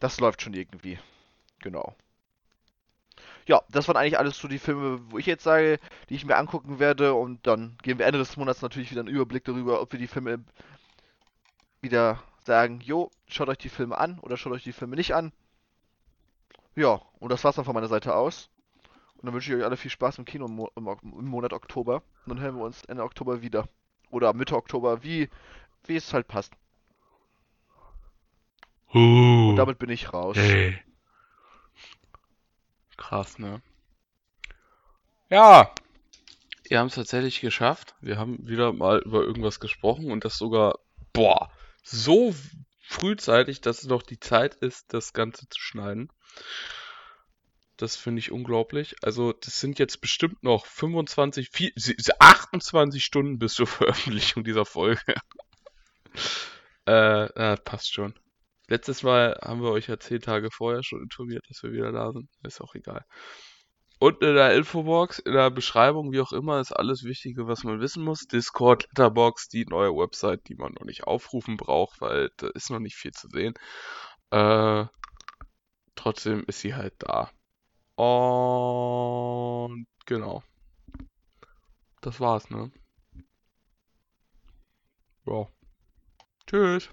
das 0.00 0.20
läuft 0.20 0.42
schon 0.42 0.54
irgendwie. 0.54 0.98
Genau 1.60 1.94
ja, 3.46 3.62
das 3.70 3.88
waren 3.88 3.96
eigentlich 3.96 4.18
alles 4.18 4.38
so 4.38 4.48
die 4.48 4.58
Filme, 4.58 5.00
wo 5.10 5.18
ich 5.18 5.26
jetzt 5.26 5.44
sage, 5.44 5.78
die 6.08 6.14
ich 6.14 6.24
mir 6.24 6.36
angucken 6.36 6.78
werde. 6.78 7.14
Und 7.14 7.46
dann 7.46 7.76
geben 7.82 7.98
wir 7.98 8.06
Ende 8.06 8.18
des 8.18 8.36
Monats 8.36 8.62
natürlich 8.62 8.90
wieder 8.90 9.00
einen 9.00 9.08
Überblick 9.08 9.44
darüber, 9.44 9.80
ob 9.80 9.92
wir 9.92 9.98
die 9.98 10.06
Filme 10.06 10.44
wieder 11.80 12.22
sagen, 12.44 12.80
jo, 12.80 13.10
schaut 13.26 13.48
euch 13.48 13.58
die 13.58 13.68
Filme 13.68 13.98
an 13.98 14.18
oder 14.20 14.36
schaut 14.36 14.52
euch 14.52 14.64
die 14.64 14.72
Filme 14.72 14.96
nicht 14.96 15.14
an. 15.14 15.32
Ja, 16.76 17.00
und 17.18 17.30
das 17.30 17.44
war's 17.44 17.56
dann 17.56 17.64
von 17.64 17.74
meiner 17.74 17.88
Seite 17.88 18.14
aus. 18.14 18.48
Und 19.16 19.26
dann 19.26 19.34
wünsche 19.34 19.52
ich 19.52 19.58
euch 19.58 19.64
alle 19.64 19.76
viel 19.76 19.90
Spaß 19.90 20.18
im 20.18 20.24
Kino 20.24 20.46
im, 20.46 20.54
Mo 20.54 20.70
im 20.76 21.26
Monat 21.26 21.52
Oktober. 21.52 22.02
Und 22.26 22.36
dann 22.36 22.40
hören 22.40 22.56
wir 22.56 22.64
uns 22.64 22.84
Ende 22.84 23.02
Oktober 23.02 23.42
wieder. 23.42 23.68
Oder 24.10 24.32
Mitte 24.32 24.56
Oktober, 24.56 25.02
wie, 25.02 25.28
wie 25.84 25.96
es 25.96 26.12
halt 26.12 26.26
passt. 26.26 26.54
Uh, 28.92 29.50
und 29.50 29.56
damit 29.56 29.78
bin 29.78 29.90
ich 29.90 30.12
raus. 30.12 30.36
Ey. 30.36 30.80
Krass, 33.00 33.38
ne? 33.38 33.62
Ja, 35.30 35.74
wir 36.68 36.78
haben 36.78 36.88
es 36.88 36.94
tatsächlich 36.94 37.40
geschafft. 37.40 37.94
Wir 38.00 38.18
haben 38.18 38.46
wieder 38.46 38.72
mal 38.72 39.00
über 39.00 39.22
irgendwas 39.22 39.58
gesprochen 39.58 40.12
und 40.12 40.24
das 40.24 40.36
sogar, 40.36 40.78
boah, 41.12 41.50
so 41.82 42.34
frühzeitig, 42.78 43.62
dass 43.62 43.82
es 43.82 43.88
noch 43.88 44.02
die 44.02 44.20
Zeit 44.20 44.54
ist, 44.56 44.92
das 44.92 45.12
Ganze 45.14 45.48
zu 45.48 45.58
schneiden. 45.60 46.12
Das 47.78 47.96
finde 47.96 48.20
ich 48.20 48.30
unglaublich. 48.30 48.96
Also, 49.02 49.32
das 49.32 49.58
sind 49.58 49.78
jetzt 49.78 50.02
bestimmt 50.02 50.42
noch 50.42 50.66
25, 50.66 51.48
4, 51.50 51.72
28 52.18 53.02
Stunden 53.02 53.38
bis 53.38 53.54
zur 53.54 53.66
Veröffentlichung 53.66 54.44
dieser 54.44 54.66
Folge. 54.66 55.14
äh, 56.86 57.40
ja, 57.40 57.56
passt 57.56 57.94
schon. 57.94 58.14
Letztes 58.70 59.02
Mal 59.02 59.36
haben 59.42 59.62
wir 59.62 59.72
euch 59.72 59.88
ja 59.88 59.98
zehn 59.98 60.20
Tage 60.20 60.48
vorher 60.52 60.84
schon 60.84 61.02
informiert, 61.02 61.44
dass 61.48 61.64
wir 61.64 61.72
wieder 61.72 61.90
da 61.90 62.12
sind. 62.12 62.30
Ist 62.44 62.60
auch 62.60 62.76
egal. 62.76 63.04
Und 63.98 64.22
in 64.22 64.36
der 64.36 64.54
Infobox, 64.54 65.18
in 65.18 65.32
der 65.32 65.50
Beschreibung, 65.50 66.12
wie 66.12 66.20
auch 66.20 66.32
immer, 66.32 66.60
ist 66.60 66.70
alles 66.70 67.02
Wichtige, 67.02 67.48
was 67.48 67.64
man 67.64 67.80
wissen 67.80 68.04
muss. 68.04 68.28
Discord, 68.28 68.84
Letterbox, 68.90 69.48
die 69.48 69.66
neue 69.66 69.90
Website, 69.90 70.48
die 70.48 70.54
man 70.54 70.72
noch 70.74 70.84
nicht 70.86 71.02
aufrufen 71.02 71.56
braucht, 71.56 72.00
weil 72.00 72.30
da 72.36 72.46
ist 72.54 72.70
noch 72.70 72.78
nicht 72.78 72.94
viel 72.94 73.10
zu 73.10 73.28
sehen. 73.28 73.54
Äh, 74.30 74.86
trotzdem 75.96 76.44
ist 76.46 76.60
sie 76.60 76.76
halt 76.76 76.94
da. 76.98 77.30
Und 77.96 79.86
genau. 80.06 80.44
Das 82.02 82.20
war's, 82.20 82.48
ne? 82.50 82.70
Ja. 85.26 85.48
Tschüss. 86.46 86.88